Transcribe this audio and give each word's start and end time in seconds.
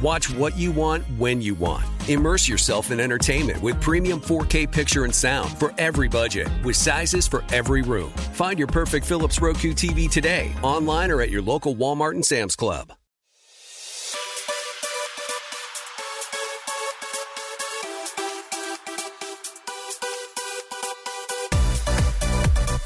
Watch 0.00 0.30
what 0.30 0.56
you 0.56 0.70
want 0.70 1.02
when 1.18 1.42
you 1.42 1.56
want. 1.56 1.84
Immerse 2.08 2.48
yourself 2.48 2.92
in 2.92 3.00
entertainment 3.00 3.60
with 3.60 3.80
premium 3.80 4.20
4K 4.20 4.70
picture 4.70 5.02
and 5.02 5.12
sound 5.12 5.58
for 5.58 5.74
every 5.76 6.08
budget, 6.08 6.46
with 6.62 6.76
sizes 6.76 7.26
for 7.26 7.44
every 7.52 7.82
room. 7.82 8.10
Find 8.32 8.60
your 8.60 8.68
perfect 8.68 9.04
Philips 9.04 9.42
Roku 9.42 9.72
TV 9.72 10.08
today, 10.08 10.54
online 10.62 11.10
or 11.10 11.20
at 11.20 11.30
your 11.30 11.42
local 11.42 11.74
Walmart 11.74 12.12
and 12.12 12.24
Sam's 12.24 12.54
Club. 12.54 12.92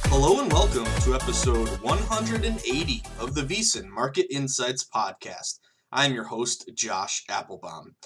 Hello 0.06 0.40
and 0.40 0.50
welcome 0.50 0.86
to 1.02 1.14
episode 1.14 1.68
180 1.82 3.02
of 3.18 3.34
the 3.34 3.42
VSiN 3.42 3.86
Market 3.88 4.28
Insights 4.30 4.82
Podcast. 4.82 5.58
I'm 5.92 6.14
your 6.14 6.24
host, 6.24 6.70
Josh 6.74 7.22
Applebaum. 7.28 7.96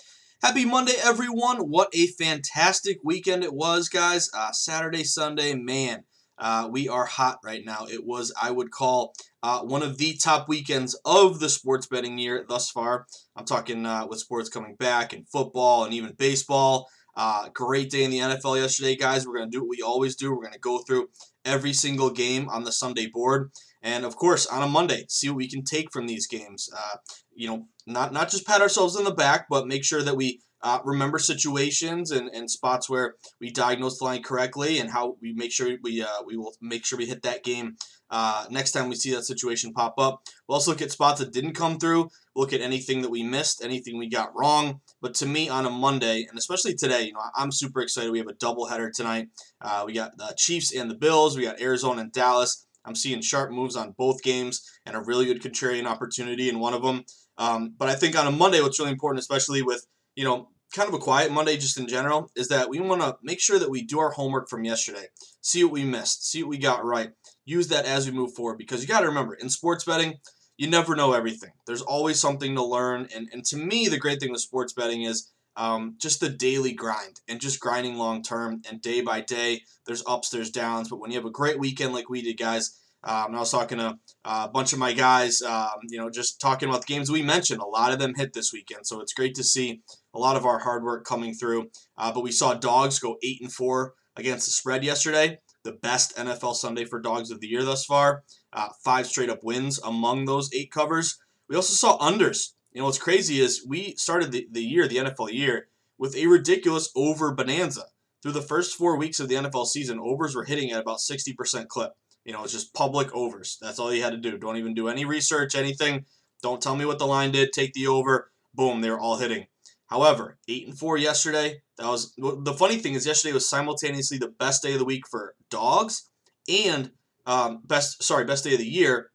Happy 0.42 0.64
Monday, 0.64 0.94
everyone. 1.04 1.58
What 1.58 1.88
a 1.94 2.08
fantastic 2.08 2.98
weekend 3.04 3.44
it 3.44 3.54
was, 3.54 3.88
guys. 3.88 4.28
Uh, 4.34 4.50
Saturday, 4.50 5.04
Sunday, 5.04 5.54
man, 5.54 6.02
uh, 6.36 6.68
we 6.68 6.88
are 6.88 7.04
hot 7.04 7.38
right 7.44 7.64
now. 7.64 7.86
It 7.88 8.04
was, 8.04 8.34
I 8.40 8.50
would 8.50 8.72
call, 8.72 9.14
uh, 9.40 9.60
one 9.60 9.84
of 9.84 9.98
the 9.98 10.14
top 10.14 10.48
weekends 10.48 10.98
of 11.04 11.38
the 11.38 11.48
sports 11.48 11.86
betting 11.86 12.18
year 12.18 12.44
thus 12.48 12.70
far. 12.70 13.06
I'm 13.36 13.44
talking 13.44 13.86
uh, 13.86 14.08
with 14.08 14.18
sports 14.18 14.48
coming 14.48 14.74
back 14.74 15.12
and 15.12 15.28
football 15.28 15.84
and 15.84 15.94
even 15.94 16.12
baseball. 16.18 16.88
Uh, 17.16 17.50
great 17.54 17.88
day 17.90 18.02
in 18.02 18.10
the 18.10 18.18
NFL 18.18 18.60
yesterday, 18.60 18.96
guys. 18.96 19.26
We're 19.26 19.38
going 19.38 19.50
to 19.50 19.56
do 19.56 19.62
what 19.62 19.70
we 19.70 19.82
always 19.82 20.16
do. 20.16 20.32
We're 20.32 20.42
going 20.42 20.52
to 20.54 20.58
go 20.58 20.78
through 20.78 21.08
every 21.44 21.72
single 21.72 22.10
game 22.10 22.48
on 22.48 22.64
the 22.64 22.72
Sunday 22.72 23.06
board. 23.06 23.52
And 23.86 24.04
of 24.04 24.16
course, 24.16 24.46
on 24.46 24.64
a 24.64 24.66
Monday, 24.66 25.06
see 25.08 25.28
what 25.28 25.36
we 25.36 25.48
can 25.48 25.62
take 25.62 25.92
from 25.92 26.08
these 26.08 26.26
games. 26.26 26.68
Uh, 26.76 26.96
you 27.32 27.46
know, 27.46 27.68
not 27.86 28.12
not 28.12 28.30
just 28.30 28.44
pat 28.44 28.60
ourselves 28.60 28.96
in 28.96 29.04
the 29.04 29.14
back, 29.14 29.46
but 29.48 29.68
make 29.68 29.84
sure 29.84 30.02
that 30.02 30.16
we 30.16 30.40
uh, 30.60 30.80
remember 30.84 31.20
situations 31.20 32.10
and, 32.10 32.28
and 32.34 32.50
spots 32.50 32.90
where 32.90 33.14
we 33.40 33.52
diagnose 33.52 33.98
the 33.98 34.04
line 34.04 34.24
correctly, 34.24 34.80
and 34.80 34.90
how 34.90 35.16
we 35.22 35.32
make 35.34 35.52
sure 35.52 35.70
we 35.84 36.02
uh, 36.02 36.22
we 36.26 36.36
will 36.36 36.52
make 36.60 36.84
sure 36.84 36.98
we 36.98 37.06
hit 37.06 37.22
that 37.22 37.44
game 37.44 37.76
uh, 38.10 38.46
next 38.50 38.72
time 38.72 38.88
we 38.88 38.94
see 38.94 39.12
that 39.12 39.24
situation 39.24 39.72
pop 39.72 39.94
up. 39.98 40.22
We'll 40.46 40.56
also 40.56 40.70
look 40.70 40.82
at 40.82 40.92
spots 40.92 41.20
that 41.20 41.32
didn't 41.32 41.54
come 41.54 41.78
through. 41.78 42.10
Look 42.34 42.52
at 42.52 42.60
anything 42.60 43.02
that 43.02 43.10
we 43.10 43.22
missed, 43.22 43.64
anything 43.64 43.98
we 43.98 44.08
got 44.08 44.36
wrong. 44.36 44.80
But 45.00 45.14
to 45.14 45.26
me, 45.26 45.48
on 45.48 45.66
a 45.66 45.70
Monday, 45.70 46.26
and 46.28 46.38
especially 46.38 46.74
today, 46.74 47.02
you 47.02 47.12
know, 47.12 47.20
I'm 47.34 47.50
super 47.50 47.80
excited. 47.80 48.12
We 48.12 48.18
have 48.18 48.28
a 48.28 48.34
doubleheader 48.34 48.90
tonight. 48.92 49.28
Uh, 49.60 49.84
we 49.86 49.92
got 49.92 50.16
the 50.16 50.34
Chiefs 50.36 50.74
and 50.74 50.90
the 50.90 50.94
Bills. 50.94 51.36
We 51.36 51.44
got 51.44 51.60
Arizona 51.60 52.02
and 52.02 52.12
Dallas. 52.12 52.65
I'm 52.86 52.94
seeing 52.94 53.20
sharp 53.20 53.50
moves 53.50 53.76
on 53.76 53.94
both 53.98 54.22
games 54.22 54.62
and 54.86 54.96
a 54.96 55.00
really 55.00 55.26
good 55.26 55.42
contrarian 55.42 55.86
opportunity 55.86 56.48
in 56.48 56.60
one 56.60 56.74
of 56.74 56.82
them. 56.82 57.04
Um, 57.38 57.74
but 57.76 57.88
I 57.88 57.94
think 57.94 58.16
on 58.16 58.26
a 58.26 58.30
Monday, 58.30 58.60
what's 58.60 58.78
really 58.78 58.92
important, 58.92 59.20
especially 59.20 59.62
with 59.62 59.86
you 60.14 60.24
know 60.24 60.48
kind 60.74 60.88
of 60.88 60.94
a 60.94 60.98
quiet 60.98 61.32
Monday 61.32 61.56
just 61.56 61.78
in 61.78 61.88
general, 61.88 62.30
is 62.36 62.48
that 62.48 62.68
we 62.68 62.80
want 62.80 63.00
to 63.00 63.16
make 63.22 63.40
sure 63.40 63.58
that 63.58 63.70
we 63.70 63.82
do 63.82 63.98
our 63.98 64.10
homework 64.10 64.48
from 64.48 64.64
yesterday, 64.64 65.06
see 65.40 65.64
what 65.64 65.72
we 65.72 65.84
missed, 65.84 66.28
see 66.30 66.42
what 66.42 66.50
we 66.50 66.58
got 66.58 66.84
right, 66.84 67.10
use 67.44 67.68
that 67.68 67.84
as 67.84 68.06
we 68.06 68.16
move 68.16 68.34
forward. 68.34 68.58
Because 68.58 68.82
you 68.82 68.88
got 68.88 69.00
to 69.00 69.08
remember, 69.08 69.34
in 69.34 69.50
sports 69.50 69.84
betting, 69.84 70.14
you 70.56 70.68
never 70.68 70.96
know 70.96 71.12
everything. 71.12 71.50
There's 71.66 71.82
always 71.82 72.20
something 72.20 72.54
to 72.54 72.64
learn, 72.64 73.08
and 73.14 73.28
and 73.32 73.44
to 73.46 73.56
me, 73.56 73.88
the 73.88 73.98
great 73.98 74.20
thing 74.20 74.32
with 74.32 74.40
sports 74.40 74.72
betting 74.72 75.02
is. 75.02 75.30
Um, 75.56 75.96
just 75.98 76.20
the 76.20 76.28
daily 76.28 76.72
grind 76.72 77.20
and 77.28 77.40
just 77.40 77.60
grinding 77.60 77.96
long 77.96 78.22
term 78.22 78.62
and 78.68 78.80
day 78.82 79.00
by 79.00 79.22
day. 79.22 79.62
There's 79.86 80.02
ups, 80.06 80.28
there's 80.28 80.50
downs, 80.50 80.88
but 80.88 81.00
when 81.00 81.10
you 81.10 81.16
have 81.16 81.24
a 81.24 81.30
great 81.30 81.58
weekend 81.58 81.94
like 81.94 82.10
we 82.10 82.22
did, 82.22 82.38
guys, 82.38 82.78
um, 83.06 83.36
I 83.36 83.38
was 83.38 83.52
talking 83.52 83.78
to 83.78 83.98
uh, 84.24 84.46
a 84.48 84.48
bunch 84.48 84.72
of 84.72 84.80
my 84.80 84.92
guys, 84.92 85.40
um, 85.40 85.78
you 85.88 85.98
know, 85.98 86.10
just 86.10 86.40
talking 86.40 86.68
about 86.68 86.84
the 86.84 86.92
games 86.92 87.10
we 87.10 87.22
mentioned. 87.22 87.60
A 87.60 87.66
lot 87.66 87.92
of 87.92 88.00
them 88.00 88.14
hit 88.16 88.32
this 88.32 88.52
weekend, 88.52 88.86
so 88.86 89.00
it's 89.00 89.12
great 89.12 89.34
to 89.36 89.44
see 89.44 89.80
a 90.12 90.18
lot 90.18 90.36
of 90.36 90.44
our 90.44 90.58
hard 90.58 90.82
work 90.82 91.04
coming 91.04 91.32
through. 91.32 91.70
Uh, 91.96 92.12
but 92.12 92.24
we 92.24 92.32
saw 92.32 92.54
dogs 92.54 92.98
go 92.98 93.16
eight 93.22 93.40
and 93.40 93.52
four 93.52 93.94
against 94.16 94.46
the 94.46 94.52
spread 94.52 94.82
yesterday. 94.82 95.38
The 95.62 95.72
best 95.72 96.16
NFL 96.16 96.56
Sunday 96.56 96.84
for 96.84 97.00
dogs 97.00 97.30
of 97.30 97.40
the 97.40 97.46
year 97.46 97.64
thus 97.64 97.84
far. 97.84 98.24
Uh, 98.52 98.68
five 98.84 99.06
straight 99.06 99.30
up 99.30 99.44
wins 99.44 99.78
among 99.84 100.24
those 100.24 100.50
eight 100.52 100.72
covers. 100.72 101.16
We 101.48 101.54
also 101.54 101.74
saw 101.74 101.98
unders. 101.98 102.54
You 102.76 102.82
know 102.82 102.86
what's 102.88 102.98
crazy 102.98 103.40
is 103.40 103.64
we 103.66 103.94
started 103.96 104.32
the, 104.32 104.46
the 104.52 104.62
year, 104.62 104.86
the 104.86 104.98
NFL 104.98 105.32
year, 105.32 105.68
with 105.96 106.14
a 106.14 106.26
ridiculous 106.26 106.90
over 106.94 107.32
bonanza. 107.32 107.84
Through 108.22 108.32
the 108.32 108.42
first 108.42 108.76
four 108.76 108.98
weeks 108.98 109.18
of 109.18 109.30
the 109.30 109.36
NFL 109.36 109.64
season, 109.64 109.98
overs 109.98 110.36
were 110.36 110.44
hitting 110.44 110.72
at 110.72 110.82
about 110.82 110.98
60% 110.98 111.68
clip. 111.68 111.92
You 112.26 112.34
know, 112.34 112.44
it's 112.44 112.52
just 112.52 112.74
public 112.74 113.08
overs. 113.14 113.56
That's 113.62 113.78
all 113.78 113.94
you 113.94 114.02
had 114.02 114.10
to 114.10 114.18
do. 114.18 114.36
Don't 114.36 114.58
even 114.58 114.74
do 114.74 114.88
any 114.88 115.06
research, 115.06 115.54
anything. 115.54 116.04
Don't 116.42 116.60
tell 116.60 116.76
me 116.76 116.84
what 116.84 116.98
the 116.98 117.06
line 117.06 117.32
did. 117.32 117.54
Take 117.54 117.72
the 117.72 117.86
over. 117.86 118.30
Boom, 118.52 118.82
they 118.82 118.90
were 118.90 119.00
all 119.00 119.16
hitting. 119.16 119.46
However, 119.86 120.36
eight 120.46 120.66
and 120.66 120.78
four 120.78 120.98
yesterday. 120.98 121.62
That 121.78 121.88
was 121.88 122.12
the 122.18 122.54
funny 122.58 122.76
thing 122.76 122.92
is 122.92 123.06
yesterday 123.06 123.32
was 123.32 123.48
simultaneously 123.48 124.18
the 124.18 124.28
best 124.38 124.62
day 124.62 124.74
of 124.74 124.80
the 124.80 124.84
week 124.84 125.08
for 125.08 125.34
dogs 125.48 126.10
and 126.46 126.90
um, 127.24 127.62
best 127.64 128.02
sorry 128.02 128.26
best 128.26 128.44
day 128.44 128.52
of 128.52 128.58
the 128.58 128.68
year, 128.68 129.12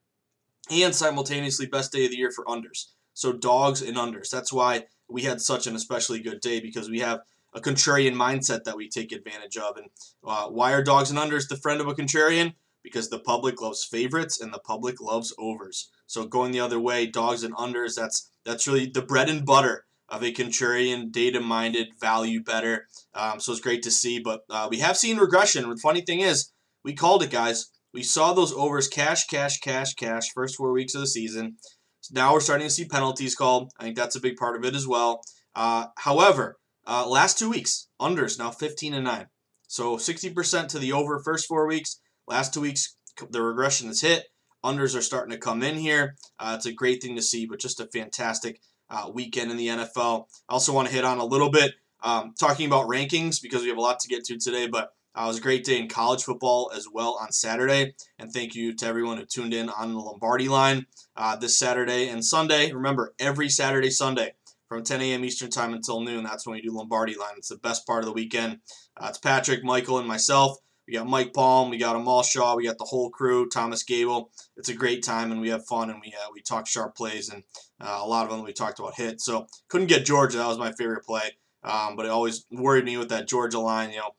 and 0.72 0.96
simultaneously 0.96 1.68
best 1.68 1.92
day 1.92 2.06
of 2.06 2.12
the 2.12 2.18
year 2.18 2.32
for 2.32 2.44
unders. 2.46 2.88
So 3.14 3.34
dogs 3.34 3.82
and 3.82 3.98
unders. 3.98 4.30
That's 4.30 4.54
why 4.54 4.86
we 5.08 5.24
had 5.24 5.42
such 5.42 5.68
an 5.68 5.76
especially 5.76 6.20
good 6.20 6.40
day 6.40 6.60
because 6.60 6.90
we 6.90 7.00
have 7.00 7.22
a 7.54 7.60
contrarian 7.60 8.14
mindset 8.14 8.64
that 8.64 8.78
we 8.78 8.88
take 8.88 9.12
advantage 9.12 9.58
of. 9.58 9.78
And 9.78 9.88
uh, 10.26 10.48
why 10.48 10.72
are 10.72 10.84
dogs 10.84 11.10
and 11.10 11.20
unders 11.20 11.48
the 11.48 11.58
friend 11.58 11.82
of 11.82 11.88
a 11.88 11.94
contrarian? 11.94 12.54
because 12.84 13.10
the 13.10 13.20
public 13.20 13.62
loves 13.62 13.84
favorites 13.84 14.40
and 14.40 14.54
the 14.54 14.60
public 14.60 15.02
loves 15.02 15.34
overs. 15.38 15.90
So 16.08 16.26
going 16.26 16.52
the 16.52 16.60
other 16.60 16.80
way, 16.80 17.06
dogs 17.06 17.44
and 17.44 17.56
unders, 17.56 17.96
that's 17.96 18.30
that's 18.44 18.68
really 18.68 18.88
the 18.88 19.02
bread 19.02 19.30
and 19.30 19.46
butter 19.46 19.86
of 20.10 20.24
a 20.24 20.34
contrarian, 20.34 21.12
data-minded, 21.12 21.90
value 22.00 22.44
better. 22.44 22.88
Um, 23.14 23.40
so 23.40 23.54
it's 23.54 23.62
great 23.62 23.84
to 23.84 23.92
see. 23.92 24.20
But 24.20 24.42
uh, 24.50 24.68
we 24.70 24.80
have 24.80 24.98
seen 24.98 25.18
regression. 25.18 25.70
The 25.70 25.78
funny 25.78 26.02
thing 26.02 26.20
is, 26.20 26.52
we 26.84 26.94
called 26.94 27.24
it, 27.24 27.32
guys. 27.32 27.70
We 27.94 28.04
saw 28.04 28.34
those 28.34 28.54
overs 28.54 28.88
cash, 28.88 29.28
cash, 29.28 29.60
cash, 29.60 29.94
cash 29.94 30.32
first 30.34 30.56
four 30.56 30.72
weeks 30.72 30.96
of 30.96 31.02
the 31.02 31.08
season. 31.08 31.58
So 32.02 32.14
now 32.16 32.34
we're 32.34 32.40
starting 32.40 32.68
to 32.68 32.74
see 32.74 32.86
penalties 32.86 33.36
called. 33.36 33.72
I 33.80 33.84
think 33.84 33.96
that's 33.96 34.16
a 34.16 34.22
big 34.22 34.36
part 34.36 34.56
of 34.56 34.66
it 34.66 34.76
as 34.76 34.88
well. 34.88 35.22
Uh, 35.56 35.88
however, 35.98 36.58
uh, 36.88 37.08
last 37.08 37.38
two 37.38 37.50
weeks, 37.50 37.88
unders 38.00 38.40
now 38.40 38.52
15 38.52 38.94
and 38.94 39.06
9. 39.06 39.28
So 39.68 39.98
60% 39.98 40.68
to 40.70 40.80
the 40.80 40.92
over 40.94 41.20
first 41.20 41.48
four 41.48 41.68
weeks. 41.68 42.02
Last 42.28 42.54
two 42.54 42.62
weeks, 42.62 42.96
the 43.30 43.42
regression 43.42 43.88
has 43.88 44.02
hit. 44.02 44.26
Unders 44.64 44.96
are 44.98 45.02
starting 45.02 45.32
to 45.32 45.38
come 45.38 45.64
in 45.64 45.76
here. 45.76 46.16
Uh, 46.40 46.54
it's 46.56 46.66
a 46.66 46.74
great 46.74 47.02
thing 47.02 47.16
to 47.16 47.22
see, 47.22 47.46
but 47.46 47.60
just 47.60 47.80
a 47.80 47.88
fantastic 47.88 48.60
uh, 48.90 49.10
weekend 49.14 49.52
in 49.52 49.58
the 49.58 49.68
NFL. 49.68 50.26
I 50.50 50.54
also 50.54 50.74
want 50.74 50.88
to 50.88 50.94
hit 50.94 51.06
on 51.06 51.20
a 51.20 51.26
little 51.26 51.50
bit 51.50 51.74
um, 52.04 52.34
talking 52.40 52.66
about 52.66 52.88
rankings 52.88 53.42
because 53.42 53.62
we 53.62 53.70
have 53.70 53.78
a 53.78 53.82
lot 53.82 54.00
to 54.02 54.08
get 54.08 54.26
to 54.26 54.38
today, 54.38 54.68
but 54.68 54.90
uh, 55.16 55.24
it 55.24 55.28
was 55.28 55.38
a 55.38 55.42
great 55.42 55.64
day 55.64 55.78
in 55.78 55.88
college 55.88 56.24
football 56.24 56.72
as 56.76 56.88
well 56.92 57.18
on 57.22 57.32
Saturday. 57.32 57.94
And 58.18 58.32
thank 58.32 58.56
you 58.56 58.74
to 58.76 58.86
everyone 58.86 59.18
who 59.18 59.26
tuned 59.26 59.54
in 59.54 59.70
on 59.70 59.94
the 59.94 60.00
Lombardi 60.00 60.48
line 60.48 60.86
uh, 61.16 61.36
this 61.36 61.60
Saturday 61.60 62.08
and 62.08 62.24
Sunday. 62.24 62.72
Remember, 62.72 63.14
every 63.20 63.50
Saturday, 63.50 63.90
Sunday 63.90 64.34
from 64.70 64.84
10 64.84 65.02
a.m. 65.02 65.26
Eastern 65.26 65.50
Time 65.50 65.74
until 65.74 66.00
noon, 66.00 66.24
that's 66.24 66.48
when 66.48 66.56
we 66.56 66.62
do 66.62 66.72
Lombardi 66.72 67.16
line. 67.16 67.34
It's 67.38 67.50
the 67.50 67.58
best 67.58 67.86
part 67.86 68.00
of 68.00 68.06
the 68.06 68.14
weekend. 68.14 68.60
Uh, 68.96 69.08
it's 69.10 69.18
Patrick, 69.18 69.64
Michael, 69.64 70.00
and 70.00 70.08
myself. 70.08 70.58
We 70.88 70.94
got 70.94 71.08
Mike 71.08 71.34
Palm, 71.34 71.70
we 71.70 71.78
got 71.78 71.96
Amal 71.96 72.24
Shaw, 72.24 72.56
we 72.56 72.66
got 72.66 72.78
the 72.78 72.86
whole 72.86 73.10
crew, 73.10 73.48
Thomas 73.48 73.84
Gable. 73.84 74.32
It's 74.58 74.68
a 74.68 74.74
great 74.74 75.04
time, 75.04 75.32
and 75.32 75.40
we 75.40 75.50
have 75.50 75.66
fun, 75.66 75.90
and 75.90 76.02
we 76.04 76.14
uh, 76.14 76.30
we 76.34 76.42
talk 76.42 76.68
sharp 76.68 76.96
plays, 76.96 77.30
and 77.30 77.44
uh, 77.80 78.00
a 78.02 78.08
lot 78.08 78.26
of 78.26 78.32
them 78.32 78.44
we 78.44 78.52
talked 78.52 78.80
about 78.80 78.96
hits. 78.96 79.24
So 79.24 79.48
couldn't 79.70 79.88
get 79.88 80.06
Georgia. 80.06 80.38
That 80.38 80.48
was 80.48 80.58
my 80.58 80.72
favorite 80.74 81.06
play, 81.06 81.38
um, 81.64 81.96
but 81.96 82.06
it 82.06 82.12
always 82.12 82.46
worried 82.52 82.86
me 82.86 82.98
with 82.98 83.10
that 83.10 83.28
Georgia 83.28 83.60
line. 83.60 83.92
You 83.92 84.00
know, 84.00 84.12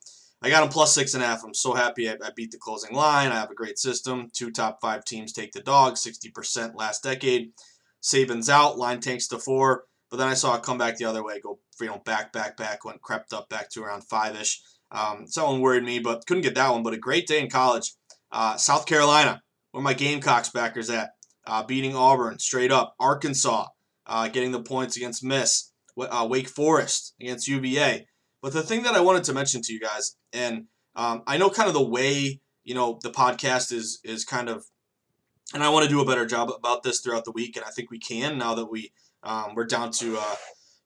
I 0.43 0.51
got 0.51 0.61
them 0.61 0.71
plus 0.71 0.93
six 0.95 1.15
and 1.15 1.23
a 1.23 1.27
half. 1.27 1.45
I'm 1.45 1.55
so 1.55 1.73
happy 1.75 2.11
I, 2.11 2.15
I 2.15 2.31
beat 2.35 2.51
the 2.51 2.59
closing 2.59 2.95
line. 2.95 3.31
I 3.31 3.37
have 3.37 3.51
a 3.51 3.55
great 3.55 3.79
system. 3.79 4.29
Two 4.33 4.51
top 4.51 4.81
five 4.81 5.05
teams 5.05 5.33
take 5.33 5.53
the 5.53 5.61
dog, 5.61 5.95
60% 5.95 6.75
last 6.75 7.05
decade. 7.05 7.53
Saban's 8.03 8.51
out, 8.51 8.77
line 8.77 9.01
tanks 9.01 9.29
to 9.29 9.39
four. 9.39 9.85
But 10.11 10.17
then 10.17 10.29
I 10.29 10.35
saw 10.35 10.57
it 10.57 10.63
come 10.63 10.79
back 10.79 10.97
the 10.97 11.05
other 11.07 11.25
way, 11.25 11.41
go 11.41 11.59
you 11.81 11.87
know 11.87 12.03
back, 12.05 12.33
back, 12.33 12.57
back, 12.57 12.85
went 12.85 13.01
crept 13.01 13.33
up 13.33 13.49
back 13.49 13.71
to 13.71 13.83
around 13.83 14.05
five 14.05 14.39
ish. 14.39 14.61
Um, 14.91 15.27
that 15.35 15.47
one 15.47 15.61
worried 15.61 15.85
me, 15.85 16.01
but 16.01 16.27
couldn't 16.27 16.43
get 16.43 16.55
that 16.57 16.71
one. 16.71 16.83
But 16.83 16.93
a 16.93 16.99
great 16.99 17.27
day 17.27 17.41
in 17.41 17.49
college. 17.49 17.95
Uh, 18.31 18.57
South 18.57 18.85
Carolina, 18.85 19.43
where 19.71 19.83
my 19.83 19.95
Gamecocks 19.95 20.51
backers 20.51 20.91
at, 20.91 21.13
uh, 21.47 21.63
beating 21.63 21.97
Auburn 21.97 22.39
straight 22.39 22.71
up. 22.71 22.95
Arkansas, 23.01 23.69
uh, 24.07 24.29
getting 24.29 24.53
the 24.53 24.63
points 24.63 24.97
against 24.97 25.25
Miss. 25.25 25.73
Uh, 25.99 26.27
Wake 26.29 26.49
Forest 26.49 27.15
against 27.21 27.49
UVA. 27.49 28.07
But 28.43 28.53
the 28.53 28.63
thing 28.63 28.83
that 28.83 28.95
I 28.95 29.01
wanted 29.01 29.25
to 29.25 29.33
mention 29.33 29.63
to 29.63 29.73
you 29.73 29.81
guys, 29.81 30.17
and 30.33 30.67
um, 30.97 31.23
I 31.27 31.37
know 31.37 31.51
kind 31.51 31.69
of 31.69 31.75
the 31.75 31.83
way 31.83 32.41
you 32.65 32.75
know 32.75 32.99
the 33.03 33.11
podcast 33.11 33.73
is 33.73 34.01
is 34.05 34.25
kind 34.25 34.49
of, 34.49 34.65
and 35.55 35.63
I 35.63 35.69
want 35.69 35.85
to 35.85 35.91
do 35.91 36.01
a 36.01 36.07
better 36.07 36.27
job 36.27 36.51
about 36.51 36.83
this 36.83 37.01
throughout 37.01 37.25
the 37.25 37.33
week, 37.33 37.57
and 37.57 37.65
I 37.65 37.71
think 37.71 37.91
we 37.91 37.99
can 37.99 38.39
now 38.39 38.55
that 38.55 38.67
we 38.67 38.93
um, 39.23 39.55
we're 39.55 39.67
down 39.67 39.91
to 39.93 40.19
uh, 40.19 40.37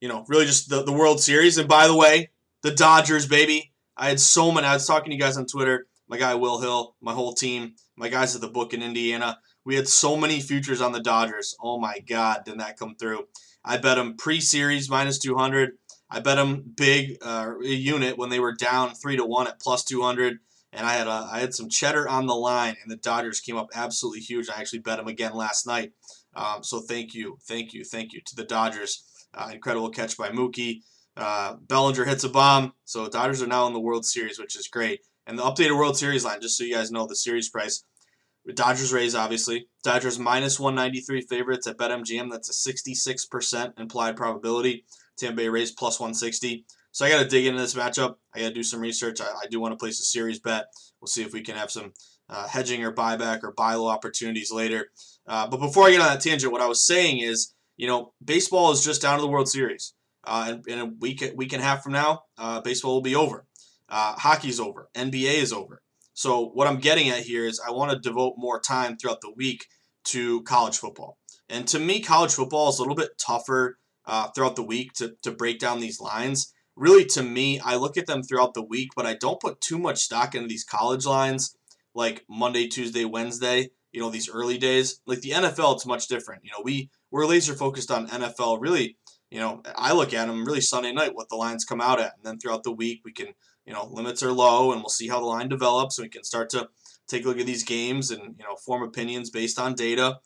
you 0.00 0.08
know 0.08 0.24
really 0.28 0.46
just 0.46 0.68
the, 0.68 0.82
the 0.82 0.92
World 0.92 1.20
Series. 1.20 1.58
And 1.58 1.68
by 1.68 1.86
the 1.86 1.96
way, 1.96 2.30
the 2.62 2.72
Dodgers, 2.72 3.26
baby. 3.26 3.72
I 3.96 4.08
had 4.08 4.20
so 4.20 4.52
many. 4.52 4.66
I 4.66 4.74
was 4.74 4.86
talking 4.86 5.10
to 5.10 5.14
you 5.14 5.20
guys 5.20 5.38
on 5.38 5.46
Twitter. 5.46 5.86
My 6.08 6.18
guy 6.18 6.34
Will 6.34 6.60
Hill, 6.60 6.94
my 7.00 7.12
whole 7.12 7.32
team, 7.32 7.74
my 7.96 8.08
guys 8.08 8.34
at 8.34 8.40
the 8.40 8.48
book 8.48 8.74
in 8.74 8.82
Indiana. 8.82 9.38
We 9.64 9.74
had 9.74 9.88
so 9.88 10.16
many 10.16 10.40
futures 10.40 10.80
on 10.80 10.92
the 10.92 11.00
Dodgers. 11.00 11.56
Oh 11.60 11.80
my 11.80 11.98
God, 11.98 12.44
didn't 12.44 12.58
that 12.58 12.78
come 12.78 12.94
through? 12.94 13.26
I 13.64 13.78
bet 13.78 13.96
them 13.96 14.16
pre-series 14.16 14.88
minus 14.88 15.18
200. 15.18 15.72
I 16.10 16.20
bet 16.20 16.36
them 16.36 16.62
big 16.76 17.18
uh, 17.22 17.54
unit 17.60 18.16
when 18.16 18.30
they 18.30 18.38
were 18.40 18.54
down 18.54 18.94
three 18.94 19.16
to 19.16 19.24
one 19.24 19.48
at 19.48 19.60
plus 19.60 19.84
200, 19.84 20.38
and 20.72 20.86
I 20.86 20.94
had 20.94 21.08
I 21.08 21.40
had 21.40 21.54
some 21.54 21.68
cheddar 21.68 22.08
on 22.08 22.26
the 22.26 22.34
line, 22.34 22.76
and 22.82 22.90
the 22.90 22.96
Dodgers 22.96 23.40
came 23.40 23.56
up 23.56 23.70
absolutely 23.74 24.20
huge. 24.20 24.48
I 24.48 24.60
actually 24.60 24.80
bet 24.80 24.98
them 24.98 25.08
again 25.08 25.34
last 25.34 25.66
night. 25.66 25.92
Um, 26.34 26.62
so 26.62 26.80
thank 26.80 27.14
you, 27.14 27.38
thank 27.48 27.72
you, 27.72 27.84
thank 27.84 28.12
you 28.12 28.20
to 28.24 28.36
the 28.36 28.44
Dodgers. 28.44 29.04
Uh, 29.34 29.50
incredible 29.52 29.90
catch 29.90 30.16
by 30.16 30.28
Mookie. 30.30 30.82
Uh, 31.16 31.54
Bellinger 31.66 32.04
hits 32.04 32.24
a 32.24 32.28
bomb, 32.28 32.74
so 32.84 33.08
Dodgers 33.08 33.42
are 33.42 33.46
now 33.46 33.66
in 33.66 33.72
the 33.72 33.80
World 33.80 34.04
Series, 34.04 34.38
which 34.38 34.56
is 34.56 34.68
great. 34.68 35.00
And 35.26 35.38
the 35.38 35.42
updated 35.42 35.76
World 35.76 35.96
Series 35.96 36.24
line, 36.24 36.40
just 36.40 36.56
so 36.56 36.64
you 36.64 36.74
guys 36.74 36.92
know 36.92 37.06
the 37.06 37.16
series 37.16 37.48
price. 37.48 37.82
Dodgers 38.54 38.92
Rays, 38.92 39.14
obviously. 39.14 39.66
Dodgers 39.82 40.18
minus 40.18 40.60
193 40.60 41.22
favorites 41.22 41.66
at 41.66 41.76
BetMGM. 41.76 42.30
That's 42.30 42.48
a 42.48 42.72
66% 42.72 43.72
implied 43.78 44.16
probability. 44.16 44.84
Tampa 45.18 45.36
Bay 45.36 45.48
Rays 45.48 45.72
plus 45.72 45.98
160. 46.00 46.64
So 46.92 47.04
I 47.04 47.10
got 47.10 47.22
to 47.22 47.28
dig 47.28 47.46
into 47.46 47.60
this 47.60 47.74
matchup. 47.74 48.16
I 48.34 48.40
got 48.40 48.48
to 48.48 48.54
do 48.54 48.62
some 48.62 48.80
research. 48.80 49.20
I, 49.20 49.26
I, 49.26 49.46
do 49.50 49.60
want 49.60 49.72
to 49.72 49.76
place 49.76 50.00
a 50.00 50.04
series 50.04 50.40
bet. 50.40 50.66
We'll 51.00 51.08
see 51.08 51.22
if 51.22 51.32
we 51.32 51.42
can 51.42 51.54
have 51.54 51.70
some 51.70 51.92
uh, 52.30 52.48
hedging 52.48 52.82
or 52.84 52.92
buyback 52.92 53.44
or 53.44 53.52
buy 53.52 53.74
low 53.74 53.88
opportunities 53.88 54.50
later. 54.50 54.86
Uh, 55.26 55.46
but 55.46 55.60
before 55.60 55.86
I 55.86 55.90
get 55.90 56.00
on 56.00 56.08
that 56.08 56.22
tangent, 56.22 56.52
what 56.52 56.62
I 56.62 56.66
was 56.66 56.86
saying 56.86 57.18
is, 57.18 57.54
you 57.76 57.86
know, 57.86 58.14
baseball 58.24 58.72
is 58.72 58.84
just 58.84 59.02
down 59.02 59.18
to 59.18 59.22
the 59.22 59.28
World 59.28 59.48
Series. 59.48 59.94
Uh, 60.24 60.56
in, 60.66 60.72
in, 60.72 60.78
a 60.78 60.86
week, 60.86 61.22
week 61.36 61.52
and 61.52 61.62
a 61.62 61.64
half 61.64 61.82
from 61.82 61.92
now, 61.92 62.22
uh, 62.38 62.60
baseball 62.60 62.94
will 62.94 63.02
be 63.02 63.14
over. 63.14 63.46
Uh, 63.88 64.14
hockey's 64.14 64.58
over. 64.58 64.88
NBA 64.94 65.34
is 65.34 65.52
over. 65.52 65.82
So 66.14 66.48
what 66.54 66.66
I'm 66.66 66.78
getting 66.78 67.10
at 67.10 67.20
here 67.20 67.44
is 67.44 67.60
I 67.60 67.72
want 67.72 67.92
to 67.92 67.98
devote 67.98 68.34
more 68.38 68.58
time 68.58 68.96
throughout 68.96 69.20
the 69.20 69.32
week 69.36 69.66
to 70.04 70.42
college 70.44 70.78
football. 70.78 71.18
And 71.48 71.68
to 71.68 71.78
me, 71.78 72.00
college 72.00 72.32
football 72.32 72.70
is 72.70 72.78
a 72.78 72.82
little 72.82 72.96
bit 72.96 73.18
tougher 73.18 73.78
uh, 74.06 74.28
throughout 74.28 74.56
the 74.56 74.62
week 74.62 74.92
to, 74.94 75.14
to 75.22 75.30
break 75.30 75.58
down 75.58 75.80
these 75.80 76.00
lines. 76.00 76.52
Really, 76.76 77.04
to 77.06 77.22
me, 77.22 77.58
I 77.60 77.76
look 77.76 77.96
at 77.96 78.06
them 78.06 78.22
throughout 78.22 78.54
the 78.54 78.62
week, 78.62 78.90
but 78.94 79.06
I 79.06 79.14
don't 79.14 79.40
put 79.40 79.60
too 79.60 79.78
much 79.78 79.98
stock 79.98 80.34
into 80.34 80.48
these 80.48 80.64
college 80.64 81.06
lines 81.06 81.56
like 81.94 82.24
Monday, 82.28 82.68
Tuesday, 82.68 83.04
Wednesday, 83.04 83.70
you 83.92 84.00
know, 84.00 84.10
these 84.10 84.28
early 84.28 84.58
days. 84.58 85.00
Like 85.06 85.22
the 85.22 85.30
NFL, 85.30 85.76
it's 85.76 85.86
much 85.86 86.06
different. 86.06 86.44
You 86.44 86.50
know, 86.50 86.62
we, 86.62 86.90
we're 87.10 87.26
laser 87.26 87.54
focused 87.54 87.90
on 87.90 88.08
NFL. 88.08 88.60
Really, 88.60 88.98
you 89.30 89.40
know, 89.40 89.62
I 89.74 89.94
look 89.94 90.12
at 90.12 90.26
them 90.26 90.44
really 90.44 90.60
Sunday 90.60 90.92
night, 90.92 91.14
what 91.14 91.30
the 91.30 91.36
lines 91.36 91.64
come 91.64 91.80
out 91.80 91.98
at. 91.98 92.12
And 92.16 92.24
then 92.24 92.38
throughout 92.38 92.62
the 92.62 92.72
week, 92.72 93.00
we 93.04 93.12
can, 93.12 93.28
you 93.64 93.72
know, 93.72 93.88
limits 93.90 94.22
are 94.22 94.32
low 94.32 94.72
and 94.72 94.82
we'll 94.82 94.90
see 94.90 95.08
how 95.08 95.20
the 95.20 95.26
line 95.26 95.48
develops 95.48 95.98
and 95.98 96.04
we 96.04 96.10
can 96.10 96.24
start 96.24 96.50
to 96.50 96.68
take 97.08 97.24
a 97.24 97.28
look 97.28 97.40
at 97.40 97.46
these 97.46 97.64
games 97.64 98.10
and, 98.10 98.36
you 98.38 98.44
know, 98.44 98.56
form 98.56 98.82
opinions 98.82 99.30
based 99.30 99.58
on 99.58 99.74
data. 99.74 100.18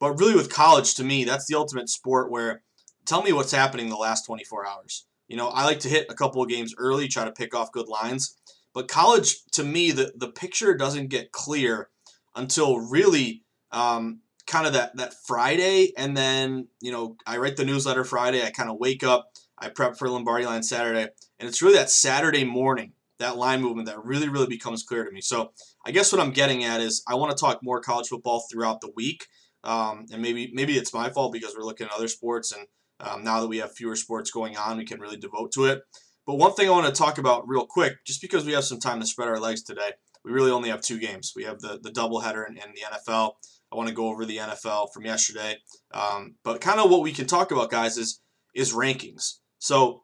But 0.00 0.18
really, 0.18 0.34
with 0.34 0.52
college, 0.52 0.96
to 0.96 1.04
me, 1.04 1.24
that's 1.24 1.46
the 1.46 1.56
ultimate 1.56 1.88
sport 1.88 2.30
where 2.30 2.62
tell 3.06 3.22
me 3.22 3.32
what's 3.32 3.52
happening 3.52 3.88
the 3.88 3.96
last 3.96 4.26
24 4.26 4.66
hours. 4.66 5.06
You 5.28 5.36
know, 5.36 5.48
I 5.48 5.64
like 5.64 5.80
to 5.80 5.88
hit 5.88 6.06
a 6.10 6.14
couple 6.14 6.42
of 6.42 6.48
games 6.48 6.74
early, 6.76 7.08
try 7.08 7.24
to 7.24 7.32
pick 7.32 7.54
off 7.54 7.72
good 7.72 7.88
lines. 7.88 8.36
But 8.74 8.88
college, 8.88 9.44
to 9.52 9.64
me, 9.64 9.90
the, 9.90 10.12
the 10.16 10.28
picture 10.28 10.74
doesn't 10.74 11.08
get 11.08 11.32
clear 11.32 11.90
until 12.34 12.78
really 12.80 13.42
um, 13.70 14.20
kind 14.46 14.66
of 14.66 14.72
that, 14.72 14.96
that 14.96 15.14
Friday. 15.26 15.92
And 15.96 16.16
then, 16.16 16.68
you 16.80 16.92
know, 16.92 17.16
I 17.26 17.38
write 17.38 17.56
the 17.56 17.64
newsletter 17.64 18.04
Friday. 18.04 18.42
I 18.42 18.50
kind 18.50 18.70
of 18.70 18.78
wake 18.78 19.04
up, 19.04 19.30
I 19.58 19.68
prep 19.68 19.96
for 19.96 20.08
Lombardi 20.08 20.46
line 20.46 20.62
Saturday. 20.62 21.08
And 21.38 21.48
it's 21.48 21.62
really 21.62 21.76
that 21.76 21.90
Saturday 21.90 22.44
morning, 22.44 22.92
that 23.18 23.36
line 23.36 23.60
movement 23.60 23.88
that 23.88 24.04
really, 24.04 24.28
really 24.28 24.46
becomes 24.46 24.82
clear 24.82 25.04
to 25.04 25.10
me. 25.10 25.20
So 25.20 25.52
I 25.86 25.90
guess 25.90 26.12
what 26.12 26.20
I'm 26.20 26.32
getting 26.32 26.64
at 26.64 26.80
is 26.80 27.02
I 27.06 27.14
want 27.14 27.36
to 27.36 27.40
talk 27.40 27.60
more 27.62 27.80
college 27.80 28.08
football 28.08 28.44
throughout 28.50 28.80
the 28.80 28.92
week. 28.94 29.26
Um, 29.64 30.06
and 30.12 30.20
maybe 30.20 30.50
maybe 30.52 30.76
it's 30.76 30.92
my 30.92 31.08
fault 31.10 31.32
because 31.32 31.54
we're 31.56 31.64
looking 31.64 31.86
at 31.86 31.92
other 31.92 32.08
sports 32.08 32.50
and 32.50 32.66
um, 33.02 33.24
now 33.24 33.40
that 33.40 33.48
we 33.48 33.58
have 33.58 33.72
fewer 33.72 33.96
sports 33.96 34.30
going 34.30 34.56
on, 34.56 34.78
we 34.78 34.84
can 34.84 35.00
really 35.00 35.16
devote 35.16 35.52
to 35.52 35.66
it. 35.66 35.82
But 36.26 36.36
one 36.36 36.54
thing 36.54 36.68
I 36.68 36.72
want 36.72 36.86
to 36.86 36.92
talk 36.92 37.18
about 37.18 37.48
real 37.48 37.66
quick, 37.66 38.04
just 38.06 38.22
because 38.22 38.44
we 38.44 38.52
have 38.52 38.64
some 38.64 38.78
time 38.78 39.00
to 39.00 39.06
spread 39.06 39.28
our 39.28 39.40
legs 39.40 39.62
today, 39.62 39.90
we 40.24 40.30
really 40.30 40.52
only 40.52 40.68
have 40.68 40.80
two 40.80 40.98
games. 40.98 41.32
We 41.34 41.44
have 41.44 41.58
the, 41.60 41.80
the 41.82 41.90
doubleheader 41.90 42.48
in, 42.48 42.56
in 42.56 42.72
the 42.74 42.82
NFL. 42.92 43.32
I 43.72 43.76
want 43.76 43.88
to 43.88 43.94
go 43.94 44.08
over 44.08 44.24
the 44.24 44.36
NFL 44.36 44.92
from 44.94 45.04
yesterday. 45.04 45.56
Um, 45.92 46.36
but 46.44 46.60
kind 46.60 46.78
of 46.78 46.90
what 46.90 47.02
we 47.02 47.12
can 47.12 47.26
talk 47.26 47.50
about, 47.50 47.70
guys, 47.70 47.96
is 47.96 48.20
is 48.54 48.72
rankings. 48.72 49.38
So 49.58 50.02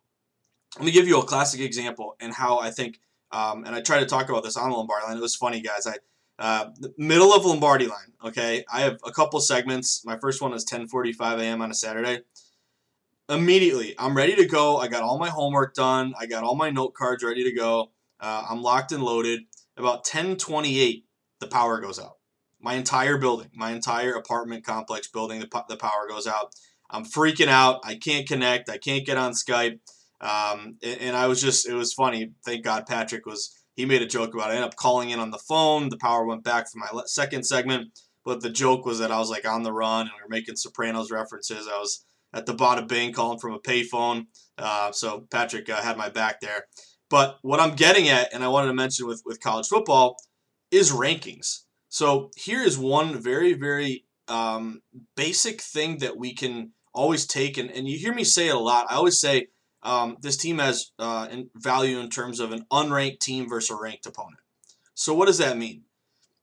let 0.77 0.87
me 0.87 0.91
give 0.91 1.07
you 1.07 1.21
a 1.21 1.25
classic 1.25 1.61
example 1.61 2.17
and 2.19 2.33
how 2.33 2.59
I 2.59 2.71
think, 2.71 2.99
um, 3.31 3.65
and 3.65 3.75
I 3.75 3.83
tried 3.83 4.01
to 4.01 4.07
talk 4.07 4.31
about 4.31 4.43
this 4.43 4.57
on 4.57 4.71
the 4.71 4.77
Lombardi 4.77 5.07
line. 5.07 5.19
It 5.19 5.21
was 5.21 5.37
funny, 5.37 5.61
guys. 5.61 5.87
I 5.87 5.97
uh, 6.41 6.71
middle 6.97 7.33
of 7.33 7.45
Lombardi 7.45 7.87
line. 7.87 8.13
Okay, 8.25 8.65
I 8.73 8.81
have 8.81 8.99
a 9.05 9.13
couple 9.13 9.39
segments. 9.41 10.03
My 10.05 10.19
first 10.19 10.41
one 10.41 10.53
is 10.53 10.65
10:45 10.65 11.41
a.m. 11.41 11.63
on 11.63 11.71
a 11.71 11.75
Saturday 11.75 12.23
immediately 13.29 13.95
i'm 13.99 14.17
ready 14.17 14.35
to 14.37 14.47
go. 14.47 14.79
I 14.79 14.89
got 14.89 15.03
all 15.03 15.19
my 15.19 15.29
homework 15.29 15.75
done. 15.75 16.15
I 16.19 16.27
got 16.27 16.45
all 16.45 16.55
my 16.55 16.71
note 16.71 16.95
cards 16.95 17.23
ready 17.23 17.45
to 17.45 17.53
go. 17.53 17.91
Uh, 18.21 18.47
i'm 18.49 18.63
locked 18.63 18.93
and 18.93 19.03
loaded. 19.03 19.41
About 19.77 19.99
1028 19.99 21.05
the 21.41 21.47
power 21.47 21.81
goes 21.81 21.99
out. 21.99 22.15
My 22.61 22.75
entire 22.75 23.19
building 23.19 23.51
my 23.55 23.73
entire 23.73 24.15
apartment 24.15 24.65
complex 24.65 25.09
building 25.09 25.41
the, 25.41 25.65
the 25.69 25.77
power 25.77 26.07
goes 26.09 26.27
out. 26.27 26.53
I'm 26.91 27.05
freaking 27.05 27.49
out. 27.49 27.81
I 27.85 27.97
can't 27.97 28.27
connect. 28.27 28.71
I 28.71 28.79
can't 28.79 29.05
get 29.05 29.19
on 29.19 29.33
skype. 29.33 29.79
Um, 30.21 30.79
and, 30.83 31.01
and, 31.01 31.17
i 31.17 31.29
was 31.29 31.41
just 31.41 31.69
it 31.69 31.75
was 31.75 31.93
funny. 31.93 32.33
Thank 32.45 32.65
god 32.65 32.87
patrick 32.87 33.25
was 33.25 33.55
he 33.77 33.85
made 33.85 34.03
a 34.03 34.07
joke 34.07 34.35
about 34.35 34.51
it. 34.51 34.55
I 34.55 34.57
ended 34.57 34.71
up 34.71 34.77
calling 34.77 35.11
in 35.11 35.21
on 35.21 35.31
the 35.31 35.39
phone. 35.39 35.91
The 35.91 35.99
power 35.99 36.27
went 36.27 36.43
back 36.43 36.69
for 36.69 36.79
my 36.79 36.89
second 37.07 37.45
segment. 37.45 37.97
But 38.25 38.41
the 38.43 38.51
joke 38.51 38.85
was 38.85 38.99
that 38.99 39.13
i 39.13 39.19
was 39.19 39.31
like 39.31 39.47
on 39.47 39.63
the 39.63 39.73
run 39.73 40.03
and 40.03 40.11
we 40.17 40.23
were 40.23 40.29
making 40.29 40.57
sopranos 40.57 41.11
references. 41.11 41.69
I 41.69 41.79
was 41.79 42.05
at 42.33 42.47
the 42.47 42.55
Bada 42.55 42.87
Bing 42.87 43.13
calling 43.13 43.39
from 43.39 43.55
a 43.55 43.61
payphone. 43.61 44.27
Uh, 44.57 44.93
so 44.93 45.27
Patrick 45.31 45.69
uh, 45.69 45.81
had 45.81 45.97
my 45.97 46.09
back 46.09 46.41
there. 46.41 46.67
But 47.11 47.39
what 47.43 47.61
I'm 47.61 47.75
getting 47.75 48.09
at, 48.09 48.33
and 48.35 48.45
I 48.45 48.49
wanted 48.49 48.69
to 48.69 48.75
mention 48.75 49.07
with, 49.07 49.23
with 49.25 49.41
college 49.41 49.69
football, 49.69 50.17
is 50.71 50.93
rankings. 50.93 51.61
So 51.89 52.31
here 52.37 52.63
is 52.63 52.77
one 52.79 53.21
very, 53.21 53.55
very 53.55 54.05
um, 54.29 54.83
basic 55.17 55.63
thing 55.63 55.99
that 55.99 56.19
we 56.19 56.35
can 56.35 56.73
always 56.93 57.27
take, 57.27 57.57
and, 57.57 57.71
and 57.71 57.89
you 57.89 57.99
hear 57.99 58.15
me 58.15 58.25
say 58.25 58.49
it 58.49 58.55
a 58.55 58.59
lot. 58.59 58.87
I 58.91 58.97
always 58.97 59.21
say 59.21 59.47
um, 59.83 60.17
this 60.21 60.37
team 60.37 60.59
has 60.59 60.91
uh, 60.99 61.29
value 61.55 61.99
in 61.99 62.11
terms 62.11 62.41
of 62.41 62.53
an 62.53 62.67
unranked 62.71 63.21
team 63.21 63.49
versus 63.49 63.71
a 63.71 63.81
ranked 63.81 64.07
opponent. 64.07 64.41
So 64.95 65.15
what 65.15 65.27
does 65.27 65.39
that 65.39 65.57
mean? 65.57 65.85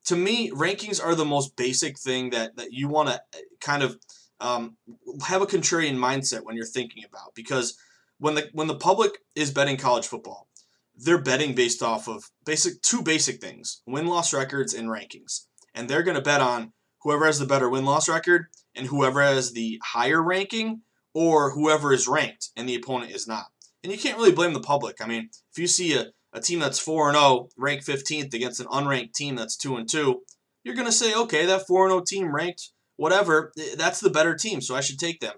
To 0.06 0.15
me, 0.15 0.50
rankings 0.51 1.04
are 1.04 1.15
the 1.15 1.25
most 1.25 1.56
basic 1.56 2.00
thing 2.00 2.30
that, 2.30 2.56
that 2.58 2.72
you 2.72 2.88
want 2.88 3.10
to 3.10 3.15
uh, 3.15 3.42
kind 3.60 3.84
of 3.84 3.98
um, 4.39 4.77
have 5.25 5.42
a 5.42 5.48
contrarian 5.48 5.98
mindset 5.98 6.44
when 6.44 6.56
you're 6.56 6.65
thinking 6.65 7.04
about 7.08 7.34
because 7.36 7.77
when 8.18 8.36
the 8.36 8.50
when 8.54 8.68
the 8.68 8.75
public 8.75 9.20
is 9.36 9.51
betting 9.51 9.77
college 9.77 10.08
football, 10.08 10.48
they're 10.96 11.22
betting 11.22 11.54
based 11.56 11.82
off 11.82 12.08
of 12.08 12.30
basic 12.46 12.82
two 12.82 13.01
basic 13.01 13.42
things: 13.42 13.82
win 13.86 14.08
loss 14.08 14.34
records 14.34 14.74
and 14.74 14.89
rankings, 14.89 15.46
and 15.74 15.89
they're 15.89 16.04
going 16.04 16.15
to 16.15 16.22
bet 16.22 16.42
on 16.42 16.74
whoever 17.06 17.25
has 17.25 17.39
the 17.39 17.46
better 17.46 17.70
win 17.70 17.86
loss 17.86 18.10
record 18.10 18.48
and 18.75 18.88
whoever 18.88 19.22
has 19.22 19.54
the 19.54 19.80
higher 19.84 20.22
ranking 20.22 20.82
or 21.13 21.51
whoever 21.51 21.94
is 21.94 22.08
ranked 22.08 22.50
and 22.58 22.68
the 22.68 22.75
opponent 22.75 23.12
is 23.12 23.27
not. 23.27 23.46
And 23.84 23.92
you 23.92 23.98
can't 23.98 24.18
really 24.18 24.32
blame 24.32 24.54
the 24.54 24.60
public. 24.60 24.98
I 25.00 25.06
mean, 25.08 25.30
if 25.51 25.60
you 25.60 25.68
see 25.68 25.96
a, 25.96 26.08
a 26.34 26.42
team 26.42 26.60
that's 26.60 26.80
4 26.80 27.13
0, 27.13 27.50
ranked 27.58 27.86
15th 27.86 28.34
against 28.34 28.60
an 28.60 28.65
unranked 28.68 29.13
team 29.13 29.36
that's 29.36 29.56
2 29.56 29.75
and 29.77 29.88
2, 29.88 30.22
you're 30.63 30.75
going 30.75 30.88
to 30.88 30.92
say, 30.92 31.13
okay, 31.13 31.46
that 31.46 31.68
4 31.68 31.89
0 31.89 32.01
team 32.01 32.34
ranked 32.34 32.72
whatever, 32.97 33.51
eh, 33.59 33.75
that's 33.77 33.99
the 33.99 34.09
better 34.09 34.35
team, 34.35 34.61
so 34.61 34.75
I 34.75 34.81
should 34.81 34.99
take 34.99 35.19
them. 35.19 35.35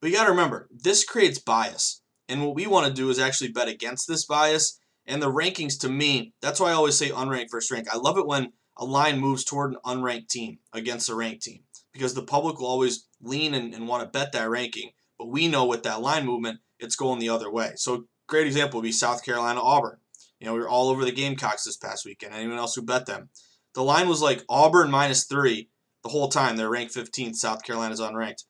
But 0.00 0.10
you 0.10 0.16
got 0.16 0.24
to 0.24 0.30
remember, 0.30 0.68
this 0.70 1.04
creates 1.04 1.38
bias. 1.38 2.02
And 2.28 2.44
what 2.44 2.54
we 2.54 2.66
want 2.66 2.86
to 2.86 2.92
do 2.92 3.10
is 3.10 3.18
actually 3.18 3.52
bet 3.52 3.68
against 3.68 4.06
this 4.06 4.24
bias. 4.24 4.78
And 5.06 5.22
the 5.22 5.32
rankings, 5.32 5.78
to 5.80 5.88
me, 5.88 6.34
that's 6.42 6.60
why 6.60 6.70
I 6.70 6.74
always 6.74 6.96
say 6.96 7.10
unranked 7.10 7.50
versus 7.50 7.70
ranked. 7.70 7.90
I 7.92 7.96
love 7.96 8.18
it 8.18 8.26
when 8.26 8.52
a 8.76 8.84
line 8.84 9.18
moves 9.18 9.44
toward 9.44 9.72
an 9.72 9.78
unranked 9.84 10.28
team 10.28 10.58
against 10.72 11.08
a 11.08 11.14
ranked 11.14 11.42
team 11.42 11.62
because 11.92 12.14
the 12.14 12.22
public 12.22 12.60
will 12.60 12.68
always 12.68 13.06
lean 13.20 13.54
and, 13.54 13.74
and 13.74 13.88
want 13.88 14.02
to 14.02 14.08
bet 14.08 14.32
that 14.32 14.50
ranking. 14.50 14.90
But 15.18 15.28
we 15.28 15.48
know 15.48 15.66
with 15.66 15.82
that 15.82 16.02
line 16.02 16.26
movement, 16.26 16.60
it's 16.78 16.94
going 16.94 17.18
the 17.18 17.30
other 17.30 17.50
way. 17.50 17.72
So, 17.76 17.94
a 17.94 18.00
great 18.28 18.46
example 18.46 18.78
would 18.78 18.84
be 18.84 18.92
South 18.92 19.24
Carolina 19.24 19.60
Auburn. 19.60 19.98
You 20.38 20.46
know, 20.46 20.54
we 20.54 20.60
were 20.60 20.68
all 20.68 20.90
over 20.90 21.04
the 21.04 21.10
Gamecocks 21.10 21.64
this 21.64 21.76
past 21.76 22.04
weekend. 22.04 22.34
Anyone 22.34 22.58
else 22.58 22.76
who 22.76 22.82
bet 22.82 23.06
them? 23.06 23.30
The 23.74 23.82
line 23.82 24.08
was 24.08 24.22
like 24.22 24.44
Auburn 24.48 24.90
minus 24.90 25.24
three 25.24 25.70
the 26.08 26.12
whole 26.12 26.28
time. 26.28 26.56
They're 26.56 26.70
ranked 26.70 26.94
15th. 26.94 27.36
South 27.36 27.62
Carolina's 27.62 28.00
unranked. 28.00 28.44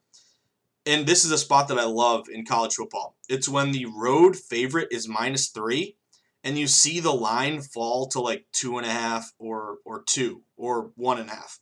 And 0.87 1.07
this 1.07 1.25
is 1.25 1.33
a 1.33 1.39
spot 1.39 1.69
that 1.69 1.79
I 1.79 1.85
love 1.85 2.27
in 2.33 2.45
college 2.45 2.75
football. 2.75 3.17
It's 3.29 3.49
when 3.49 3.73
the 3.73 3.87
road 3.87 4.37
favorite 4.37 4.89
is 4.91 5.09
minus 5.09 5.49
three, 5.49 5.97
and 6.45 6.57
you 6.57 6.67
see 6.67 7.01
the 7.01 7.13
line 7.13 7.61
fall 7.61 8.07
to 8.09 8.21
like 8.21 8.47
two 8.53 8.79
and 8.79 8.87
a 8.87 8.91
half 8.91 9.33
or 9.39 9.79
or 9.85 10.03
two 10.07 10.43
or 10.57 10.93
one 10.95 11.19
and 11.19 11.29
a 11.29 11.35
half. 11.35 11.59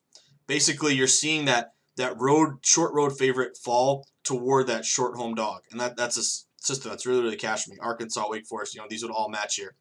Basically, 0.46 0.94
you're 0.94 1.08
seeing 1.08 1.46
that 1.46 1.72
that 1.96 2.20
road 2.20 2.58
short 2.62 2.92
road 2.94 3.18
favorite 3.18 3.56
fall 3.56 4.06
toward 4.22 4.66
that 4.68 4.84
short 4.84 5.16
home 5.16 5.34
dog, 5.34 5.62
and 5.72 5.80
that 5.80 5.96
that's 5.96 6.18
a 6.18 6.62
system 6.62 6.90
that's 6.90 7.06
really 7.06 7.22
really 7.22 7.36
cashing 7.36 7.72
me. 7.74 7.80
Arkansas, 7.80 8.28
Wake 8.28 8.46
Forest, 8.46 8.74
you 8.74 8.80
know 8.80 8.86
these 8.88 9.02
would 9.02 9.10
all 9.10 9.30
match 9.30 9.56
here. 9.56 9.74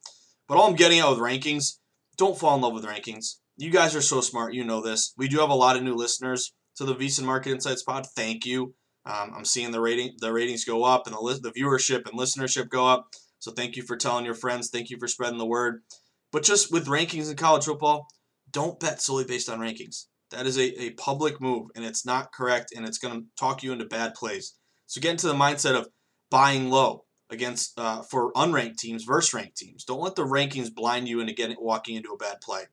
But 0.47 0.57
all 0.57 0.67
I'm 0.67 0.75
getting 0.75 0.99
at 0.99 1.09
with 1.09 1.19
rankings, 1.19 1.77
don't 2.17 2.39
fall 2.39 2.55
in 2.55 2.61
love 2.61 2.73
with 2.73 2.85
rankings 2.85 3.35
you 3.57 3.71
guys 3.71 3.95
are 3.95 4.01
so 4.01 4.21
smart. 4.21 4.53
You 4.53 4.63
know 4.63 4.81
this. 4.81 5.13
We 5.17 5.27
do 5.27 5.39
have 5.39 5.49
a 5.49 5.55
lot 5.55 5.75
of 5.75 5.83
new 5.83 5.95
listeners 5.95 6.53
to 6.77 6.85
the 6.85 6.95
VSiN 6.95 7.23
Market 7.23 7.51
Insights 7.51 7.83
Pod. 7.83 8.05
Thank 8.15 8.45
you. 8.45 8.73
Um, 9.05 9.33
I'm 9.35 9.45
seeing 9.45 9.71
the 9.71 9.81
rating, 9.81 10.15
the 10.19 10.33
ratings 10.33 10.65
go 10.65 10.83
up, 10.83 11.05
and 11.05 11.15
the 11.15 11.39
the 11.41 11.51
viewership 11.51 12.09
and 12.09 12.19
listenership 12.19 12.69
go 12.69 12.87
up. 12.87 13.07
So 13.39 13.51
thank 13.51 13.75
you 13.75 13.83
for 13.83 13.95
telling 13.95 14.25
your 14.25 14.33
friends. 14.33 14.69
Thank 14.69 14.89
you 14.89 14.97
for 14.99 15.07
spreading 15.07 15.37
the 15.37 15.45
word. 15.45 15.83
But 16.31 16.43
just 16.43 16.71
with 16.71 16.87
rankings 16.87 17.29
in 17.29 17.37
college 17.37 17.65
football, 17.65 18.07
don't 18.51 18.79
bet 18.79 19.01
solely 19.01 19.25
based 19.25 19.49
on 19.49 19.59
rankings. 19.59 20.05
That 20.31 20.47
is 20.47 20.57
a, 20.57 20.83
a 20.83 20.89
public 20.91 21.39
move, 21.39 21.67
and 21.75 21.85
it's 21.85 22.05
not 22.05 22.33
correct, 22.33 22.73
and 22.75 22.85
it's 22.85 22.97
going 22.97 23.13
to 23.13 23.27
talk 23.39 23.63
you 23.63 23.71
into 23.71 23.85
bad 23.85 24.15
plays. 24.15 24.55
So 24.87 24.99
get 24.99 25.11
into 25.11 25.27
the 25.27 25.33
mindset 25.33 25.77
of 25.77 25.87
buying 26.31 26.69
low 26.69 27.05
against 27.29 27.79
uh, 27.79 28.01
for 28.01 28.33
unranked 28.33 28.77
teams 28.77 29.03
versus 29.03 29.33
ranked 29.33 29.57
teams. 29.57 29.83
Don't 29.83 30.01
let 30.01 30.15
the 30.15 30.25
rankings 30.25 30.73
blind 30.73 31.07
you 31.07 31.19
into 31.19 31.33
getting 31.33 31.57
walking 31.59 31.95
into 31.95 32.11
a 32.11 32.17
bad 32.17 32.41
play. 32.41 32.63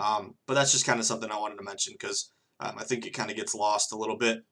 Um, 0.00 0.34
but 0.46 0.54
that's 0.54 0.72
just 0.72 0.86
kind 0.86 0.98
of 0.98 1.04
something 1.04 1.30
I 1.30 1.38
wanted 1.38 1.56
to 1.56 1.62
mention 1.62 1.92
because 1.92 2.32
um, 2.58 2.74
I 2.78 2.84
think 2.84 3.06
it 3.06 3.10
kind 3.10 3.30
of 3.30 3.36
gets 3.36 3.54
lost 3.54 3.92
a 3.92 3.96
little 3.96 4.16
bit. 4.16 4.42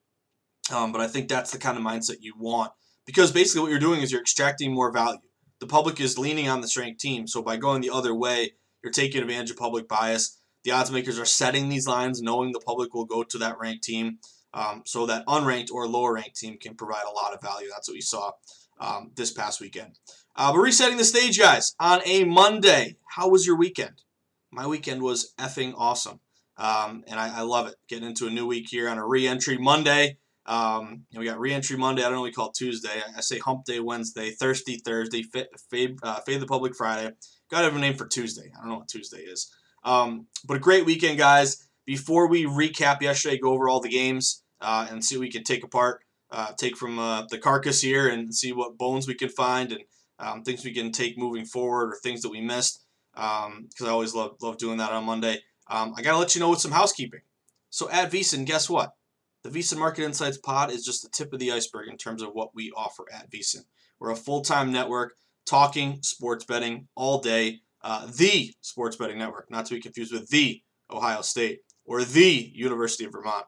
Um, 0.75 0.93
but 0.93 1.01
I 1.01 1.07
think 1.07 1.29
that's 1.29 1.51
the 1.51 1.59
kind 1.59 1.79
of 1.79 1.85
mindset 1.85 2.17
you 2.21 2.35
want 2.37 2.73
because 3.07 3.33
basically 3.33 3.63
what 3.63 3.71
you're 3.71 3.81
doing 3.81 4.03
is 4.03 4.13
you're 4.13 4.21
extracting 4.21 4.75
more 4.75 4.93
value. 4.93 5.19
The 5.61 5.67
public 5.67 5.99
is 5.99 6.19
leaning 6.19 6.49
on 6.49 6.61
the 6.61 6.69
strength 6.69 7.01
team, 7.01 7.27
so 7.27 7.43
by 7.43 7.57
going 7.57 7.81
the 7.81 7.91
other 7.91 8.15
way, 8.15 8.53
you're 8.85 8.93
taking 8.93 9.23
advantage 9.23 9.51
of 9.51 9.57
public 9.57 9.89
bias. 9.89 10.39
The 10.65 10.73
odds 10.73 10.91
makers 10.91 11.19
are 11.19 11.25
setting 11.25 11.69
these 11.69 11.89
lines, 11.89 12.21
knowing 12.21 12.53
the 12.53 12.61
public 12.61 12.93
will 12.93 13.07
go 13.07 13.23
to 13.25 13.39
that 13.39 13.59
ranked 13.59 13.83
team, 13.83 14.19
um, 14.53 14.83
so 14.85 15.07
that 15.07 15.27
unranked 15.27 15.73
or 15.73 15.89
lower 15.89 16.13
ranked 16.15 16.37
team 16.37 16.59
can 16.59 16.75
provide 16.75 17.05
a 17.09 17.15
lot 17.15 17.33
of 17.33 17.41
value. 17.41 17.69
That's 17.71 17.89
what 17.89 17.95
we 17.95 18.03
saw 18.03 18.33
um, 18.79 19.11
this 19.17 19.33
past 19.33 19.61
weekend. 19.61 19.99
Uh, 20.37 20.53
but 20.53 20.59
resetting 20.59 20.99
the 20.99 21.05
stage, 21.05 21.39
guys, 21.39 21.75
on 21.81 22.03
a 22.05 22.25
Monday. 22.25 22.97
How 23.09 23.29
was 23.29 23.47
your 23.47 23.57
weekend? 23.57 24.03
My 24.51 24.67
weekend 24.67 25.03
was 25.03 25.33
effing 25.39 25.75
awesome. 25.77 26.21
Um, 26.57 27.05
and 27.07 27.21
I, 27.21 27.39
I, 27.39 27.43
love 27.43 27.69
it. 27.69 27.77
Getting 27.89 28.09
into 28.09 28.27
a 28.27 28.31
new 28.31 28.47
week 28.47 28.67
here 28.69 28.89
on 28.89 28.99
a 28.99 29.07
re-entry 29.07 29.59
Monday. 29.59 30.19
Um, 30.45 31.05
we 31.17 31.25
got 31.25 31.39
re-entry 31.39 31.77
Monday. 31.77 32.03
I 32.03 32.07
don't 32.07 32.15
know 32.15 32.21
what 32.21 32.27
we 32.27 32.33
call 32.33 32.51
Tuesday. 32.51 32.89
I, 32.89 33.19
I 33.19 33.21
say 33.21 33.39
Hump 33.39 33.65
Day 33.65 33.79
Wednesday, 33.79 34.31
Thirsty 34.31 34.79
Thursday, 34.79 35.23
Fade, 35.71 35.99
uh, 36.03 36.21
Fade 36.21 36.41
the 36.41 36.47
Public 36.47 36.75
Friday. 36.75 37.13
Got 37.51 37.59
to 37.61 37.65
have 37.67 37.77
a 37.77 37.79
name 37.79 37.95
for 37.95 38.07
Tuesday. 38.07 38.51
I 38.57 38.61
don't 38.61 38.71
know 38.71 38.79
what 38.79 38.89
Tuesday 38.89 39.21
is. 39.21 39.55
Um, 39.85 40.27
but 40.47 40.57
a 40.57 40.61
great 40.61 40.85
weekend, 40.85 41.19
guys. 41.19 41.69
Before 41.87 42.29
we 42.29 42.45
recap 42.45 43.03
yesterday, 43.03 43.39
go 43.39 43.53
over 43.53 43.69
all 43.69 43.81
the 43.81 43.89
games 43.89 44.43
uh, 44.61 44.89
and 44.91 45.05
see 45.05 45.17
what 45.17 45.23
we 45.23 45.31
can 45.31 45.45
take 45.45 45.63
apart, 45.63 46.03
uh, 46.33 46.53
take 46.59 46.77
from 46.77 46.99
uh, 46.99 47.25
the 47.31 47.39
carcass 47.39 47.81
here, 47.81 48.09
and 48.09 48.35
see 48.35 48.53
what 48.53 48.77
bones 48.77 49.07
we 49.07 49.15
can 49.15 49.29
find 49.29 49.71
and 49.71 49.83
um, 50.19 50.43
things 50.43 50.65
we 50.65 50.75
can 50.75 50.91
take 50.91 51.17
moving 51.17 51.45
forward 51.45 51.93
or 51.93 51.97
things 52.03 52.23
that 52.23 52.31
we 52.31 52.41
missed 52.41 52.85
because 53.19 53.81
um, 53.81 53.87
I 53.87 53.89
always 53.89 54.15
love 54.15 54.37
love 54.41 54.59
doing 54.59 54.79
that 54.79 54.93
on 54.93 55.05
Monday. 55.05 55.39
Um, 55.69 55.93
I 55.97 56.03
gotta 56.03 56.19
let 56.19 56.35
you 56.35 56.41
know 56.41 56.51
with 56.51 56.61
some 56.61 56.71
housekeeping. 56.71 57.21
So 57.71 57.91
at 57.91 58.13
VSiN, 58.13 58.47
guess 58.47 58.71
what? 58.71 58.93
The 59.43 59.51
VSiN 59.51 59.79
Market 59.79 60.05
Insights 60.05 60.39
Pod 60.39 60.71
is 60.71 60.85
just 60.85 61.03
the 61.03 61.09
tip 61.11 61.33
of 61.33 61.39
the 61.39 61.53
iceberg 61.53 61.89
in 61.89 61.97
terms 61.97 62.23
of 62.23 62.31
what 62.33 62.55
we 62.55 62.71
offer 62.77 63.05
at 63.13 63.31
VSiN. 63.31 63.65
We're 63.99 64.11
a 64.11 64.17
full-time 64.17 64.73
network 64.73 65.15
talking 65.47 65.99
sports 66.03 66.45
betting 66.45 66.87
all 66.95 67.21
day. 67.21 67.61
Uh, 67.83 68.07
the 68.17 68.55
sports 68.61 68.97
betting 68.97 69.19
network, 69.19 69.51
not 69.51 69.67
to 69.67 69.75
be 69.75 69.81
confused 69.81 70.13
with 70.13 70.29
the 70.31 70.63
Ohio 70.91 71.23
State 71.23 71.61
or 71.85 72.05
the 72.05 72.51
University 72.55 73.05
of 73.05 73.13
Vermont. 73.13 73.45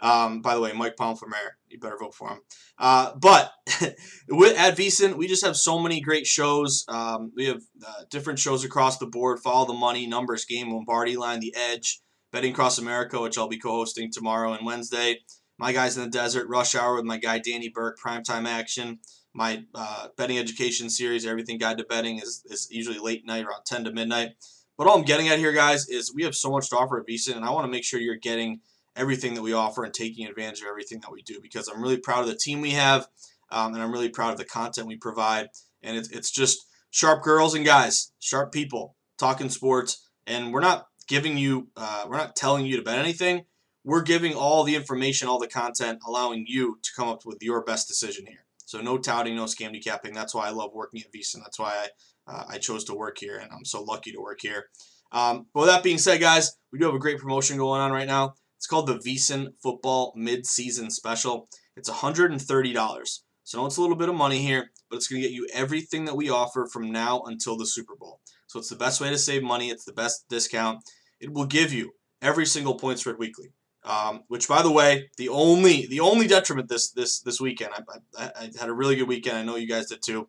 Um, 0.00 0.42
by 0.42 0.54
the 0.54 0.60
way, 0.60 0.72
Mike 0.72 0.96
Palm 0.96 1.16
for 1.16 1.28
mayor. 1.28 1.56
You 1.68 1.78
better 1.78 1.96
vote 1.98 2.14
for 2.14 2.28
him. 2.28 2.40
Uh, 2.78 3.14
but 3.16 3.52
with, 4.28 4.58
at 4.58 4.76
VSiN, 4.76 5.16
we 5.16 5.26
just 5.26 5.44
have 5.44 5.56
so 5.56 5.78
many 5.78 6.00
great 6.00 6.26
shows. 6.26 6.84
Um, 6.88 7.32
we 7.34 7.46
have 7.46 7.62
uh, 7.86 8.04
different 8.10 8.38
shows 8.38 8.64
across 8.64 8.98
the 8.98 9.06
board. 9.06 9.40
Follow 9.40 9.66
the 9.66 9.72
money, 9.72 10.06
numbers, 10.06 10.44
game, 10.44 10.72
Lombardi 10.72 11.16
line, 11.16 11.40
the 11.40 11.54
Edge, 11.56 12.00
Betting 12.32 12.52
Across 12.52 12.78
America, 12.78 13.20
which 13.20 13.38
I'll 13.38 13.48
be 13.48 13.58
co-hosting 13.58 14.10
tomorrow 14.12 14.52
and 14.52 14.66
Wednesday. 14.66 15.20
My 15.58 15.72
guys 15.72 15.96
in 15.96 16.04
the 16.04 16.10
desert, 16.10 16.48
Rush 16.48 16.74
Hour 16.74 16.96
with 16.96 17.04
my 17.04 17.16
guy 17.16 17.38
Danny 17.38 17.68
Burke, 17.68 17.98
Primetime 17.98 18.46
Action. 18.46 18.98
My 19.32 19.64
uh, 19.74 20.08
betting 20.16 20.38
education 20.38 20.90
series, 20.90 21.26
Everything 21.26 21.58
Guide 21.58 21.78
to 21.78 21.84
Betting, 21.84 22.18
is, 22.18 22.42
is 22.46 22.68
usually 22.70 22.98
late 22.98 23.26
night, 23.26 23.44
around 23.44 23.64
10 23.66 23.84
to 23.84 23.92
midnight. 23.92 24.30
But 24.76 24.86
all 24.86 24.96
I'm 24.96 25.04
getting 25.04 25.28
at 25.28 25.38
here, 25.38 25.52
guys, 25.52 25.88
is 25.88 26.12
we 26.14 26.24
have 26.24 26.34
so 26.34 26.50
much 26.50 26.70
to 26.70 26.76
offer 26.76 27.00
at 27.00 27.06
VSiN, 27.06 27.36
and 27.36 27.44
I 27.44 27.50
want 27.50 27.64
to 27.64 27.70
make 27.70 27.84
sure 27.84 28.00
you're 28.00 28.16
getting– 28.16 28.60
everything 28.96 29.34
that 29.34 29.42
we 29.42 29.52
offer 29.52 29.84
and 29.84 29.92
taking 29.92 30.26
advantage 30.26 30.60
of 30.60 30.68
everything 30.68 31.00
that 31.00 31.12
we 31.12 31.22
do 31.22 31.40
because 31.42 31.68
I'm 31.68 31.82
really 31.82 31.98
proud 31.98 32.20
of 32.20 32.28
the 32.28 32.36
team 32.36 32.60
we 32.60 32.70
have 32.70 33.08
um, 33.50 33.74
and 33.74 33.82
I'm 33.82 33.92
really 33.92 34.08
proud 34.08 34.32
of 34.32 34.38
the 34.38 34.44
content 34.44 34.86
we 34.86 34.96
provide. 34.96 35.48
And 35.82 35.96
it's, 35.96 36.10
it's 36.10 36.30
just 36.30 36.66
sharp 36.90 37.22
girls 37.22 37.54
and 37.54 37.64
guys, 37.64 38.12
sharp 38.20 38.52
people 38.52 38.96
talking 39.18 39.48
sports. 39.48 40.08
And 40.26 40.52
we're 40.52 40.60
not 40.60 40.86
giving 41.08 41.38
you, 41.38 41.68
uh, 41.76 42.06
we're 42.08 42.16
not 42.16 42.36
telling 42.36 42.66
you 42.66 42.76
to 42.76 42.82
bet 42.82 42.98
anything. 42.98 43.44
We're 43.84 44.02
giving 44.02 44.34
all 44.34 44.64
the 44.64 44.74
information, 44.74 45.28
all 45.28 45.38
the 45.38 45.46
content, 45.46 46.00
allowing 46.06 46.46
you 46.48 46.78
to 46.82 46.90
come 46.96 47.08
up 47.08 47.26
with 47.26 47.38
your 47.42 47.62
best 47.62 47.86
decision 47.86 48.26
here. 48.26 48.46
So 48.66 48.80
no 48.80 48.96
touting, 48.96 49.36
no 49.36 49.44
scam 49.44 49.78
decapping. 49.78 50.14
That's 50.14 50.34
why 50.34 50.48
I 50.48 50.50
love 50.50 50.70
working 50.72 51.02
at 51.02 51.12
VSiN. 51.12 51.42
That's 51.42 51.58
why 51.58 51.86
I, 52.26 52.32
uh, 52.32 52.44
I 52.48 52.58
chose 52.58 52.84
to 52.84 52.94
work 52.94 53.18
here, 53.18 53.36
and 53.36 53.52
I'm 53.52 53.66
so 53.66 53.82
lucky 53.82 54.10
to 54.12 54.20
work 54.20 54.38
here. 54.40 54.64
Um, 55.12 55.46
but 55.52 55.60
with 55.60 55.68
that 55.68 55.82
being 55.82 55.98
said, 55.98 56.20
guys, 56.20 56.56
we 56.72 56.78
do 56.78 56.86
have 56.86 56.94
a 56.94 56.98
great 56.98 57.18
promotion 57.18 57.58
going 57.58 57.82
on 57.82 57.92
right 57.92 58.06
now. 58.06 58.34
It's 58.64 58.70
called 58.70 58.86
the 58.86 58.94
VSiN 58.94 59.48
Football 59.62 60.14
Mid-Season 60.16 60.90
Special. 60.90 61.50
It's 61.76 61.90
$130. 61.90 63.18
So 63.42 63.66
it's 63.66 63.76
a 63.76 63.80
little 63.82 63.94
bit 63.94 64.08
of 64.08 64.14
money 64.14 64.38
here, 64.38 64.70
but 64.88 64.96
it's 64.96 65.06
going 65.06 65.20
to 65.20 65.28
get 65.28 65.34
you 65.34 65.46
everything 65.52 66.06
that 66.06 66.16
we 66.16 66.30
offer 66.30 66.66
from 66.72 66.90
now 66.90 67.20
until 67.26 67.58
the 67.58 67.66
Super 67.66 67.94
Bowl. 67.94 68.20
So 68.46 68.58
it's 68.58 68.70
the 68.70 68.76
best 68.76 69.02
way 69.02 69.10
to 69.10 69.18
save 69.18 69.42
money. 69.42 69.68
It's 69.68 69.84
the 69.84 69.92
best 69.92 70.24
discount. 70.30 70.78
It 71.20 71.30
will 71.30 71.44
give 71.44 71.74
you 71.74 71.92
every 72.22 72.46
single 72.46 72.76
point 72.76 73.00
spread 73.00 73.18
weekly. 73.18 73.52
Um, 73.84 74.22
which, 74.28 74.48
by 74.48 74.62
the 74.62 74.72
way, 74.72 75.10
the 75.18 75.28
only 75.28 75.86
the 75.86 76.00
only 76.00 76.26
detriment 76.26 76.70
this 76.70 76.90
this 76.90 77.20
this 77.20 77.42
weekend, 77.42 77.72
I, 77.74 77.82
I, 78.18 78.30
I, 78.34 78.50
had 78.58 78.70
a 78.70 78.74
really 78.74 78.96
good 78.96 79.08
weekend. 79.08 79.36
I 79.36 79.42
know 79.42 79.56
you 79.56 79.68
guys 79.68 79.90
did 79.90 80.00
too. 80.02 80.26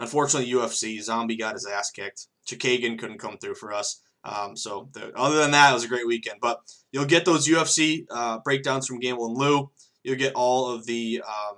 Unfortunately, 0.00 0.50
UFC 0.50 1.00
Zombie 1.00 1.36
got 1.36 1.54
his 1.54 1.64
ass 1.64 1.92
kicked. 1.92 2.26
Chikagan 2.50 2.98
couldn't 2.98 3.20
come 3.20 3.38
through 3.38 3.54
for 3.54 3.72
us. 3.72 4.02
Um, 4.24 4.56
so 4.56 4.88
the, 4.92 5.16
other 5.16 5.38
than 5.38 5.52
that, 5.52 5.70
it 5.70 5.74
was 5.74 5.84
a 5.84 5.88
great 5.88 6.06
weekend. 6.06 6.40
But 6.40 6.60
you'll 6.92 7.04
get 7.04 7.24
those 7.24 7.48
UFC 7.48 8.06
uh, 8.10 8.38
breakdowns 8.40 8.86
from 8.86 9.00
Gamble 9.00 9.26
and 9.26 9.36
Lou. 9.36 9.70
You'll 10.02 10.16
get 10.16 10.34
all 10.34 10.70
of 10.70 10.86
the 10.86 11.22
um, 11.26 11.56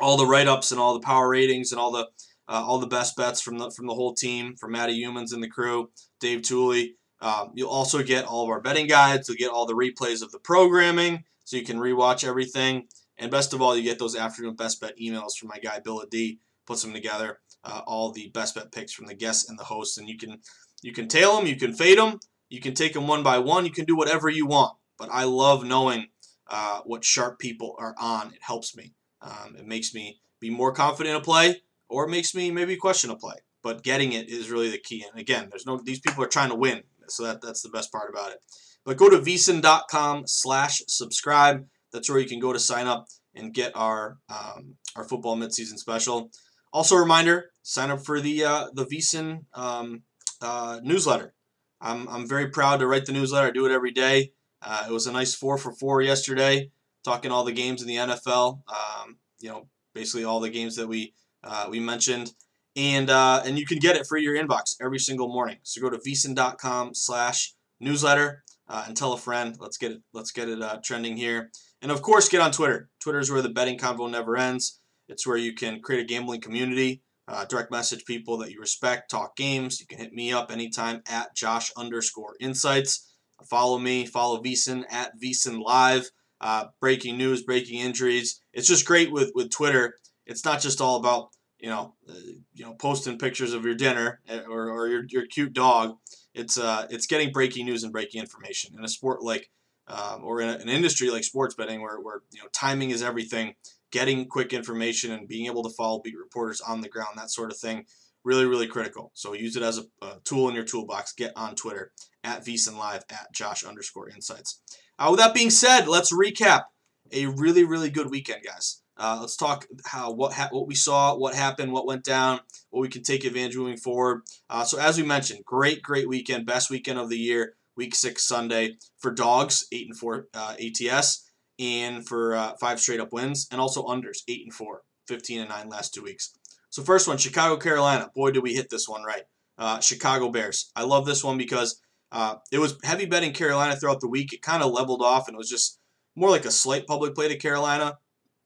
all 0.00 0.16
the 0.16 0.26
write 0.26 0.48
ups 0.48 0.70
and 0.70 0.80
all 0.80 0.94
the 0.94 1.00
power 1.00 1.28
ratings 1.28 1.72
and 1.72 1.80
all 1.80 1.92
the 1.92 2.08
uh, 2.48 2.64
all 2.66 2.78
the 2.78 2.86
best 2.86 3.16
bets 3.16 3.40
from 3.40 3.58
the 3.58 3.70
from 3.70 3.86
the 3.86 3.94
whole 3.94 4.14
team, 4.14 4.56
from 4.56 4.72
Matt 4.72 4.90
Youmans 4.90 5.32
and 5.32 5.42
the 5.42 5.48
crew, 5.48 5.90
Dave 6.18 6.40
Tuley. 6.40 6.94
Um, 7.20 7.52
you'll 7.54 7.70
also 7.70 8.02
get 8.02 8.24
all 8.24 8.44
of 8.44 8.50
our 8.50 8.60
betting 8.60 8.86
guides. 8.86 9.28
You'll 9.28 9.36
get 9.36 9.50
all 9.50 9.66
the 9.66 9.74
replays 9.74 10.22
of 10.22 10.32
the 10.32 10.38
programming, 10.38 11.24
so 11.44 11.56
you 11.56 11.64
can 11.64 11.78
rewatch 11.78 12.26
everything. 12.26 12.88
And 13.18 13.30
best 13.30 13.52
of 13.52 13.60
all, 13.60 13.76
you 13.76 13.82
get 13.82 13.98
those 13.98 14.16
afternoon 14.16 14.56
best 14.56 14.80
bet 14.80 14.98
emails 14.98 15.36
from 15.38 15.48
my 15.48 15.58
guy 15.58 15.78
Bill 15.80 16.02
D. 16.10 16.40
Puts 16.66 16.82
them 16.82 16.92
together, 16.92 17.40
uh, 17.64 17.82
all 17.86 18.12
the 18.12 18.28
best 18.28 18.54
bet 18.54 18.72
picks 18.72 18.92
from 18.92 19.06
the 19.06 19.14
guests 19.14 19.48
and 19.48 19.58
the 19.58 19.64
hosts, 19.64 19.98
and 19.98 20.08
you 20.08 20.16
can 20.16 20.40
you 20.82 20.92
can 20.92 21.08
tail 21.08 21.36
them, 21.36 21.46
you 21.46 21.56
can 21.56 21.72
fade 21.72 21.98
them, 21.98 22.20
you 22.48 22.60
can 22.60 22.74
take 22.74 22.94
them 22.94 23.06
one 23.06 23.22
by 23.22 23.38
one, 23.38 23.64
you 23.64 23.72
can 23.72 23.84
do 23.84 23.96
whatever 23.96 24.28
you 24.28 24.46
want. 24.46 24.76
But 24.98 25.08
I 25.12 25.24
love 25.24 25.64
knowing 25.64 26.08
uh, 26.50 26.80
what 26.84 27.04
sharp 27.04 27.38
people 27.38 27.76
are 27.78 27.94
on. 27.98 28.28
It 28.28 28.42
helps 28.42 28.76
me. 28.76 28.94
Um, 29.22 29.56
it 29.56 29.66
makes 29.66 29.94
me 29.94 30.20
be 30.40 30.50
more 30.50 30.72
confident 30.72 31.14
in 31.14 31.20
a 31.20 31.24
play, 31.24 31.62
or 31.88 32.04
it 32.04 32.10
makes 32.10 32.34
me 32.34 32.50
maybe 32.50 32.76
question 32.76 33.10
a 33.10 33.16
play. 33.16 33.36
But 33.62 33.82
getting 33.82 34.12
it 34.12 34.28
is 34.28 34.50
really 34.50 34.70
the 34.70 34.78
key. 34.78 35.04
And 35.10 35.20
again, 35.20 35.48
there's 35.50 35.66
no 35.66 35.80
these 35.82 36.00
people 36.00 36.24
are 36.24 36.28
trying 36.28 36.48
to 36.50 36.54
win, 36.54 36.82
so 37.08 37.24
that 37.24 37.40
that's 37.42 37.62
the 37.62 37.68
best 37.68 37.92
part 37.92 38.10
about 38.10 38.32
it. 38.32 38.38
But 38.84 38.96
go 38.96 39.10
to 39.10 39.18
vsin.com 39.18 40.24
slash 40.26 40.82
subscribe. 40.88 41.66
That's 41.92 42.08
where 42.08 42.18
you 42.18 42.28
can 42.28 42.40
go 42.40 42.52
to 42.52 42.58
sign 42.58 42.86
up 42.86 43.06
and 43.34 43.52
get 43.52 43.72
our 43.74 44.18
um, 44.28 44.76
our 44.96 45.04
football 45.04 45.36
midseason 45.36 45.76
special. 45.76 46.30
Also, 46.72 46.96
a 46.96 47.00
reminder: 47.00 47.50
sign 47.62 47.90
up 47.90 48.04
for 48.04 48.20
the 48.20 48.44
uh, 48.44 48.66
the 48.72 48.86
VSIN 48.86 49.44
um, 49.54 50.02
uh, 50.40 50.80
newsletter. 50.82 51.34
I'm, 51.80 52.08
I'm 52.08 52.28
very 52.28 52.48
proud 52.48 52.80
to 52.80 52.86
write 52.86 53.06
the 53.06 53.12
newsletter. 53.12 53.48
I 53.48 53.50
do 53.50 53.66
it 53.66 53.72
every 53.72 53.90
day. 53.90 54.32
Uh, 54.62 54.86
it 54.88 54.92
was 54.92 55.06
a 55.06 55.12
nice 55.12 55.34
four 55.34 55.56
for 55.56 55.72
four 55.72 56.02
yesterday, 56.02 56.70
talking 57.04 57.30
all 57.30 57.44
the 57.44 57.52
games 57.52 57.80
in 57.80 57.88
the 57.88 57.96
NFL. 57.96 58.60
Um, 58.68 59.18
you 59.38 59.48
know, 59.48 59.68
basically 59.94 60.24
all 60.24 60.40
the 60.40 60.50
games 60.50 60.76
that 60.76 60.86
we 60.86 61.14
uh, 61.42 61.66
we 61.70 61.80
mentioned, 61.80 62.32
and 62.76 63.08
uh, 63.08 63.42
and 63.44 63.58
you 63.58 63.64
can 63.64 63.78
get 63.78 63.96
it 63.96 64.06
for 64.06 64.18
your 64.18 64.36
inbox 64.36 64.76
every 64.82 64.98
single 64.98 65.28
morning. 65.28 65.56
So 65.62 65.80
go 65.80 65.88
to 65.88 65.96
vsin.com 65.96 66.94
slash 66.94 67.54
newsletter 67.80 68.44
uh, 68.68 68.84
and 68.86 68.96
tell 68.96 69.14
a 69.14 69.18
friend. 69.18 69.56
Let's 69.58 69.78
get 69.78 69.92
it 69.92 70.02
let's 70.12 70.30
get 70.30 70.50
it 70.50 70.60
uh, 70.60 70.78
trending 70.84 71.16
here, 71.16 71.50
and 71.80 71.90
of 71.90 72.02
course 72.02 72.28
get 72.28 72.42
on 72.42 72.52
Twitter. 72.52 72.90
Twitter 73.02 73.18
is 73.18 73.30
where 73.30 73.42
the 73.42 73.48
betting 73.48 73.78
convo 73.78 74.10
never 74.10 74.36
ends. 74.36 74.80
It's 75.08 75.26
where 75.26 75.38
you 75.38 75.54
can 75.54 75.80
create 75.80 76.02
a 76.02 76.06
gambling 76.06 76.42
community 76.42 77.02
uh, 77.30 77.44
direct 77.44 77.70
message 77.70 78.04
people 78.04 78.36
that 78.38 78.50
you 78.50 78.60
respect, 78.60 79.10
talk 79.10 79.36
games. 79.36 79.80
You 79.80 79.86
can 79.86 79.98
hit 79.98 80.12
me 80.12 80.32
up 80.32 80.50
anytime 80.50 81.00
at 81.08 81.34
Josh 81.36 81.70
underscore 81.76 82.34
insights. 82.40 83.14
Follow 83.48 83.78
me, 83.78 84.04
follow 84.04 84.42
VSIN 84.42 84.84
at 84.90 85.12
VSIN 85.22 85.62
Live. 85.62 86.10
Uh, 86.40 86.66
breaking 86.80 87.18
news, 87.18 87.42
breaking 87.42 87.78
injuries. 87.78 88.40
It's 88.52 88.66
just 88.66 88.86
great 88.86 89.12
with, 89.12 89.30
with 89.34 89.50
Twitter. 89.50 89.96
It's 90.26 90.44
not 90.44 90.60
just 90.60 90.80
all 90.80 90.96
about 90.96 91.28
you 91.58 91.68
know 91.68 91.94
uh, 92.08 92.14
you 92.54 92.64
know 92.64 92.74
posting 92.74 93.18
pictures 93.18 93.52
of 93.52 93.64
your 93.64 93.74
dinner 93.74 94.20
eh, 94.28 94.40
or, 94.48 94.70
or 94.70 94.88
your, 94.88 95.04
your 95.08 95.26
cute 95.26 95.52
dog. 95.52 95.96
It's 96.34 96.58
uh 96.58 96.86
it's 96.90 97.06
getting 97.06 97.30
breaking 97.30 97.66
news 97.66 97.84
and 97.84 97.92
breaking 97.92 98.20
information 98.20 98.74
in 98.76 98.84
a 98.84 98.88
sport 98.88 99.22
like 99.22 99.50
um, 99.86 100.24
or 100.24 100.40
in 100.40 100.48
a, 100.48 100.52
an 100.52 100.68
industry 100.68 101.10
like 101.10 101.24
sports 101.24 101.54
betting 101.54 101.82
where, 101.82 102.00
where 102.00 102.22
you 102.32 102.40
know 102.40 102.48
timing 102.52 102.90
is 102.90 103.02
everything 103.02 103.54
getting 103.90 104.26
quick 104.26 104.52
information 104.52 105.12
and 105.12 105.28
being 105.28 105.46
able 105.46 105.62
to 105.62 105.70
follow 105.70 106.00
beat 106.02 106.16
reporters 106.16 106.60
on 106.60 106.80
the 106.80 106.88
ground, 106.88 107.16
that 107.16 107.30
sort 107.30 107.50
of 107.50 107.58
thing, 107.58 107.84
really, 108.24 108.44
really 108.44 108.66
critical. 108.66 109.10
So 109.14 109.32
use 109.32 109.56
it 109.56 109.62
as 109.62 109.78
a, 109.78 109.82
a 110.04 110.18
tool 110.24 110.48
in 110.48 110.54
your 110.54 110.64
toolbox. 110.64 111.12
Get 111.12 111.32
on 111.36 111.54
Twitter 111.54 111.92
at 112.22 112.44
VSIN 112.44 112.78
Live 112.78 113.04
at 113.10 113.32
Josh 113.32 113.64
underscore 113.64 114.08
insights. 114.08 114.60
Uh, 114.98 115.08
with 115.10 115.20
that 115.20 115.34
being 115.34 115.50
said, 115.50 115.88
let's 115.88 116.12
recap 116.12 116.64
a 117.12 117.26
really, 117.26 117.64
really 117.64 117.90
good 117.90 118.10
weekend, 118.10 118.42
guys. 118.44 118.82
Uh, 118.96 119.16
let's 119.18 119.36
talk 119.36 119.66
how 119.86 120.12
what 120.12 120.34
ha- 120.34 120.50
what 120.50 120.66
we 120.66 120.74
saw, 120.74 121.16
what 121.16 121.34
happened, 121.34 121.72
what 121.72 121.86
went 121.86 122.04
down, 122.04 122.38
what 122.68 122.82
we 122.82 122.88
can 122.88 123.02
take 123.02 123.24
advantage 123.24 123.56
moving 123.56 123.78
forward. 123.78 124.20
Uh, 124.50 124.62
so 124.62 124.78
as 124.78 124.98
we 124.98 125.02
mentioned, 125.02 125.42
great, 125.46 125.82
great 125.82 126.06
weekend, 126.06 126.44
best 126.44 126.68
weekend 126.68 126.98
of 126.98 127.08
the 127.08 127.16
year, 127.16 127.54
week 127.76 127.94
six 127.94 128.28
Sunday 128.28 128.76
for 128.98 129.10
dogs, 129.10 129.66
eight 129.72 129.86
and 129.86 129.96
four 129.96 130.28
uh, 130.34 130.54
ATS 130.60 131.29
and 131.60 132.06
for 132.08 132.34
uh, 132.34 132.54
five 132.58 132.80
straight 132.80 133.00
up 133.00 133.12
wins, 133.12 133.46
and 133.52 133.60
also 133.60 133.84
unders, 133.84 134.18
8 134.26 134.44
and 134.44 134.54
4, 134.54 134.82
15 135.06 135.40
and 135.40 135.48
9 135.50 135.68
last 135.68 135.94
two 135.94 136.02
weeks. 136.02 136.32
So, 136.70 136.82
first 136.82 137.06
one, 137.06 137.18
Chicago, 137.18 137.56
Carolina. 137.56 138.10
Boy, 138.14 138.30
did 138.30 138.42
we 138.42 138.54
hit 138.54 138.70
this 138.70 138.88
one 138.88 139.02
right. 139.04 139.24
Uh, 139.58 139.78
Chicago 139.80 140.30
Bears. 140.30 140.72
I 140.74 140.84
love 140.84 141.04
this 141.04 141.22
one 141.22 141.36
because 141.36 141.80
uh, 142.12 142.36
it 142.50 142.58
was 142.58 142.78
heavy 142.82 143.04
betting 143.04 143.32
Carolina 143.32 143.76
throughout 143.76 144.00
the 144.00 144.08
week. 144.08 144.32
It 144.32 144.40
kind 144.40 144.62
of 144.62 144.72
leveled 144.72 145.02
off, 145.02 145.28
and 145.28 145.34
it 145.34 145.38
was 145.38 145.50
just 145.50 145.78
more 146.16 146.30
like 146.30 146.46
a 146.46 146.50
slight 146.50 146.86
public 146.86 147.14
play 147.14 147.28
to 147.28 147.36
Carolina. 147.36 147.98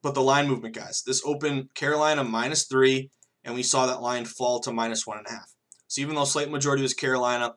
But 0.02 0.14
the 0.14 0.22
line 0.22 0.48
movement, 0.48 0.74
guys, 0.74 1.02
this 1.06 1.22
opened 1.24 1.72
Carolina 1.74 2.24
minus 2.24 2.66
three, 2.66 3.10
and 3.44 3.54
we 3.54 3.62
saw 3.62 3.86
that 3.86 4.02
line 4.02 4.24
fall 4.24 4.60
to 4.60 4.72
minus 4.72 5.06
one 5.06 5.18
and 5.18 5.26
a 5.26 5.30
half. 5.30 5.54
So 5.86 6.00
even 6.02 6.14
though 6.14 6.24
slight 6.24 6.50
majority 6.50 6.82
was 6.82 6.94
Carolina, 6.94 7.54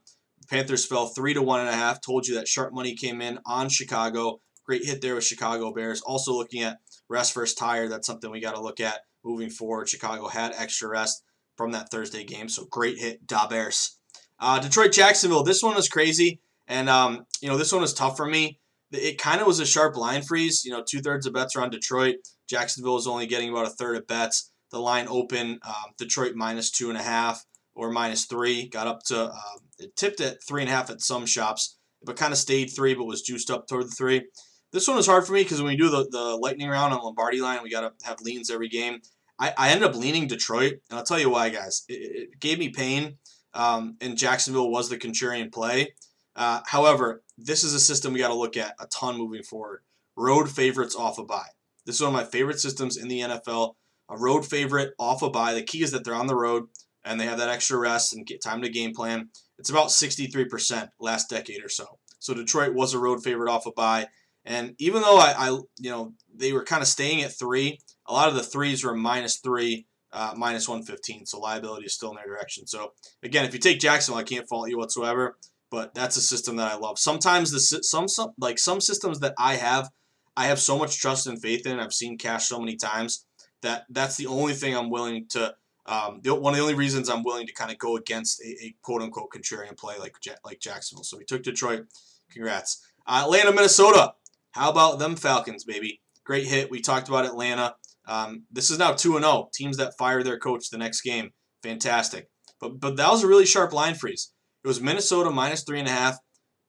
Panthers 0.50 0.86
fell 0.86 1.08
three 1.08 1.34
to 1.34 1.42
one 1.42 1.60
and 1.60 1.70
a 1.70 1.74
half. 1.74 2.00
Told 2.00 2.28
you 2.28 2.36
that 2.36 2.48
sharp 2.48 2.74
money 2.74 2.96
came 2.96 3.22
in 3.22 3.40
on 3.46 3.70
Chicago. 3.70 4.40
Great 4.68 4.86
hit 4.86 5.02
there 5.02 5.16
with 5.16 5.24
Chicago 5.24 5.72
Bears. 5.72 6.02
Also 6.02 6.34
looking 6.34 6.62
at 6.62 6.80
rest 7.10 7.34
first 7.34 7.58
tire. 7.58 7.88
That's 7.88 8.06
something 8.06 8.30
we 8.30 8.42
got 8.42 8.56
to 8.56 8.62
look 8.62 8.80
at 8.80 9.00
moving 9.24 9.50
forward. 9.50 9.88
Chicago 9.88 10.28
had 10.28 10.54
extra 10.58 10.90
rest 10.90 11.24
from 11.56 11.72
that 11.72 11.90
Thursday 11.90 12.24
game, 12.24 12.50
so 12.50 12.66
great 12.66 13.00
hit, 13.00 13.26
Da 13.26 13.48
Bears. 13.48 13.98
Uh, 14.40 14.60
Detroit 14.60 14.92
Jacksonville. 14.92 15.44
This 15.44 15.64
one 15.64 15.76
was 15.76 15.90
crazy, 15.90 16.42
and 16.68 16.90
um, 16.90 17.26
you 17.42 17.48
know 17.48 17.58
this 17.58 17.72
one 17.72 17.82
was 17.82 17.94
tough 17.94 18.16
for 18.16 18.28
me. 18.28 18.60
It 18.92 19.18
kind 19.18 19.42
of 19.42 19.48
was 19.48 19.60
a 19.60 19.66
sharp 19.66 19.98
line 19.98 20.22
freeze. 20.22 20.64
You 20.64 20.72
know, 20.72 20.84
two 20.88 21.00
thirds 21.00 21.26
of 21.26 21.34
bets 21.34 21.56
are 21.56 21.64
on 21.64 21.70
Detroit. 21.70 22.18
Jacksonville 22.48 22.94
was 22.94 23.08
only 23.08 23.26
getting 23.26 23.50
about 23.50 23.68
a 23.68 23.72
third 23.72 23.98
of 23.98 24.08
bets. 24.08 24.52
The 24.72 24.80
line 24.80 25.08
open 25.10 25.60
um, 25.66 25.94
Detroit 25.98 26.36
minus 26.36 26.72
two 26.72 26.90
and 26.90 26.98
a 26.98 27.02
half 27.02 27.44
or 27.74 27.92
minus 27.92 28.26
three. 28.26 28.68
Got 28.68 28.88
up 28.88 29.04
to 29.08 29.32
um, 29.32 29.60
it 29.80 29.96
tipped 29.96 30.22
at 30.22 30.44
three 30.48 30.62
and 30.62 30.70
a 30.70 30.74
half 30.74 30.90
at 30.90 31.02
some 31.02 31.26
shops, 31.26 31.78
but 32.04 32.18
kind 32.18 32.32
of 32.32 32.38
stayed 32.38 32.68
three, 32.68 32.94
but 32.94 33.06
was 33.06 33.22
juiced 33.22 33.50
up 33.50 33.68
toward 33.68 33.86
the 33.86 33.96
three. 33.98 34.26
This 34.72 34.88
one 34.88 34.98
was 34.98 35.08
hard 35.08 35.26
for 35.26 35.34
me 35.34 35.44
because 35.44 35.62
when 35.62 35.70
we 35.70 35.78
do 35.78 35.90
the, 35.90 36.08
the 36.10 36.38
lightning 36.42 36.70
round 36.70 36.94
on 36.94 37.02
Lombardi 37.02 37.42
line, 37.42 37.60
we 37.64 37.70
got 37.70 37.82
to 37.82 38.06
have 38.06 38.22
leans 38.22 38.52
every 38.52 38.68
game. 38.68 39.00
I, 39.40 39.54
I 39.58 39.70
ended 39.70 39.90
up 39.90 39.96
leaning 39.96 40.28
Detroit, 40.28 40.74
and 40.90 40.98
I'll 40.98 41.06
tell 41.06 41.20
you 41.20 41.30
why, 41.30 41.50
guys. 41.50 41.84
It, 41.88 41.94
it 42.34 42.40
gave 42.40 42.60
me 42.60 42.70
pain, 42.70 43.18
um, 43.54 43.96
and 44.02 44.18
Jacksonville 44.18 44.72
was 44.72 44.90
the 44.90 44.98
contrarian 44.98 45.52
play. 45.52 45.94
Uh, 46.36 46.62
however, 46.66 47.24
this 47.38 47.64
is 47.64 47.74
a 47.74 47.80
system 47.80 48.14
we 48.14 48.20
got 48.20 48.28
to 48.30 48.34
look 48.34 48.58
at 48.58 48.76
a 48.80 48.88
ton 48.88 49.18
moving 49.18 49.44
forward. 49.44 49.82
Road 50.16 50.50
favorites 50.50 50.96
off 50.96 51.18
a 51.18 51.24
bye. 51.24 51.50
This 51.86 51.96
is 51.96 52.02
one 52.02 52.10
of 52.10 52.14
my 52.14 52.26
favorite 52.26 52.60
systems 52.60 52.98
in 52.98 53.08
the 53.08 53.22
NFL. 53.22 53.76
A 54.10 54.18
road 54.18 54.46
favorite 54.46 54.94
off 55.00 55.22
a 55.22 55.30
bye. 55.30 55.54
The 55.54 55.64
key 55.64 55.84
is 55.84 55.92
that 55.92 56.04
they're 56.04 56.14
on 56.14 56.28
the 56.28 56.36
road 56.36 56.66
and 57.04 57.20
they 57.20 57.26
have 57.26 57.38
that 57.38 57.50
extra 57.50 57.78
rest 57.78 58.14
and 58.14 58.28
time 58.44 58.62
to 58.62 58.70
game 58.70 58.94
plan. 58.94 59.30
It's 59.58 59.70
about 59.70 59.88
63% 59.88 60.90
last 61.00 61.30
decade 61.30 61.64
or 61.64 61.70
so. 61.70 62.00
So 62.20 62.34
Detroit 62.34 62.74
was 62.74 62.94
a 62.94 63.00
road 63.00 63.24
favorite 63.24 63.52
off 63.52 63.66
a 63.66 63.72
bye. 63.72 64.08
And 64.48 64.76
even 64.80 65.02
though 65.02 65.18
I, 65.18 65.36
I 65.38 65.50
you 65.78 65.92
know, 65.92 66.14
they 66.34 66.54
were 66.54 66.64
kind 66.64 66.82
of 66.82 66.88
staying 66.88 67.22
at 67.22 67.38
three, 67.38 67.80
a 68.08 68.14
lot 68.14 68.30
of 68.30 68.36
the 68.36 68.44
threes 68.44 68.84
were 68.84 68.96
minus 68.96 69.38
three, 69.38 69.86
uh, 70.14 70.34
minus 70.38 70.70
115. 70.70 71.26
So 71.26 71.40
liability 71.40 71.86
is 71.86 71.94
still 71.94 72.12
in 72.12 72.16
their 72.16 72.26
direction. 72.26 72.66
So 72.66 72.94
again, 73.22 73.46
if 73.46 73.54
you 73.54 73.60
take 73.60 73.80
Jacksonville, 73.80 74.22
I 74.22 74.24
can't 74.24 74.48
fault 74.48 74.70
you 74.70 74.78
whatsoever. 74.78 75.38
But 75.70 75.94
that's 75.94 76.16
a 76.16 76.22
system 76.22 76.56
that 76.56 76.72
I 76.72 76.78
love. 76.78 76.98
Sometimes 76.98 77.52
the 77.52 77.60
some, 77.60 78.08
some 78.08 78.32
like 78.40 78.58
some 78.58 78.80
systems 78.80 79.20
that 79.20 79.34
I 79.38 79.56
have, 79.56 79.90
I 80.38 80.46
have 80.46 80.60
so 80.60 80.80
much 80.80 80.98
trust 80.98 81.28
and 81.28 81.42
faith 81.42 81.68
in. 81.68 81.78
I've 81.78 81.92
seen 81.94 82.18
cash 82.18 82.48
so 82.48 82.58
many 82.58 82.78
times 82.78 83.26
that 83.62 83.86
that's 83.90 84.16
the 84.16 84.28
only 84.28 84.54
thing 84.54 84.76
I'm 84.76 84.90
willing 84.90 85.28
to. 85.32 85.56
Um, 85.86 86.22
the, 86.24 86.34
one 86.36 86.54
of 86.54 86.58
the 86.58 86.64
only 86.64 86.74
reasons 86.74 87.10
I'm 87.10 87.24
willing 87.24 87.48
to 87.48 87.54
kind 87.54 87.72
of 87.72 87.78
go 87.78 87.98
against 87.98 88.42
a, 88.42 88.48
a 88.48 88.76
quote 88.82 89.02
unquote 89.02 89.30
contrarian 89.36 89.78
play 89.78 89.96
like 90.00 90.16
like 90.46 90.62
Jacksonville. 90.62 91.04
So 91.04 91.18
we 91.18 91.26
took 91.26 91.44
Detroit. 91.44 91.86
Congrats. 92.32 92.86
Uh, 93.06 93.24
Atlanta, 93.26 93.52
Minnesota. 93.52 94.14
How 94.52 94.70
about 94.70 95.00
them 95.00 95.16
Falcons, 95.16 95.64
baby? 95.64 96.02
Great 96.26 96.48
hit. 96.48 96.72
We 96.72 96.82
talked 96.82 97.08
about 97.08 97.26
Atlanta. 97.26 97.76
Um, 98.08 98.44
this 98.52 98.70
is 98.70 98.80
now 98.80 98.94
2 98.94 99.20
0. 99.20 99.50
Teams 99.54 99.78
that 99.78 99.98
fire 99.98 100.24
their 100.24 100.40
coach 100.40 100.70
the 100.70 100.78
next 100.78 101.02
game. 101.02 101.32
Fantastic. 101.64 102.30
But 102.60 102.80
but 102.80 102.98
that 102.98 103.10
was 103.10 103.24
a 103.24 103.28
really 103.28 103.46
sharp 103.46 103.74
line 103.74 103.96
freeze. 103.96 104.34
It 104.64 104.68
was 104.68 104.82
Minnesota 104.82 105.30
minus 105.30 105.64
3.5. 105.64 106.16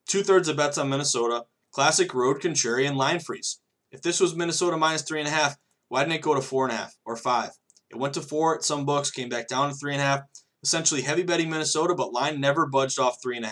Two 0.07 0.23
thirds 0.23 0.49
of 0.49 0.57
bets 0.57 0.79
on 0.79 0.89
Minnesota. 0.89 1.45
Classic 1.73 2.13
road 2.15 2.41
contrarian 2.41 2.97
line 2.97 3.21
freeze. 3.21 3.61
If 3.91 4.03
this 4.03 4.21
was 4.21 4.35
Minnesota 4.35 4.77
minus 4.77 5.03
3.5, 5.03 5.57
why 5.89 6.01
didn't 6.01 6.17
it 6.17 6.23
go 6.23 6.35
to 6.35 6.41
4.5 6.41 6.91
or 7.05 7.17
5? 7.17 7.51
It 7.91 7.97
went 7.97 8.15
to 8.15 8.21
4 8.21 8.57
at 8.57 8.65
some 8.65 8.85
books, 8.85 9.11
came 9.11 9.29
back 9.29 9.49
down 9.49 9.71
to 9.71 9.75
3.5. 9.75 10.23
Essentially 10.63 11.03
heavy 11.03 11.23
betting 11.23 11.51
Minnesota, 11.51 11.95
but 11.95 12.13
line 12.13 12.41
never 12.41 12.67
budged 12.67 12.99
off 12.99 13.19
3.5. 13.25 13.51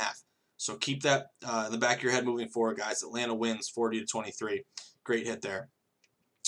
So 0.56 0.76
keep 0.76 1.02
that 1.02 1.26
uh, 1.46 1.64
in 1.66 1.72
the 1.72 1.78
back 1.78 1.98
of 1.98 2.02
your 2.02 2.12
head 2.12 2.24
moving 2.24 2.48
forward, 2.48 2.78
guys. 2.78 3.02
Atlanta 3.02 3.34
wins 3.34 3.68
40 3.68 4.00
to 4.00 4.06
23. 4.06 4.62
Great 5.04 5.26
hit 5.26 5.42
there. 5.42 5.68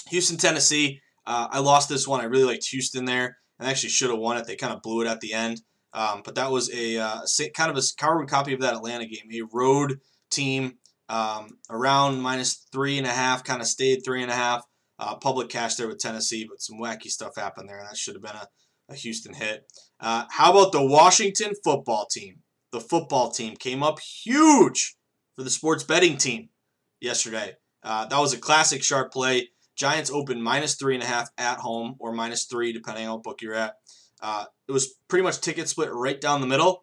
Houston, 0.09 0.37
Tennessee. 0.37 1.01
Uh, 1.27 1.49
I 1.51 1.59
lost 1.61 1.89
this 1.89 2.09
one. 2.09 2.21
I 2.21 2.25
really 2.25 2.45
liked 2.45 2.67
Houston 2.67 3.05
there, 3.05 3.37
and 3.59 3.69
actually 3.69 3.91
should 3.91 4.11
have 4.11 4.19
won 4.19 4.39
it. 4.39 4.47
They 4.47 4.57
kind 4.57 4.73
of 4.73 4.83
blew 4.83 5.03
it 5.03 5.07
at 5.07 5.21
the 5.21 5.35
end. 5.35 5.61
Um, 5.93 6.23
but 6.25 6.35
that 6.37 6.51
was 6.51 6.73
a 6.73 6.99
uh, 6.99 7.21
kind 7.55 7.71
of 7.71 7.77
a 7.77 7.83
carbon 7.99 8.27
copy 8.27 8.55
of 8.55 8.61
that 8.61 8.75
Atlanta 8.75 9.07
game, 9.07 9.29
a 9.33 9.47
road 9.53 10.01
team 10.31 10.75
um, 11.09 11.59
around 11.71 12.21
minus 12.21 12.67
three 12.73 12.99
and 12.99 13.07
a 13.07 13.11
half, 13.11 13.45
kind 13.45 13.61
of 13.61 13.67
stayed 13.67 14.05
three 14.05 14.23
and 14.23 14.31
a 14.31 14.35
half. 14.35 14.65
Uh, 15.01 15.15
public 15.15 15.49
cash 15.49 15.77
there 15.77 15.87
with 15.87 15.99
Tennessee, 15.99 16.45
but 16.49 16.61
some 16.61 16.79
wacky 16.79 17.09
stuff 17.09 17.37
happened 17.37 17.69
there, 17.69 17.79
and 17.79 17.89
that 17.89 17.97
should 17.97 18.15
have 18.15 18.23
been 18.23 18.33
a, 18.33 18.49
a 18.89 18.97
Houston 18.97 19.33
hit. 19.33 19.65
Uh, 20.01 20.25
how 20.29 20.51
about 20.51 20.73
the 20.73 20.85
Washington 20.85 21.53
football 21.63 22.07
team? 22.07 22.41
The 22.73 22.81
football 22.81 23.31
team 23.31 23.57
came 23.57 23.83
up 23.83 24.01
huge 24.01 24.97
for 25.37 25.43
the 25.43 25.51
sports 25.51 25.85
betting 25.85 26.17
team 26.17 26.51
yesterday. 27.01 27.55
Uh, 27.83 28.07
that 28.07 28.19
was 28.19 28.33
a 28.33 28.39
classic 28.39 28.83
sharp 28.83 29.13
play. 29.13 29.49
Giants 29.77 30.11
opened 30.11 30.43
minus 30.43 30.75
three 30.75 30.95
and 30.95 31.03
a 31.03 31.07
half 31.07 31.31
at 31.39 31.59
home, 31.59 31.95
or 32.01 32.13
minus 32.13 32.45
three, 32.45 32.73
depending 32.73 33.07
on 33.07 33.15
what 33.15 33.23
book 33.23 33.43
you're 33.43 33.55
at. 33.55 33.75
Uh, 34.21 34.45
it 34.67 34.73
was 34.73 34.97
pretty 35.09 35.23
much 35.23 35.41
ticket 35.41 35.69
split 35.69 35.91
right 35.93 36.21
down 36.21 36.41
the 36.41 36.47
middle, 36.47 36.83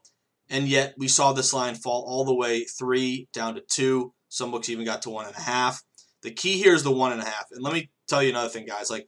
and 0.49 0.67
yet 0.67 0.95
we 0.97 1.07
saw 1.07 1.33
this 1.33 1.53
line 1.53 1.75
fall 1.75 2.05
all 2.07 2.23
the 2.23 2.33
way 2.33 2.63
three 2.63 3.27
down 3.33 3.55
to 3.55 3.61
two. 3.61 4.13
Some 4.29 4.51
books 4.51 4.69
even 4.69 4.85
got 4.85 5.01
to 5.03 5.09
one 5.09 5.25
and 5.25 5.35
a 5.35 5.41
half. 5.41 5.81
The 6.23 6.31
key 6.31 6.57
here 6.57 6.73
is 6.73 6.83
the 6.83 6.91
one 6.91 7.11
and 7.11 7.21
a 7.21 7.25
half. 7.25 7.45
And 7.51 7.61
let 7.61 7.73
me 7.73 7.91
tell 8.07 8.23
you 8.23 8.29
another 8.29 8.49
thing, 8.49 8.65
guys. 8.65 8.89
Like 8.89 9.07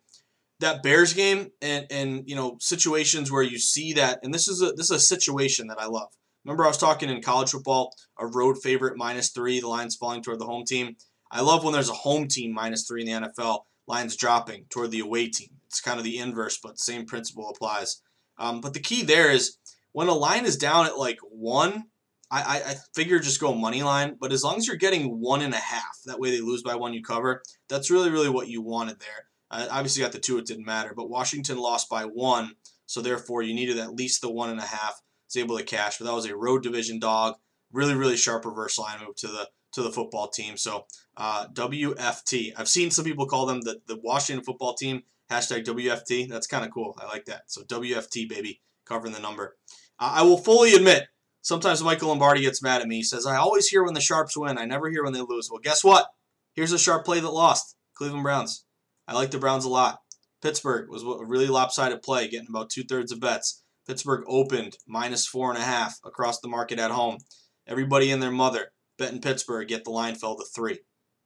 that 0.60 0.84
Bears 0.84 1.14
game, 1.14 1.52
and 1.62 1.88
and 1.90 2.24
you 2.28 2.36
know 2.36 2.58
situations 2.60 3.32
where 3.32 3.44
you 3.44 3.58
see 3.58 3.94
that, 3.94 4.20
and 4.24 4.34
this 4.34 4.48
is 4.48 4.62
a 4.62 4.74
this 4.74 4.92
is 4.92 4.98
a 4.98 5.00
situation 5.00 5.68
that 5.68 5.80
I 5.80 5.86
love. 5.86 6.10
Remember, 6.48 6.64
I 6.64 6.70
was 6.70 6.78
talking 6.78 7.10
in 7.10 7.22
college 7.22 7.52
football, 7.52 7.94
a 8.18 8.26
road 8.26 8.58
favorite 8.64 8.96
minus 8.96 9.32
three, 9.32 9.60
the 9.60 9.68
lines 9.68 9.98
falling 9.98 10.24
toward 10.24 10.40
the 10.40 10.46
home 10.46 10.64
team. 10.64 10.96
I 11.30 11.42
love 11.42 11.66
when 11.66 11.74
there's 11.74 11.90
a 11.90 11.94
home 11.94 12.30
team 12.30 12.54
minus 12.54 12.88
three 12.88 13.02
in 13.02 13.22
the 13.22 13.28
NFL, 13.28 13.64
lines 13.86 14.16
dropping 14.16 14.64
toward 14.70 14.92
the 14.92 15.02
away 15.02 15.28
team. 15.28 15.50
It's 15.66 15.82
kind 15.82 15.98
of 15.98 16.06
the 16.06 16.18
inverse, 16.18 16.58
but 16.64 16.80
same 16.80 17.06
principle 17.06 17.50
applies. 17.50 18.02
Um, 18.38 18.62
but 18.62 18.74
the 18.74 18.80
key 18.80 19.04
there 19.04 19.30
is 19.30 19.58
when 19.92 20.08
a 20.08 20.14
line 20.14 20.46
is 20.46 20.56
down 20.56 20.86
at 20.86 20.98
like 20.98 21.20
one, 21.22 21.88
I, 22.32 22.42
I, 22.42 22.72
I 22.72 22.76
figure 22.96 23.20
just 23.20 23.42
go 23.42 23.54
money 23.54 23.84
line. 23.84 24.16
But 24.18 24.32
as 24.32 24.42
long 24.42 24.56
as 24.56 24.68
you're 24.68 24.78
getting 24.78 25.20
one 25.20 25.42
and 25.42 25.54
a 25.54 25.58
half, 25.58 25.98
that 26.06 26.20
way 26.20 26.32
they 26.32 26.40
lose 26.40 26.64
by 26.64 26.76
one, 26.76 26.94
you 26.94 27.04
cover. 27.04 27.42
That's 27.68 27.92
really, 27.92 28.10
really 28.10 28.30
what 28.30 28.48
you 28.48 28.62
wanted 28.62 29.02
there. 29.02 29.28
Uh, 29.52 29.68
obviously, 29.70 30.02
got 30.02 30.14
the 30.14 30.20
two, 30.20 30.38
it 30.38 30.46
didn't 30.46 30.66
matter. 30.66 30.94
But 30.96 31.10
Washington 31.10 31.58
lost 31.58 31.90
by 31.90 32.04
one, 32.04 32.54
so 32.86 33.02
therefore 33.02 33.42
you 33.42 33.54
needed 33.54 33.80
at 33.80 33.96
least 33.96 34.22
the 34.22 34.32
one 34.32 34.50
and 34.50 34.60
a 34.60 34.66
half. 34.66 35.02
Was 35.28 35.36
able 35.36 35.58
to 35.58 35.64
cash, 35.64 35.98
but 35.98 36.06
that 36.06 36.14
was 36.14 36.26
a 36.26 36.36
road 36.36 36.64
division 36.64 37.00
dog. 37.00 37.36
Really, 37.72 37.96
really 37.96 38.16
sharp 38.16 38.46
reverse 38.46 38.80
line 38.80 39.00
move 39.06 39.16
to 39.18 39.28
the 39.28 39.50
to 39.74 39.84
the 39.84 39.92
football 39.92 40.30
team. 40.30 40.56
So 40.58 40.86
uh, 41.18 41.48
WFT. 41.54 42.54
I've 42.56 42.70
seen 42.70 42.92
some 42.92 43.04
people 43.04 43.26
call 43.26 43.46
them 43.46 43.62
the, 43.62 43.82
the 43.88 44.00
Washington 44.02 44.44
football 44.44 44.74
team 44.74 45.04
Hashtag 45.30 45.66
WFT. 45.66 46.30
That's 46.30 46.48
kind 46.48 46.66
of 46.66 46.72
cool. 46.72 46.98
I 47.00 47.06
like 47.08 47.26
that. 47.26 47.44
So 47.48 47.62
WFT, 47.64 48.30
baby, 48.30 48.62
covering 48.86 49.14
the 49.14 49.20
number. 49.20 49.58
Uh, 50.00 50.14
I 50.16 50.22
will 50.24 50.38
fully 50.38 50.74
admit, 50.74 51.08
sometimes 51.42 51.84
Michael 51.84 52.10
Lombardi 52.10 52.42
gets 52.42 52.64
mad 52.64 52.82
at 52.82 52.88
me. 52.88 52.98
He 52.98 53.04
says, 53.04 53.26
I 53.26 53.36
always 53.36 53.68
hear 53.68 53.84
when 53.84 53.94
the 53.94 54.02
Sharps 54.02 54.38
win. 54.38 54.58
I 54.58 54.66
never 54.66 54.90
hear 54.90 55.04
when 55.04 55.14
they 55.14 55.22
lose. 55.22 55.50
Well, 55.52 55.60
guess 55.62 55.84
what? 55.84 56.08
Here's 56.54 56.72
a 56.72 56.80
sharp 56.80 57.06
play 57.06 57.20
that 57.20 57.30
lost. 57.30 57.76
Cleveland 57.94 58.24
Browns. 58.24 58.66
I 59.08 59.14
like 59.14 59.32
the 59.32 59.38
Browns 59.38 59.66
a 59.66 59.70
lot. 59.70 60.00
Pittsburgh 60.42 60.90
was 60.90 61.04
a 61.04 61.26
really 61.26 61.48
lopsided 61.48 62.02
play, 62.02 62.28
getting 62.28 62.48
about 62.50 62.70
two 62.70 62.84
thirds 62.84 63.12
of 63.12 63.20
bets. 63.20 63.64
Pittsburgh 63.88 64.24
opened 64.28 64.78
minus 64.86 65.26
four 65.26 65.50
and 65.50 65.58
a 65.58 65.66
half 65.66 65.98
across 66.04 66.40
the 66.40 66.50
market 66.50 66.78
at 66.78 66.92
home. 66.92 67.20
Everybody 67.66 68.12
and 68.12 68.22
their 68.22 68.32
mother 68.32 68.74
betting 68.98 69.22
Pittsburgh, 69.22 69.72
yet 69.72 69.86
the 69.86 69.92
line 69.92 70.16
fell 70.16 70.36
to 70.36 70.46
three. 70.54 70.80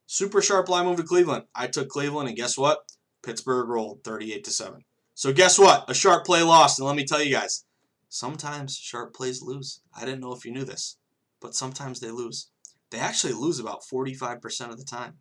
Super 0.05 0.41
sharp 0.41 0.69
line 0.69 0.85
move 0.85 0.97
to 0.97 1.03
Cleveland. 1.03 1.45
I 1.55 1.67
took 1.67 1.89
Cleveland, 1.89 2.27
and 2.27 2.37
guess 2.37 2.57
what? 2.57 2.79
Pittsburgh 3.23 3.67
rolled 3.67 4.03
38 4.03 4.43
to 4.43 4.51
7. 4.51 4.83
So 5.15 5.33
guess 5.33 5.57
what? 5.57 5.89
A 5.89 5.93
sharp 5.93 6.25
play 6.25 6.43
lost. 6.43 6.79
And 6.79 6.87
let 6.87 6.95
me 6.95 7.05
tell 7.05 7.21
you 7.21 7.33
guys, 7.33 7.65
sometimes 8.09 8.77
sharp 8.77 9.13
plays 9.13 9.41
lose. 9.41 9.81
I 9.95 10.05
didn't 10.05 10.21
know 10.21 10.33
if 10.33 10.45
you 10.45 10.51
knew 10.51 10.65
this, 10.65 10.97
but 11.39 11.55
sometimes 11.55 11.99
they 11.99 12.11
lose. 12.11 12.51
They 12.89 12.99
actually 12.99 13.33
lose 13.33 13.59
about 13.59 13.83
45% 13.91 14.69
of 14.69 14.77
the 14.77 14.83
time. 14.83 15.17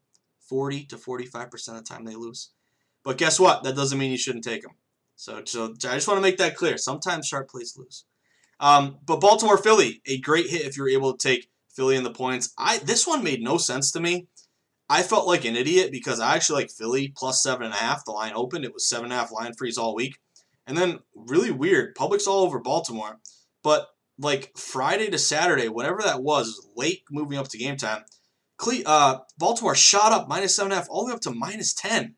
40 0.49 0.87
to 0.87 0.97
45% 0.97 1.69
of 1.69 1.75
the 1.77 1.83
time 1.83 2.05
they 2.05 2.17
lose. 2.17 2.51
But 3.05 3.17
guess 3.17 3.39
what? 3.39 3.63
That 3.63 3.77
doesn't 3.77 3.99
mean 3.99 4.11
you 4.11 4.19
shouldn't 4.19 4.45
take 4.45 4.63
them. 4.63 4.73
So, 5.21 5.43
so 5.45 5.75
I 5.85 5.97
just 5.97 6.09
want 6.09 6.17
to 6.17 6.23
make 6.23 6.39
that 6.39 6.57
clear. 6.57 6.79
Sometimes 6.79 7.27
sharp 7.27 7.51
plays 7.51 7.77
lose. 7.77 8.07
Um, 8.59 8.97
but 9.05 9.21
Baltimore 9.21 9.59
Philly, 9.59 10.01
a 10.07 10.19
great 10.19 10.49
hit 10.49 10.63
if 10.63 10.79
you're 10.79 10.89
able 10.89 11.15
to 11.15 11.29
take 11.29 11.51
Philly 11.69 11.97
in 11.97 12.05
the 12.05 12.11
points. 12.11 12.55
I 12.57 12.79
this 12.79 13.07
one 13.07 13.23
made 13.23 13.43
no 13.43 13.59
sense 13.59 13.93
to 13.93 14.01
me. 14.01 14.29
I 14.89 15.03
felt 15.03 15.27
like 15.27 15.45
an 15.45 15.57
idiot 15.57 15.93
because 15.93 16.21
I 16.21 16.35
actually 16.35 16.63
like 16.63 16.71
Philly 16.71 17.13
plus 17.15 17.43
seven 17.43 17.67
and 17.67 17.75
a 17.75 17.77
half. 17.77 18.07
The 18.07 18.13
line 18.13 18.33
opened. 18.35 18.65
It 18.65 18.73
was 18.73 18.89
seven 18.89 19.05
and 19.05 19.13
a 19.13 19.17
half 19.17 19.31
line 19.31 19.53
freeze 19.53 19.77
all 19.77 19.95
week. 19.95 20.17
And 20.67 20.75
then 20.75 21.01
really 21.15 21.51
weird. 21.51 21.95
Public's 21.95 22.27
all 22.27 22.43
over 22.43 22.59
Baltimore. 22.59 23.19
But 23.63 23.89
like 24.19 24.57
Friday 24.57 25.11
to 25.11 25.19
Saturday, 25.19 25.69
whatever 25.69 26.01
that 26.03 26.23
was, 26.23 26.67
late 26.77 27.03
moving 27.11 27.37
up 27.37 27.49
to 27.49 27.59
game 27.59 27.77
time. 27.77 28.05
Cle- 28.57 28.87
uh, 28.87 29.19
Baltimore 29.37 29.75
shot 29.75 30.13
up 30.13 30.29
minus 30.29 30.57
seven 30.57 30.73
and 30.73 30.79
a 30.79 30.81
half 30.81 30.89
all 30.89 31.05
the 31.05 31.09
way 31.11 31.15
up 31.15 31.21
to 31.23 31.31
minus 31.31 31.75
ten. 31.75 32.15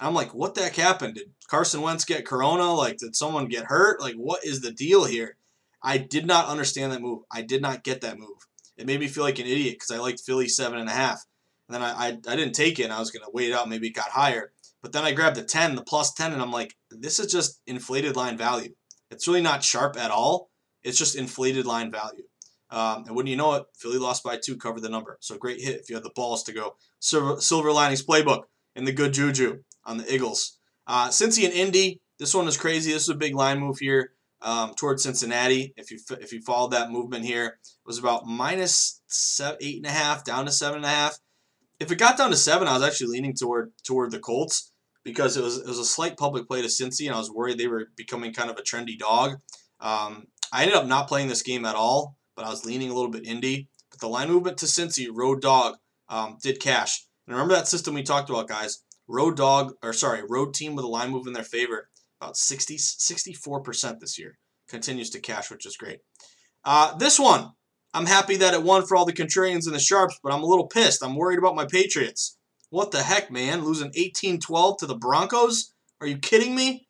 I'm 0.00 0.14
like, 0.14 0.34
what 0.34 0.54
the 0.54 0.62
heck 0.62 0.76
happened? 0.76 1.14
Did 1.14 1.33
Carson 1.48 1.82
Wentz 1.82 2.04
get 2.04 2.26
corona? 2.26 2.72
Like, 2.72 2.98
did 2.98 3.16
someone 3.16 3.46
get 3.46 3.64
hurt? 3.64 4.00
Like, 4.00 4.14
what 4.14 4.44
is 4.44 4.60
the 4.60 4.72
deal 4.72 5.04
here? 5.04 5.36
I 5.82 5.98
did 5.98 6.26
not 6.26 6.48
understand 6.48 6.92
that 6.92 7.02
move. 7.02 7.22
I 7.30 7.42
did 7.42 7.60
not 7.60 7.84
get 7.84 8.00
that 8.00 8.18
move. 8.18 8.48
It 8.76 8.86
made 8.86 9.00
me 9.00 9.08
feel 9.08 9.24
like 9.24 9.38
an 9.38 9.46
idiot 9.46 9.74
because 9.74 9.90
I 9.90 9.98
liked 9.98 10.20
Philly 10.20 10.48
seven 10.48 10.78
and 10.78 10.88
a 10.88 10.92
half. 10.92 11.24
And 11.68 11.74
then 11.74 11.82
I, 11.82 11.92
I, 11.92 12.06
I 12.08 12.36
didn't 12.36 12.54
take 12.54 12.78
it. 12.78 12.90
I 12.90 12.98
was 12.98 13.10
going 13.10 13.24
to 13.24 13.30
wait 13.32 13.50
it 13.50 13.54
out. 13.54 13.68
Maybe 13.68 13.88
it 13.88 13.94
got 13.94 14.08
higher. 14.08 14.52
But 14.82 14.92
then 14.92 15.04
I 15.04 15.12
grabbed 15.12 15.36
the 15.36 15.44
10, 15.44 15.76
the 15.76 15.82
plus 15.82 16.12
10, 16.12 16.32
and 16.32 16.42
I'm 16.42 16.52
like, 16.52 16.74
this 16.90 17.18
is 17.18 17.32
just 17.32 17.60
inflated 17.66 18.16
line 18.16 18.36
value. 18.36 18.74
It's 19.10 19.26
really 19.26 19.40
not 19.40 19.64
sharp 19.64 19.96
at 19.96 20.10
all. 20.10 20.50
It's 20.82 20.98
just 20.98 21.16
inflated 21.16 21.64
line 21.64 21.90
value. 21.90 22.24
Um, 22.70 23.04
and 23.06 23.16
when 23.16 23.26
you 23.26 23.36
know 23.36 23.54
it, 23.54 23.64
Philly 23.78 23.98
lost 23.98 24.24
by 24.24 24.36
two, 24.36 24.56
covered 24.56 24.82
the 24.82 24.88
number. 24.88 25.16
So 25.20 25.38
great 25.38 25.60
hit 25.60 25.80
if 25.80 25.88
you 25.88 25.96
had 25.96 26.04
the 26.04 26.10
balls 26.10 26.42
to 26.44 26.52
go. 26.52 26.76
Silver, 26.98 27.40
Silver 27.40 27.72
Linings 27.72 28.04
playbook 28.04 28.42
and 28.74 28.86
the 28.86 28.92
good 28.92 29.14
juju 29.14 29.62
on 29.84 29.98
the 29.98 30.12
Eagles. 30.12 30.58
Uh, 30.86 31.08
Cincy 31.08 31.44
and 31.44 31.52
Indy, 31.52 32.00
this 32.18 32.34
one 32.34 32.46
is 32.46 32.56
crazy. 32.56 32.92
This 32.92 33.02
is 33.02 33.08
a 33.08 33.14
big 33.14 33.34
line 33.34 33.58
move 33.58 33.78
here 33.78 34.12
um, 34.42 34.74
towards 34.74 35.02
Cincinnati. 35.02 35.72
If 35.76 35.90
you 35.90 35.98
if 36.20 36.32
you 36.32 36.40
followed 36.42 36.72
that 36.72 36.90
movement 36.90 37.24
here, 37.24 37.46
it 37.46 37.86
was 37.86 37.98
about 37.98 38.26
minus 38.26 39.00
seven, 39.06 39.58
eight 39.60 39.76
and 39.78 39.86
a 39.86 39.90
half 39.90 40.24
down 40.24 40.46
to 40.46 40.52
seven 40.52 40.76
and 40.76 40.86
a 40.86 40.90
half 40.90 41.18
if 41.80 41.90
it 41.90 41.96
got 41.96 42.16
down 42.16 42.30
to 42.30 42.36
seven, 42.36 42.68
I 42.68 42.74
was 42.74 42.82
actually 42.82 43.08
leaning 43.08 43.34
toward 43.34 43.72
toward 43.82 44.10
the 44.10 44.18
Colts 44.18 44.72
because 45.02 45.36
it 45.36 45.42
was 45.42 45.58
it 45.58 45.66
was 45.66 45.78
a 45.78 45.84
slight 45.84 46.16
public 46.16 46.46
play 46.46 46.62
to 46.62 46.68
Cincy, 46.68 47.06
and 47.06 47.14
I 47.14 47.18
was 47.18 47.30
worried 47.30 47.58
they 47.58 47.66
were 47.66 47.88
becoming 47.96 48.32
kind 48.32 48.50
of 48.50 48.56
a 48.56 48.62
trendy 48.62 48.98
dog. 48.98 49.40
Um, 49.80 50.26
I 50.52 50.62
ended 50.62 50.76
up 50.76 50.86
not 50.86 51.08
playing 51.08 51.28
this 51.28 51.42
game 51.42 51.64
at 51.64 51.74
all, 51.74 52.16
but 52.36 52.44
I 52.44 52.50
was 52.50 52.64
leaning 52.64 52.90
a 52.90 52.94
little 52.94 53.10
bit 53.10 53.26
Indy. 53.26 53.68
But 53.90 54.00
the 54.00 54.08
line 54.08 54.28
movement 54.28 54.58
to 54.58 54.66
Cincy, 54.66 55.08
road 55.12 55.40
dog, 55.40 55.76
um, 56.08 56.38
did 56.42 56.60
cash. 56.60 57.06
And 57.26 57.34
remember 57.34 57.54
that 57.54 57.68
system 57.68 57.94
we 57.94 58.02
talked 58.02 58.30
about, 58.30 58.48
guys. 58.48 58.83
Road 59.06 59.36
dog, 59.36 59.74
or 59.82 59.92
sorry, 59.92 60.22
road 60.28 60.54
team 60.54 60.74
with 60.74 60.84
a 60.84 60.88
line 60.88 61.10
move 61.10 61.26
in 61.26 61.32
their 61.32 61.44
favor, 61.44 61.88
about 62.20 62.36
60, 62.36 62.76
64% 62.76 64.00
this 64.00 64.18
year. 64.18 64.38
Continues 64.68 65.10
to 65.10 65.20
cash, 65.20 65.50
which 65.50 65.66
is 65.66 65.76
great. 65.76 65.98
Uh, 66.64 66.96
this 66.96 67.18
one, 67.18 67.50
I'm 67.92 68.06
happy 68.06 68.36
that 68.36 68.54
it 68.54 68.62
won 68.62 68.86
for 68.86 68.96
all 68.96 69.04
the 69.04 69.12
contrarians 69.12 69.66
and 69.66 69.74
the 69.74 69.78
sharps, 69.78 70.18
but 70.22 70.32
I'm 70.32 70.42
a 70.42 70.46
little 70.46 70.66
pissed. 70.66 71.04
I'm 71.04 71.16
worried 71.16 71.38
about 71.38 71.54
my 71.54 71.66
Patriots. 71.66 72.38
What 72.70 72.90
the 72.90 73.02
heck, 73.02 73.30
man? 73.30 73.62
Losing 73.62 73.92
18-12 73.92 74.78
to 74.78 74.86
the 74.86 74.96
Broncos? 74.96 75.72
Are 76.00 76.06
you 76.06 76.18
kidding 76.18 76.54
me? 76.54 76.88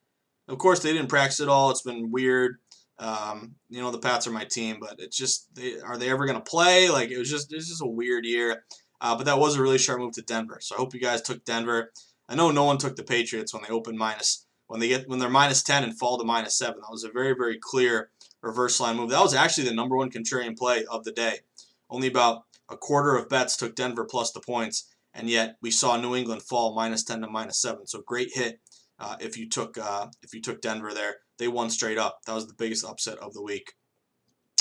Of 0.49 0.59
course, 0.59 0.81
they 0.81 0.93
didn't 0.93 1.09
practice 1.09 1.41
at 1.41 1.49
all. 1.49 1.71
It's 1.71 1.83
been 1.83 2.11
weird. 2.11 2.57
Um, 2.99 3.57
you 3.69 3.81
know, 3.81 3.91
the 3.91 3.99
Pats 3.99 4.27
are 4.27 4.33
my 4.33 4.45
team, 4.45 4.79
but 4.81 4.95
it's 4.99 5.17
just, 5.17 5.55
they, 5.55 5.81
are 5.81 5.99
they 5.99 6.11
ever 6.11 6.27
going 6.27 6.39
to 6.39 6.51
play? 6.51 6.89
Like, 6.89 7.11
it 7.11 7.19
was 7.19 7.29
just, 7.29 7.53
it's 7.53 7.69
just 7.69 7.83
a 7.83 7.87
weird 7.87 8.25
year. 8.25 8.65
Uh, 9.05 9.15
but 9.15 9.27
that 9.27 9.39
was 9.39 9.55
a 9.55 9.61
really 9.61 9.77
sharp 9.77 10.01
move 10.01 10.15
to 10.15 10.23
Denver. 10.23 10.61
So 10.63 10.75
I 10.75 10.79
hope 10.79 10.95
you 10.95 11.01
guys 11.01 11.21
took 11.21 11.45
Denver. 11.45 11.93
I 12.27 12.35
know 12.35 12.51
no 12.51 12.65
one 12.65 12.79
took 12.79 12.97
the 12.97 13.03
Patriots 13.03 13.53
when 13.53 13.63
they 13.63 13.69
opened 13.69 13.99
minus, 13.99 14.47
when 14.67 14.81
they 14.81 14.89
get, 14.89 15.07
when 15.07 15.19
they're 15.19 15.29
minus 15.29 15.63
10 15.63 15.85
and 15.85 15.99
fall 15.99 16.17
to 16.17 16.25
minus 16.25 16.57
7. 16.57 16.81
That 16.81 16.91
was 16.91 17.05
a 17.05 17.11
very, 17.11 17.35
very 17.35 17.59
clear 17.61 18.09
reverse 18.41 18.81
line 18.81 18.97
move. 18.97 19.11
That 19.11 19.21
was 19.21 19.35
actually 19.35 19.69
the 19.69 19.75
number 19.75 19.95
one 19.95 20.11
contrarian 20.11 20.57
play 20.57 20.87
of 20.87 21.05
the 21.05 21.13
day. 21.13 21.41
Only 21.91 22.09
about 22.09 22.45
a 22.71 22.79
quarter 22.79 23.15
of 23.15 23.29
bets 23.29 23.59
took 23.59 23.75
Denver 23.75 24.07
plus 24.07 24.33
the 24.33 24.41
points, 24.41 24.89
and 25.13 25.29
yet 25.29 25.59
we 25.61 25.71
saw 25.71 25.99
New 25.99 26.17
England 26.17 26.43
fall 26.43 26.75
minus 26.75 27.05
10 27.05 27.21
to 27.21 27.29
minus 27.29 27.61
7. 27.61 27.87
So 27.87 28.01
great 28.01 28.31
hit 28.33 28.59
uh, 28.99 29.17
if 29.21 29.37
you 29.37 29.47
took 29.51 29.77
uh, 29.77 30.07
if 30.23 30.33
you 30.33 30.41
took 30.41 30.63
Denver 30.63 30.95
there. 30.95 31.17
They 31.37 31.49
won 31.49 31.69
straight 31.69 31.99
up. 31.99 32.21
That 32.25 32.35
was 32.35 32.47
the 32.47 32.55
biggest 32.55 32.87
upset 32.87 33.19
of 33.19 33.35
the 33.35 33.43
week. 33.43 33.75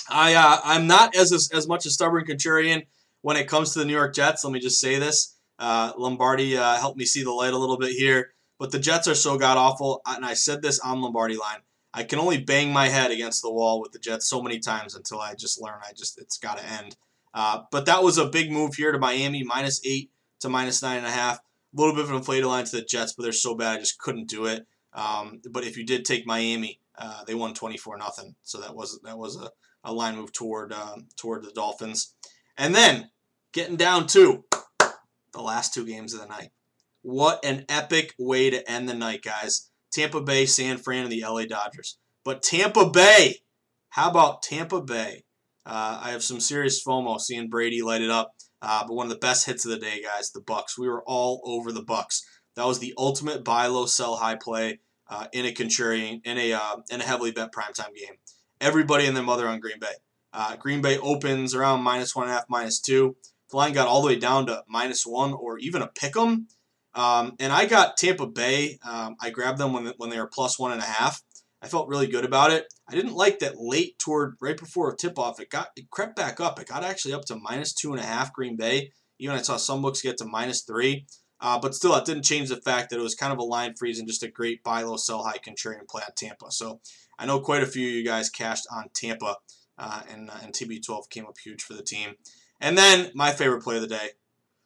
I 0.10 0.34
uh, 0.34 0.60
I'm 0.66 0.86
not 0.86 1.16
as 1.16 1.32
as 1.54 1.66
much 1.66 1.86
a 1.86 1.90
stubborn 1.90 2.26
contrarian 2.26 2.88
when 3.24 3.38
it 3.38 3.48
comes 3.48 3.74
to 3.74 3.80
the 3.80 3.86
New 3.86 3.94
York 3.94 4.14
Jets. 4.14 4.44
Let 4.44 4.54
me 4.54 4.60
just 4.60 4.80
say 4.80 5.00
this: 5.00 5.36
uh, 5.58 5.94
Lombardi 5.98 6.56
uh, 6.56 6.76
helped 6.76 6.98
me 6.98 7.06
see 7.06 7.24
the 7.24 7.32
light 7.32 7.54
a 7.54 7.58
little 7.58 7.80
bit 7.80 7.94
here. 7.94 8.30
But 8.60 8.72
the 8.72 8.80
Jets 8.80 9.08
are 9.08 9.16
so 9.16 9.38
god 9.38 9.58
awful, 9.58 10.02
and 10.06 10.24
I 10.24 10.36
said 10.36 10.62
this 10.62 10.80
on 10.80 11.02
Lombardi 11.02 11.36
line. 11.36 11.60
I 11.94 12.04
can 12.04 12.20
only 12.20 12.38
bang 12.38 12.72
my 12.72 12.88
head 12.88 13.12
against 13.12 13.42
the 13.42 13.52
wall 13.52 13.82
with 13.82 13.92
the 13.92 14.00
Jets 14.00 14.30
so 14.30 14.42
many 14.42 14.60
times 14.60 14.96
until 14.96 15.20
I 15.20 15.34
just 15.36 15.62
learn. 15.62 15.80
I 15.88 15.94
just 15.94 16.20
it's 16.22 16.38
got 16.38 16.60
to 16.60 16.66
end. 16.66 16.96
Uh, 17.34 17.64
but 17.72 17.86
that 17.88 18.04
was 18.04 18.18
a 18.18 18.30
big 18.30 18.52
move 18.52 18.76
here 18.76 18.92
to 18.92 19.00
Miami, 19.00 19.44
minus 19.44 19.82
eight 19.86 20.12
to 20.42 20.50
minus 20.50 20.82
nine 20.84 20.98
and 20.98 21.08
a 21.08 21.12
half. 21.12 21.38
A 21.38 21.42
little 21.80 21.94
bit 21.96 22.04
of 22.04 22.12
an 22.12 22.18
inflated 22.18 22.46
line 22.46 22.66
to 22.66 22.76
the 22.78 22.84
Jets, 22.84 23.14
but 23.14 23.24
they're 23.24 23.32
so 23.32 23.56
bad 23.56 23.78
I 23.78 23.80
just 23.80 24.00
couldn't 24.00 24.30
do 24.30 24.46
it. 24.46 24.68
Um, 24.94 25.42
but 25.52 25.64
if 25.64 25.76
you 25.78 25.86
did 25.86 26.06
take 26.06 26.28
Miami 26.28 26.80
Uh, 26.96 27.24
they 27.26 27.34
won 27.34 27.54
24 27.56 27.98
nothing. 27.98 28.36
So 28.44 28.60
that 28.62 28.76
was 28.76 29.00
that 29.04 29.18
was 29.18 29.36
a, 29.36 29.50
a 29.84 29.92
line 29.92 30.16
move 30.16 30.32
toward 30.32 30.72
um, 30.72 31.08
toward 31.16 31.44
the 31.44 31.52
Dolphins. 31.52 32.14
And 32.56 32.76
then 32.76 33.10
getting 33.54 33.78
down 33.78 34.08
to 34.08 34.44
the 35.32 35.42
last 35.42 35.74
two 35.74 35.86
games 35.86 36.14
of 36.14 36.20
the 36.20 36.28
night. 36.28 36.50
What 37.02 37.44
an 37.46 37.66
epic 37.70 38.14
way 38.18 38.50
to 38.50 38.70
end 38.70 38.90
the 38.90 38.94
night, 38.94 39.22
guys. 39.24 39.70
Tampa 39.92 40.22
Bay, 40.22 40.46
San 40.46 40.78
Fran, 40.78 41.04
and 41.04 41.12
the 41.12 41.24
LA 41.24 41.46
Dodgers. 41.46 41.98
But 42.26 42.42
Tampa 42.42 42.90
Bay, 42.90 43.42
how 43.90 44.10
about 44.10 44.42
Tampa 44.42 44.82
Bay? 44.82 45.24
Uh, 45.66 46.02
I 46.04 46.12
have 46.12 46.24
some 46.24 46.40
serious 46.40 46.84
FOMO 46.84 47.20
seeing 47.20 47.50
Brady 47.50 47.82
light 47.82 48.02
it 48.02 48.10
up. 48.10 48.34
Uh, 48.62 48.86
but 48.88 48.94
one 48.94 49.06
of 49.06 49.12
the 49.12 49.20
best 49.20 49.46
hits 49.46 49.66
of 49.66 49.72
the 49.72 49.78
day, 49.78 50.02
guys, 50.02 50.32
the 50.32 50.42
Bucs. 50.42 50.78
We 50.78 50.88
were 50.88 51.04
all 51.06 51.42
over 51.46 51.72
the 51.72 51.84
Bucs. 51.84 52.22
That 52.56 52.66
was 52.66 52.80
the 52.80 52.94
ultimate 52.98 53.44
buy 53.44 53.68
low, 53.68 53.86
sell 53.86 54.16
high 54.16 54.36
play 54.36 54.80
uh, 55.10 55.28
in 55.34 55.46
a 55.46 55.52
contrarian, 55.52 56.22
in 56.26 56.38
a 56.38 56.54
uh, 56.54 56.78
in 56.90 57.02
a 57.02 57.04
heavily 57.04 57.32
bet 57.32 57.52
primetime 57.52 57.94
game. 57.94 58.16
Everybody 58.62 59.06
and 59.06 59.16
their 59.16 59.24
mother 59.24 59.48
on 59.48 59.60
Green 59.60 59.80
Bay. 59.80 59.96
Uh, 60.32 60.56
Green 60.56 60.82
Bay 60.82 60.98
opens 60.98 61.54
around 61.54 61.82
minus 61.82 62.16
one 62.16 62.26
and 62.26 62.32
a 62.32 62.36
half, 62.36 62.46
minus 62.50 62.80
two. 62.80 63.16
The 63.54 63.58
line 63.58 63.74
got 63.74 63.88
all 63.88 64.02
the 64.02 64.08
way 64.08 64.16
down 64.16 64.48
to 64.48 64.64
minus 64.68 65.06
one 65.06 65.32
or 65.32 65.60
even 65.60 65.84
a 65.84 65.88
pick 65.88 66.18
'em. 66.18 66.48
Um, 66.96 67.36
and 67.40 67.54
I 67.54 67.68
got 67.68 67.98
Tampa 67.98 68.26
Bay. 68.26 68.80
Um, 68.84 69.16
I 69.22 69.30
grabbed 69.30 69.60
them 69.60 69.74
when, 69.74 69.94
when 69.98 70.10
they 70.10 70.20
were 70.20 70.26
plus 70.26 70.58
one 70.58 70.72
and 70.72 70.82
a 70.82 70.86
half. 70.86 71.22
I 71.62 71.68
felt 71.68 71.88
really 71.88 72.08
good 72.08 72.26
about 72.26 72.50
it. 72.50 72.66
I 72.90 72.96
didn't 72.96 73.14
like 73.14 73.40
that 73.40 73.60
late 73.60 74.00
toward 74.00 74.38
right 74.42 74.58
before 74.58 74.96
tip 74.96 75.20
off. 75.20 75.40
It 75.40 75.52
got 75.52 75.68
it 75.76 75.92
crept 75.92 76.16
back 76.16 76.40
up. 76.40 76.60
It 76.60 76.68
got 76.68 76.84
actually 76.84 77.14
up 77.14 77.26
to 77.26 77.36
minus 77.36 77.74
two 77.74 77.92
and 77.92 78.02
a 78.02 78.06
half 78.06 78.34
Green 78.34 78.58
Bay. 78.58 78.92
Even 79.20 79.36
I 79.36 79.42
saw 79.44 79.58
some 79.58 79.84
books 79.84 80.02
get 80.02 80.18
to 80.18 80.26
minus 80.26 80.64
three. 80.64 81.06
Uh, 81.40 81.60
but 81.60 81.76
still, 81.76 81.94
it 81.96 82.06
didn't 82.06 82.26
change 82.26 82.50
the 82.50 82.58
fact 82.58 82.90
that 82.90 82.98
it 82.98 83.04
was 83.04 83.14
kind 83.14 83.32
of 83.32 83.38
a 83.38 83.44
line 83.44 83.76
freeze 83.76 84.00
and 84.00 84.08
just 84.08 84.24
a 84.24 84.32
great 84.32 84.64
buy 84.64 84.82
low, 84.82 84.98
sell 84.98 85.24
high 85.24 85.38
contrarian 85.38 85.88
play 85.88 86.02
on 86.02 86.14
Tampa. 86.16 86.50
So 86.50 86.82
I 87.20 87.28
know 87.28 87.40
quite 87.40 87.62
a 87.62 87.68
few 87.68 87.88
of 87.88 87.94
you 87.94 88.04
guys 88.04 88.32
cashed 88.32 88.66
on 88.72 88.86
Tampa, 88.96 89.36
uh, 89.78 90.02
and, 90.10 90.32
uh, 90.32 90.38
and 90.42 90.54
TB12 90.54 91.10
came 91.12 91.28
up 91.28 91.38
huge 91.38 91.62
for 91.62 91.74
the 91.76 91.84
team. 91.84 92.16
And 92.64 92.78
then 92.78 93.12
my 93.14 93.32
favorite 93.32 93.62
play 93.62 93.76
of 93.76 93.82
the 93.82 93.88
day 93.88 94.12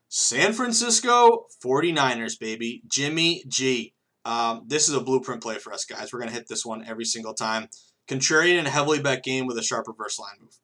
San 0.08 0.54
Francisco 0.54 1.48
49ers, 1.62 2.40
baby. 2.40 2.84
Jimmy 2.88 3.44
G. 3.48 3.94
Um, 4.24 4.64
this 4.68 4.88
is 4.88 4.96
a 4.96 5.02
blueprint 5.02 5.42
play 5.42 5.58
for 5.58 5.74
us, 5.74 5.84
guys. 5.84 6.14
We're 6.14 6.20
going 6.20 6.30
to 6.30 6.36
hit 6.36 6.48
this 6.48 6.66
one 6.66 6.86
every 6.86 7.06
single 7.06 7.34
time. 7.34 7.70
Contrarian 8.08 8.60
and 8.60 8.68
heavily 8.68 9.02
bet 9.02 9.24
game 9.24 9.48
with 9.48 9.58
a 9.58 9.64
sharp 9.64 9.88
reverse 9.88 10.20
line 10.20 10.36
move. 10.40 10.58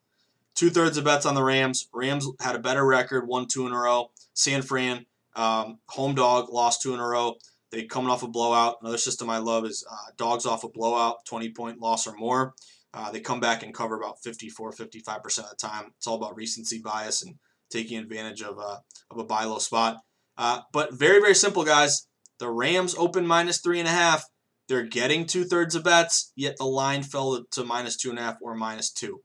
Two 0.56 0.70
thirds 0.70 0.98
of 0.98 1.06
bets 1.06 1.26
on 1.26 1.34
the 1.34 1.44
Rams. 1.44 1.90
Rams 1.92 2.28
had 2.40 2.56
a 2.56 2.60
better 2.60 2.86
record, 2.86 3.28
won 3.28 3.48
two 3.48 3.66
in 3.66 3.74
a 3.74 3.78
row. 3.78 4.12
San 4.34 4.62
Fran, 4.62 5.06
um, 5.36 5.80
home 5.88 6.14
dog, 6.14 6.50
lost 6.50 6.82
two 6.82 6.94
in 6.94 7.00
a 7.00 7.08
row. 7.08 7.36
They 7.72 7.86
coming 7.86 8.12
off 8.12 8.22
a 8.22 8.28
blowout. 8.28 8.78
Another 8.82 9.00
system 9.00 9.30
I 9.30 9.40
love 9.40 9.66
is 9.66 9.84
uh, 9.90 10.12
dogs 10.16 10.46
off 10.46 10.64
a 10.64 10.70
blowout, 10.70 11.26
20 11.26 11.50
point 11.50 11.82
loss 11.82 12.06
or 12.06 12.14
more. 12.14 12.54
Uh, 12.94 13.12
they 13.12 13.20
come 13.20 13.40
back 13.40 13.64
and 13.64 13.74
cover 13.74 13.96
about 13.96 14.22
54, 14.24 14.72
55% 14.74 15.40
of 15.40 15.50
the 15.50 15.56
time. 15.60 15.92
It's 15.98 16.08
all 16.08 16.16
about 16.16 16.36
recency 16.36 16.80
bias 16.84 17.24
and 17.24 17.36
taking 17.72 17.98
advantage 17.98 18.42
of 18.42 18.58
a, 18.60 18.82
of 19.10 19.18
a 19.18 19.24
buy 19.24 19.46
low 19.46 19.58
spot. 19.58 19.98
Uh, 20.38 20.62
but 20.72 20.94
very, 20.94 21.20
very 21.20 21.36
simple, 21.36 21.64
guys. 21.64 22.08
The 22.40 22.50
Rams 22.50 22.96
open 22.98 23.26
minus 23.26 23.62
three 23.62 23.80
and 23.80 23.88
a 23.88 23.92
half. 23.92 24.24
They're 24.70 24.84
getting 24.84 25.26
two 25.26 25.44
thirds 25.44 25.76
of 25.76 25.84
bets, 25.84 26.32
yet 26.36 26.58
the 26.58 26.66
line 26.66 27.04
fell 27.04 27.44
to 27.52 27.64
minus 27.64 27.98
two 27.98 28.10
and 28.10 28.20
a 28.20 28.24
half 28.24 28.38
or 28.42 28.56
minus 28.56 28.92
two. 28.92 29.22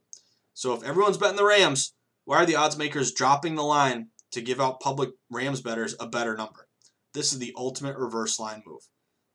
So 0.53 0.73
if 0.73 0.83
everyone's 0.83 1.17
betting 1.17 1.37
the 1.37 1.45
Rams, 1.45 1.93
why 2.25 2.37
are 2.37 2.45
the 2.45 2.55
odds 2.55 2.77
makers 2.77 3.13
dropping 3.13 3.55
the 3.55 3.63
line 3.63 4.07
to 4.31 4.41
give 4.41 4.59
out 4.59 4.81
public 4.81 5.11
Rams 5.31 5.61
betters 5.61 5.95
a 5.99 6.07
better 6.07 6.35
number? 6.35 6.67
This 7.13 7.33
is 7.33 7.39
the 7.39 7.53
ultimate 7.55 7.97
reverse 7.97 8.39
line 8.39 8.61
move. 8.65 8.81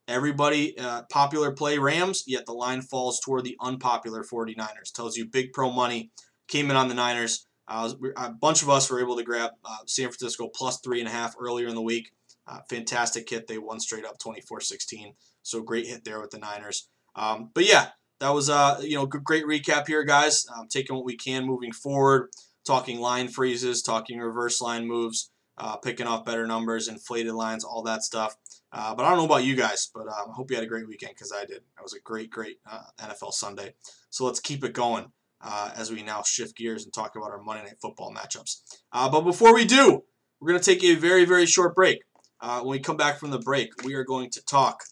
Everybody 0.07 0.79
uh, 0.79 1.03
popular 1.11 1.53
play 1.53 1.79
Rams, 1.79 2.25
yet 2.27 2.47
the 2.47 2.53
line 2.53 2.83
falls 2.83 3.21
toward 3.21 3.45
the 3.45 3.57
unpopular 3.61 4.23
49ers. 4.23 4.93
Tells 4.93 5.17
you 5.17 5.27
big 5.27 5.53
pro 5.53 5.71
money 5.71 6.11
came 6.49 6.71
in 6.71 6.77
on 6.77 6.89
the 6.89 6.95
Niners. 6.95 7.47
Uh, 7.67 7.93
a 8.17 8.31
bunch 8.31 8.63
of 8.63 8.69
us 8.69 8.91
were 8.91 9.01
able 9.01 9.17
to 9.17 9.23
grab 9.23 9.53
uh, 9.65 9.79
San 9.87 10.09
Francisco 10.09 10.49
plus 10.49 10.81
three 10.81 11.01
and 11.01 11.09
a 11.09 11.13
half 11.13 11.35
earlier 11.41 11.69
in 11.69 11.75
the 11.75 11.83
week. 11.83 12.13
Uh, 12.47 12.59
fantastic 12.69 13.29
hit. 13.29 13.47
They 13.47 13.57
won 13.57 13.81
straight 13.81 14.05
up 14.05 14.19
24-16. 14.19 15.15
So 15.43 15.63
great 15.63 15.87
hit 15.87 16.05
there 16.05 16.21
with 16.21 16.31
the 16.31 16.39
Niners. 16.39 16.89
Um, 17.17 17.51
but 17.55 17.65
yeah, 17.65 17.89
that 18.21 18.31
was 18.31 18.51
uh, 18.51 18.81
you 18.83 18.97
know 18.97 19.07
great 19.07 19.45
recap 19.45 19.87
here, 19.87 20.05
guys. 20.05 20.47
Um, 20.55 20.69
taking 20.69 20.97
what 20.97 21.05
we 21.05 21.17
can 21.17 21.47
moving 21.47 21.73
forward, 21.73 22.31
talking 22.67 23.01
line 23.01 23.29
freezes, 23.29 23.83
talking 23.83 24.19
reverse 24.19 24.61
line 24.61 24.87
moves, 24.87 25.31
uh, 25.59 25.77
picking 25.77 26.07
off 26.07 26.25
better 26.25 26.47
numbers, 26.47 26.89
inflated 26.89 27.33
lines, 27.33 27.65
all 27.65 27.83
that 27.83 28.03
stuff. 28.03 28.37
Uh, 28.73 28.95
but 28.95 29.05
I 29.05 29.11
don't 29.11 29.19
know 29.19 29.25
about 29.25 29.45
you 29.45 29.55
guys, 29.55 29.89
but 29.95 30.09
um, 30.09 30.31
I 30.31 30.33
hope 30.35 30.51
you 30.51 30.57
had 30.57 30.65
a 30.65 30.69
great 30.69 30.89
weekend 30.89 31.13
because 31.15 31.33
I 31.33 31.45
did. 31.45 31.59
It 31.59 31.83
was 31.83 31.95
a 31.95 32.01
great, 32.01 32.31
great 32.31 32.59
uh, 32.71 32.83
NFL 33.01 33.33
Sunday. 33.33 33.75
So 34.11 34.25
let's 34.25 34.41
keep 34.41 34.65
it 34.65 34.73
going 34.73 35.13
uh, 35.41 35.71
as 35.77 35.93
we 35.93 36.03
now 36.03 36.23
shift 36.23 36.57
gears 36.57 36.85
and 36.85 36.93
talk 36.93 37.15
about 37.17 37.31
our 37.31 37.41
Monday 37.41 37.65
Night 37.65 37.81
Football 37.81 38.13
matchups. 38.13 38.63
Uh, 38.93 39.09
but 39.09 39.21
before 39.21 39.55
we 39.55 39.65
do, 39.65 40.03
we're 40.41 40.49
going 40.49 40.61
to 40.61 40.75
take 40.75 40.83
a 40.83 40.97
very, 40.97 41.25
very 41.25 41.47
short 41.47 41.75
break. 41.75 42.03
Uh, 42.41 42.61
when 42.61 42.71
we 42.71 42.81
come 42.81 42.97
back 42.97 43.19
from 43.19 43.31
the 43.31 43.39
break, 43.39 43.71
we 43.85 43.95
are 43.95 44.05
going 44.05 44.31
to 44.31 44.45
talk 44.45 44.83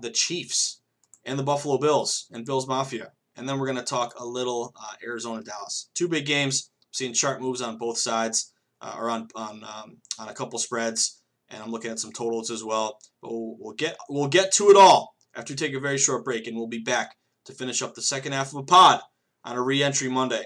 the 0.00 0.10
Chiefs 0.10 0.80
and 1.24 1.38
the 1.38 1.44
Buffalo 1.44 1.78
Bills 1.78 2.26
and 2.32 2.44
Bills 2.44 2.66
Mafia. 2.66 3.12
And 3.36 3.48
then 3.48 3.58
we're 3.58 3.66
going 3.66 3.78
to 3.78 3.84
talk 3.84 4.14
a 4.18 4.26
little 4.26 4.74
Arizona 5.04 5.42
Dallas. 5.42 5.90
Two 5.94 6.08
big 6.08 6.26
games. 6.26 6.70
seeing 6.90 7.12
sharp 7.12 7.40
moves 7.40 7.60
on 7.60 7.78
both 7.78 7.98
sides 7.98 8.52
uh, 8.86 8.94
or 8.98 9.10
on 9.10 9.28
on 9.34 9.64
um, 9.64 9.98
on 10.18 10.28
a 10.28 10.34
couple 10.34 10.58
spreads, 10.58 11.20
and 11.48 11.62
I'm 11.62 11.70
looking 11.70 11.90
at 11.90 11.98
some 11.98 12.12
totals 12.12 12.50
as 12.50 12.62
well. 12.62 12.98
But 13.20 13.32
we'll, 13.32 13.56
we'll 13.58 13.74
get 13.74 13.96
we'll 14.08 14.28
get 14.28 14.52
to 14.52 14.70
it 14.70 14.76
all 14.76 15.14
after 15.34 15.52
we 15.52 15.56
take 15.56 15.74
a 15.74 15.80
very 15.80 15.98
short 15.98 16.24
break, 16.24 16.46
and 16.46 16.56
we'll 16.56 16.68
be 16.68 16.82
back 16.82 17.16
to 17.46 17.54
finish 17.54 17.82
up 17.82 17.94
the 17.94 18.02
second 18.02 18.32
half 18.32 18.52
of 18.52 18.58
a 18.58 18.62
pod 18.62 19.00
on 19.44 19.56
a 19.56 19.62
re-entry 19.62 20.08
Monday, 20.08 20.44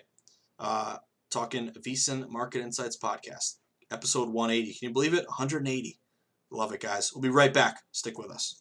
uh, 0.58 0.96
talking 1.30 1.70
VSiN 1.70 2.28
Market 2.28 2.62
Insights 2.62 2.98
podcast, 2.98 3.56
episode 3.90 4.28
180. 4.28 4.78
Can 4.78 4.88
you 4.88 4.92
believe 4.92 5.14
it? 5.14 5.26
180. 5.26 5.98
Love 6.50 6.72
it, 6.72 6.80
guys. 6.80 7.12
We'll 7.14 7.22
be 7.22 7.28
right 7.28 7.54
back. 7.54 7.80
Stick 7.92 8.18
with 8.18 8.30
us. 8.30 8.60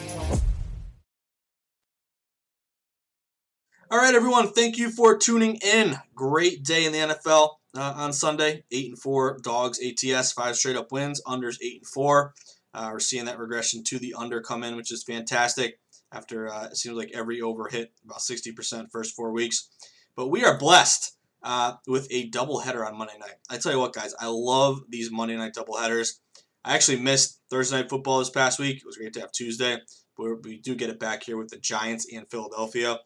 All 3.91 3.97
right, 3.97 4.15
everyone. 4.15 4.53
Thank 4.53 4.77
you 4.77 4.89
for 4.89 5.17
tuning 5.17 5.57
in. 5.57 5.99
Great 6.15 6.63
day 6.63 6.85
in 6.85 6.93
the 6.93 6.99
NFL 6.99 7.55
uh, 7.75 7.93
on 7.97 8.13
Sunday. 8.13 8.63
Eight 8.71 8.87
and 8.87 8.97
four 8.97 9.37
dogs 9.43 9.81
ATS, 9.85 10.31
five 10.31 10.55
straight 10.55 10.77
up 10.77 10.93
wins. 10.93 11.21
Unders 11.27 11.57
eight 11.61 11.81
and 11.81 11.85
four. 11.85 12.33
Uh, 12.73 12.91
we're 12.93 12.99
seeing 12.99 13.25
that 13.25 13.37
regression 13.37 13.83
to 13.83 13.99
the 13.99 14.15
under 14.17 14.39
come 14.39 14.63
in, 14.63 14.77
which 14.77 14.93
is 14.93 15.03
fantastic. 15.03 15.77
After 16.09 16.47
uh, 16.47 16.67
it 16.67 16.77
seems 16.77 16.95
like 16.95 17.11
every 17.13 17.41
over 17.41 17.67
hit 17.67 17.91
about 18.05 18.19
60% 18.19 18.89
first 18.93 19.13
four 19.13 19.33
weeks. 19.33 19.67
But 20.15 20.29
we 20.29 20.45
are 20.45 20.57
blessed 20.57 21.17
uh, 21.43 21.73
with 21.85 22.07
a 22.11 22.29
double 22.29 22.61
header 22.61 22.85
on 22.85 22.97
Monday 22.97 23.17
night. 23.19 23.35
I 23.49 23.57
tell 23.57 23.73
you 23.73 23.79
what, 23.79 23.91
guys, 23.91 24.15
I 24.17 24.27
love 24.29 24.83
these 24.87 25.11
Monday 25.11 25.35
night 25.35 25.53
double 25.53 25.75
headers. 25.75 26.21
I 26.63 26.75
actually 26.75 27.01
missed 27.01 27.41
Thursday 27.49 27.81
night 27.81 27.89
football 27.89 28.19
this 28.19 28.29
past 28.29 28.57
week. 28.57 28.77
It 28.77 28.85
was 28.85 28.95
great 28.95 29.11
to 29.15 29.19
have 29.19 29.33
Tuesday, 29.33 29.79
but 30.15 30.43
we 30.43 30.61
do 30.61 30.75
get 30.75 30.89
it 30.89 30.97
back 30.97 31.23
here 31.23 31.35
with 31.35 31.49
the 31.49 31.57
Giants 31.57 32.07
and 32.09 32.25
Philadelphia 32.31 32.97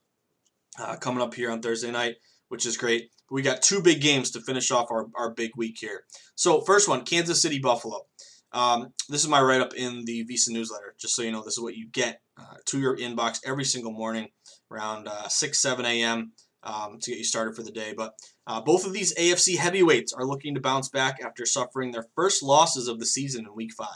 uh, 0.79 0.95
coming 0.97 1.21
up 1.21 1.33
here 1.33 1.51
on 1.51 1.61
Thursday 1.61 1.91
night, 1.91 2.15
which 2.49 2.65
is 2.65 2.77
great. 2.77 3.09
We 3.31 3.41
got 3.41 3.61
two 3.61 3.81
big 3.81 4.01
games 4.01 4.31
to 4.31 4.41
finish 4.41 4.71
off 4.71 4.91
our, 4.91 5.07
our 5.15 5.31
big 5.31 5.51
week 5.55 5.77
here. 5.79 6.03
So, 6.35 6.61
first 6.61 6.87
one 6.87 7.03
Kansas 7.03 7.41
City 7.41 7.59
Buffalo. 7.59 8.05
Um, 8.51 8.93
this 9.09 9.21
is 9.21 9.27
my 9.27 9.41
write 9.41 9.61
up 9.61 9.73
in 9.73 10.05
the 10.05 10.25
VSiN 10.25 10.51
newsletter, 10.51 10.95
just 10.97 11.15
so 11.15 11.21
you 11.21 11.31
know, 11.31 11.43
this 11.43 11.57
is 11.57 11.61
what 11.61 11.75
you 11.75 11.87
get 11.89 12.21
uh, 12.39 12.55
to 12.67 12.79
your 12.79 12.95
inbox 12.95 13.39
every 13.45 13.65
single 13.65 13.91
morning 13.91 14.29
around 14.71 15.07
uh, 15.07 15.27
6, 15.27 15.61
7 15.61 15.85
a.m. 15.85 16.31
Um, 16.63 16.97
to 16.99 17.11
get 17.11 17.19
you 17.19 17.25
started 17.25 17.55
for 17.55 17.61
the 17.61 17.71
day. 17.71 17.93
But 17.95 18.15
uh, 18.47 18.61
both 18.61 18.87
of 18.87 18.93
these 18.93 19.13
AFC 19.15 19.57
heavyweights 19.57 20.13
are 20.13 20.25
looking 20.25 20.55
to 20.55 20.61
bounce 20.61 20.89
back 20.89 21.19
after 21.23 21.45
suffering 21.45 21.91
their 21.91 22.07
first 22.15 22.41
losses 22.41 22.87
of 22.87 22.99
the 22.99 23.05
season 23.05 23.45
in 23.45 23.53
Week 23.53 23.71
5. 23.77 23.87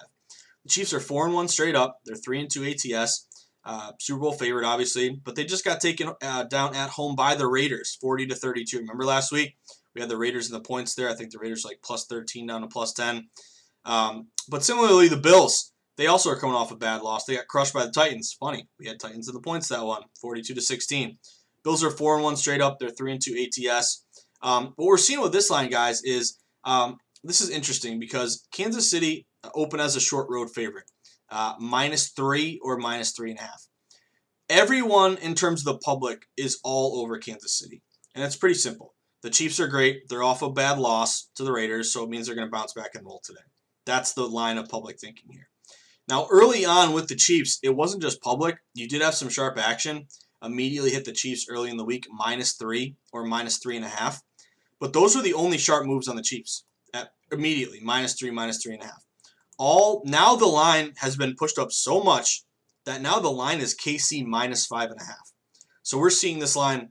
The 0.63 0.69
Chiefs 0.69 0.93
are 0.93 0.99
4 0.99 1.27
and 1.27 1.33
1 1.33 1.47
straight 1.47 1.75
up, 1.75 2.01
they're 2.05 2.15
3 2.15 2.41
and 2.41 2.51
2 2.51 2.65
ATS. 2.65 3.27
Uh, 3.71 3.91
Super 3.99 4.21
Bowl 4.21 4.33
favorite, 4.33 4.65
obviously, 4.65 5.11
but 5.23 5.35
they 5.35 5.45
just 5.45 5.63
got 5.63 5.79
taken 5.79 6.11
uh, 6.23 6.43
down 6.45 6.75
at 6.75 6.89
home 6.89 7.15
by 7.15 7.35
the 7.35 7.45
Raiders, 7.45 7.95
40 8.01 8.25
to 8.25 8.35
32. 8.35 8.79
Remember 8.79 9.05
last 9.05 9.31
week 9.31 9.57
we 9.93 10.01
had 10.01 10.09
the 10.09 10.17
Raiders 10.17 10.47
in 10.47 10.53
the 10.53 10.59
points 10.59 10.95
there. 10.95 11.07
I 11.07 11.13
think 11.13 11.29
the 11.29 11.37
Raiders 11.37 11.63
like 11.63 11.79
plus 11.83 12.07
13 12.07 12.47
down 12.47 12.61
to 12.61 12.67
plus 12.67 12.93
10. 12.93 13.29
Um, 13.85 14.29
but 14.49 14.63
similarly, 14.63 15.07
the 15.07 15.17
Bills, 15.17 15.71
they 15.97 16.07
also 16.07 16.31
are 16.31 16.39
coming 16.39 16.55
off 16.55 16.71
a 16.71 16.75
bad 16.75 17.03
loss. 17.03 17.25
They 17.25 17.35
got 17.35 17.47
crushed 17.47 17.75
by 17.75 17.85
the 17.85 17.91
Titans. 17.91 18.35
Funny, 18.39 18.67
we 18.79 18.87
had 18.87 18.99
Titans 18.99 19.27
in 19.27 19.35
the 19.35 19.39
points 19.39 19.67
that 19.67 19.85
one, 19.85 20.01
42 20.19 20.55
to 20.55 20.61
16. 20.61 21.19
Bills 21.63 21.83
are 21.83 21.91
four 21.91 22.15
and 22.15 22.23
one 22.23 22.37
straight 22.37 22.61
up. 22.61 22.79
They're 22.79 22.89
three 22.89 23.11
and 23.11 23.21
two 23.23 23.37
ATS. 23.37 24.03
Um, 24.41 24.73
what 24.77 24.87
we're 24.87 24.97
seeing 24.97 25.21
with 25.21 25.31
this 25.31 25.51
line, 25.51 25.69
guys, 25.69 26.01
is 26.01 26.39
um, 26.63 26.97
this 27.23 27.39
is 27.39 27.51
interesting 27.51 27.99
because 27.99 28.47
Kansas 28.51 28.89
City 28.89 29.27
open 29.53 29.79
as 29.79 29.95
a 29.95 30.01
short 30.01 30.25
road 30.27 30.49
favorite 30.49 30.85
uh, 31.31 31.55
minus 31.59 32.09
three 32.09 32.59
or 32.63 32.77
minus 32.77 33.11
three 33.11 33.31
and 33.31 33.39
a 33.39 33.43
half. 33.43 33.67
Everyone 34.49 35.17
in 35.17 35.35
terms 35.35 35.61
of 35.61 35.65
the 35.65 35.79
public 35.79 36.25
is 36.35 36.59
all 36.63 37.01
over 37.01 37.17
Kansas 37.17 37.57
City. 37.57 37.81
And 38.15 38.23
it's 38.23 38.35
pretty 38.35 38.55
simple. 38.55 38.95
The 39.21 39.29
Chiefs 39.29 39.59
are 39.59 39.67
great. 39.67 40.07
They're 40.09 40.23
off 40.23 40.41
a 40.41 40.49
bad 40.49 40.79
loss 40.79 41.29
to 41.35 41.43
the 41.43 41.51
Raiders, 41.51 41.93
so 41.93 42.03
it 42.03 42.09
means 42.09 42.25
they're 42.25 42.35
going 42.35 42.47
to 42.47 42.51
bounce 42.51 42.73
back 42.73 42.95
and 42.95 43.05
roll 43.05 43.21
today. 43.23 43.41
That's 43.85 44.13
the 44.13 44.27
line 44.27 44.57
of 44.57 44.69
public 44.69 44.99
thinking 44.99 45.29
here. 45.31 45.49
Now, 46.07 46.27
early 46.31 46.65
on 46.65 46.93
with 46.93 47.07
the 47.07 47.15
Chiefs, 47.15 47.59
it 47.61 47.75
wasn't 47.75 48.01
just 48.01 48.21
public. 48.21 48.57
You 48.73 48.87
did 48.87 49.01
have 49.01 49.13
some 49.13 49.29
sharp 49.29 49.57
action. 49.59 50.07
Immediately 50.41 50.91
hit 50.91 51.05
the 51.05 51.11
Chiefs 51.11 51.45
early 51.49 51.69
in 51.69 51.77
the 51.77 51.85
week, 51.85 52.07
minus 52.09 52.53
three 52.53 52.95
or 53.11 53.25
minus 53.25 53.57
three 53.57 53.75
and 53.75 53.85
a 53.85 53.89
half. 53.89 54.21
But 54.79 54.93
those 54.93 55.15
were 55.15 55.21
the 55.21 55.33
only 55.33 55.57
sharp 55.57 55.85
moves 55.85 56.07
on 56.07 56.15
the 56.15 56.23
Chiefs. 56.23 56.65
At 56.93 57.11
immediately, 57.31 57.81
minus 57.83 58.15
three, 58.15 58.31
minus 58.31 58.63
three 58.63 58.73
and 58.73 58.81
a 58.81 58.87
half 58.87 59.03
all 59.59 60.01
now 60.05 60.35
the 60.35 60.47
line 60.47 60.93
has 60.97 61.15
been 61.15 61.35
pushed 61.35 61.59
up 61.59 61.71
so 61.71 62.01
much 62.01 62.43
that 62.85 63.01
now 63.01 63.19
the 63.19 63.29
line 63.29 63.59
is 63.59 63.75
KC 63.75 64.25
minus 64.25 64.65
five 64.65 64.89
and 64.89 64.99
a 64.99 65.03
half. 65.03 65.33
So 65.83 65.99
we're 65.99 66.09
seeing 66.09 66.39
this 66.39 66.55
line 66.55 66.89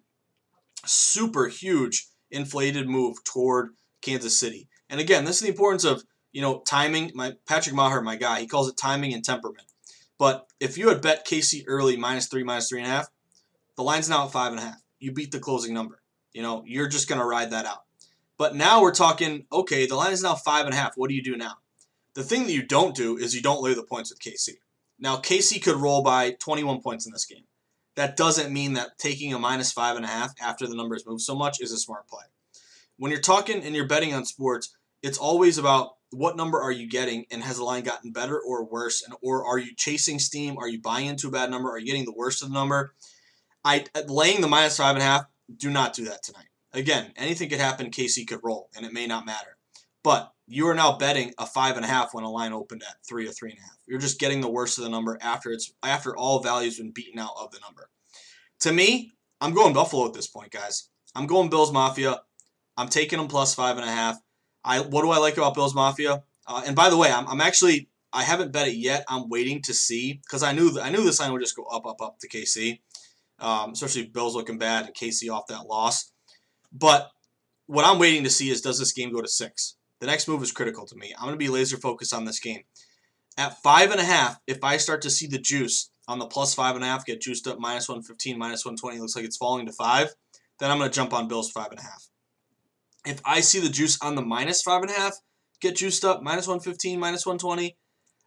super 0.85 1.49
huge 1.49 2.07
inflated 2.31 2.87
move 2.89 3.25
toward 3.25 3.71
Kansas 4.03 4.39
City. 4.39 4.69
And 4.91 5.01
again, 5.01 5.25
this 5.25 5.37
is 5.37 5.43
the 5.43 5.49
importance 5.49 5.85
of 5.85 6.05
you 6.31 6.43
know 6.43 6.61
timing. 6.61 7.11
My 7.15 7.33
Patrick 7.49 7.75
Meagher, 7.75 8.05
my 8.05 8.17
guy, 8.17 8.41
he 8.41 8.47
calls 8.47 8.69
it 8.69 8.77
timing 8.77 9.15
and 9.15 9.25
temperament. 9.25 9.67
But 10.19 10.47
if 10.61 10.77
you 10.77 10.91
had 10.91 11.01
bet 11.01 11.27
KC 11.27 11.65
early 11.67 11.97
minus 11.97 12.27
three, 12.27 12.45
minus 12.45 12.69
three 12.69 12.81
and 12.81 12.89
a 12.89 12.91
half, 12.91 13.09
the 13.77 13.83
line's 13.83 14.11
now 14.11 14.27
at 14.27 14.33
five 14.33 14.53
and 14.53 14.61
a 14.61 14.65
half. 14.65 14.83
You 14.99 15.13
beat 15.13 15.33
the 15.33 15.41
closing 15.41 15.73
number. 15.73 16.03
You 16.35 16.43
know, 16.43 16.63
you're 16.67 16.89
just 16.89 17.09
gonna 17.09 17.25
ride 17.25 17.51
that 17.53 17.65
out. 17.65 17.85
But 18.37 18.55
now 18.55 18.83
we're 18.83 18.95
talking, 18.95 19.47
okay, 19.51 19.87
the 19.87 19.97
line 19.97 20.13
is 20.13 20.23
now 20.23 20.35
five 20.35 20.67
and 20.67 20.75
a 20.75 20.77
half. 20.77 20.93
What 20.97 21.09
do 21.09 21.15
you 21.15 21.23
do 21.23 21.37
now? 21.37 21.55
The 22.19 22.25
thing 22.25 22.47
that 22.47 22.53
you 22.53 22.65
don't 22.65 22.97
do 22.97 23.17
is 23.17 23.37
you 23.37 23.41
don't 23.41 23.63
lay 23.63 23.75
the 23.75 23.85
points 23.85 24.11
with 24.11 24.19
KC. 24.19 24.55
Now, 24.99 25.19
KC 25.19 25.63
could 25.63 25.77
roll 25.77 26.03
by 26.03 26.33
21 26.33 26.81
points 26.81 27.07
in 27.07 27.13
this 27.13 27.25
game. 27.25 27.45
That 27.95 28.17
doesn't 28.17 28.53
mean 28.53 28.73
that 28.73 28.99
taking 28.99 29.33
a 29.33 29.39
minus 29.39 29.71
five 29.71 29.95
and 29.95 30.05
a 30.05 30.09
half 30.09 30.35
after 30.43 30.67
the 30.67 30.75
numbers 30.75 31.07
move 31.07 31.21
so 31.21 31.37
much 31.37 31.61
is 31.61 31.71
a 31.71 31.79
smart 31.79 32.09
play. 32.09 32.25
When 32.97 33.13
you're 33.13 33.21
talking 33.21 33.63
and 33.63 33.73
you're 33.73 33.87
betting 33.87 34.15
on 34.15 34.25
sports, 34.25 34.75
it's 35.01 35.17
always 35.17 35.59
about 35.59 35.91
what 36.11 36.37
number 36.37 36.61
are 36.61 36.73
you 36.73 36.89
getting 36.89 37.25
and 37.31 37.45
has 37.45 37.59
the 37.59 37.63
line 37.63 37.85
gotten 37.85 38.11
better 38.11 38.37
or 38.37 38.65
worse 38.65 39.01
and 39.01 39.15
or 39.23 39.47
are 39.47 39.59
you 39.59 39.73
chasing 39.77 40.19
steam 40.19 40.59
are 40.59 40.69
you 40.69 40.81
buying 40.81 41.07
into 41.07 41.29
a 41.29 41.31
bad 41.31 41.51
number 41.51 41.71
are 41.71 41.79
you 41.79 41.87
getting 41.87 42.07
the 42.07 42.15
worst 42.17 42.43
of 42.43 42.49
the 42.49 42.55
number 42.55 42.95
i 43.63 43.85
uh, 43.95 44.01
laying 44.09 44.41
the 44.41 44.49
minus 44.49 44.79
five 44.79 44.97
and 44.97 45.03
a 45.03 45.05
half 45.05 45.27
do 45.55 45.69
not 45.69 45.93
do 45.93 46.07
that 46.07 46.23
tonight 46.23 46.47
again 46.73 47.13
anything 47.15 47.51
could 47.51 47.61
happen 47.61 47.91
kc 47.91 48.27
could 48.27 48.41
roll 48.43 48.71
and 48.75 48.87
it 48.87 48.93
may 48.95 49.07
not 49.07 49.27
matter 49.27 49.59
but 50.03 50.33
you 50.49 50.67
are 50.67 50.75
now 50.75 50.97
betting 50.97 51.35
a 51.39 51.47
five 51.47 51.77
and 51.77 51.85
a 51.85 51.89
half 51.89 52.15
when 52.15 52.25
a 52.25 52.31
line 52.31 52.53
opened 52.53 52.83
at 52.83 52.97
three 53.07 53.29
or 53.29 53.33
three 53.33 53.51
and 53.51 53.59
a 53.59 53.63
half. 53.63 53.79
You're 53.87 54.01
just 54.01 54.19
getting 54.19 54.41
the 54.41 54.51
worst 54.51 54.79
of 54.79 54.85
the 54.85 54.91
number 54.91 55.19
after 55.21 55.53
it's 55.53 55.73
after 55.83 56.17
all 56.17 56.41
values 56.41 56.79
been 56.79 56.91
beaten 56.91 57.19
out 57.19 57.35
of 57.39 57.51
the 57.51 57.61
number. 57.61 57.91
To 58.61 58.73
me, 58.73 59.13
I'm 59.41 59.53
going 59.53 59.75
Buffalo 59.75 60.07
at 60.07 60.15
this 60.15 60.27
point, 60.27 60.51
guys. 60.51 60.89
I'm 61.15 61.27
going 61.27 61.51
Bills 61.51 61.73
Mafia. 61.73 62.23
I'm 62.77 62.89
taking 62.89 63.19
them 63.19 63.29
plus 63.29 63.55
five 63.55 63.77
and 63.77 63.87
a 63.87 63.93
half. 63.93 64.17
I 64.65 64.81
what 64.81 65.03
do 65.03 65.11
I 65.11 65.19
like 65.19 65.37
about 65.37 65.55
Bills 65.55 65.75
Mafia? 65.75 66.23
Uh, 66.47 66.63
and 66.67 66.75
by 66.75 66.89
the 66.89 66.97
way, 66.97 67.13
I'm, 67.13 67.29
I'm 67.29 67.41
actually 67.41 67.89
I 68.13 68.23
haven't 68.23 68.53
bet 68.53 68.69
it 68.69 68.77
yet. 68.77 69.05
I'm 69.09 69.29
waiting 69.29 69.61
to 69.63 69.75
see 69.75 70.15
because 70.15 70.43
I 70.43 70.53
knew 70.53 70.81
I 70.81 70.91
knew 70.91 71.05
this 71.05 71.21
line 71.21 71.33
would 71.33 71.43
just 71.43 71.57
go 71.57 71.65
up, 71.65 71.87
up, 71.87 72.01
up 72.01 72.19
to 72.21 72.29
KC, 72.29 72.81
um, 73.39 73.73
especially 73.73 74.07
Bills 74.07 74.35
looking 74.35 74.59
bad 74.59 74.87
and 74.87 74.95
KC 74.95 75.31
off 75.31 75.47
that 75.49 75.67
loss. 75.67 76.11
But 76.73 77.11
what 77.67 77.85
I'm 77.85 77.99
waiting 77.99 78.25
to 78.25 78.31
see 78.31 78.49
is 78.51 78.63
does 78.63 78.79
this 78.79 78.93
game 78.93 79.13
go 79.13 79.21
to 79.21 79.29
six? 79.29 79.77
The 80.01 80.07
next 80.07 80.29
move 80.29 80.43
is 80.43 80.53
critical 80.53 80.87
to 80.87 80.97
me. 80.97 81.15
I'm 81.17 81.25
going 81.25 81.35
to 81.35 81.39
be 81.39 81.49
laser 81.49 81.77
focused 81.77 82.15
on 82.15 82.25
this 82.25 82.39
game. 82.41 82.63
At 83.37 83.61
five 83.63 83.91
and 83.91 84.01
a 84.01 84.05
half, 84.05 84.39
if 84.47 84.63
I 84.63 84.77
start 84.77 85.03
to 85.03 85.11
see 85.11 85.27
the 85.27 85.39
juice 85.39 85.91
on 86.07 86.19
the 86.19 86.27
plus 86.27 86.55
five 86.55 86.75
and 86.75 86.85
a 86.85 86.89
half 86.89 87.05
get 87.05 87.21
juiced 87.21 87.47
up 87.47 87.59
minus 87.59 87.89
115, 87.89 88.39
minus 88.39 88.65
120, 88.65 88.99
looks 88.99 89.17
like 89.17 89.25
it's 89.25 89.37
falling 89.37 89.67
to 89.67 89.73
five, 89.73 90.15
then 90.59 90.71
I'm 90.71 90.79
going 90.79 90.91
to 90.91 90.95
jump 90.95 91.13
on 91.13 91.29
Bills 91.29 91.51
five 91.51 91.71
and 91.71 91.79
a 91.79 91.83
half. 91.83 92.09
If 93.07 93.21
I 93.25 93.41
see 93.41 93.61
the 93.61 93.69
juice 93.69 93.99
on 94.03 94.15
the 94.15 94.23
minus 94.23 94.63
five 94.63 94.83
and 94.83 94.91
a 94.91 94.95
half 94.95 95.17
get 95.61 95.77
juiced 95.77 96.05
up 96.05 96.23
minus 96.23 96.47
115, 96.47 96.99
minus 96.99 97.27
120, 97.27 97.77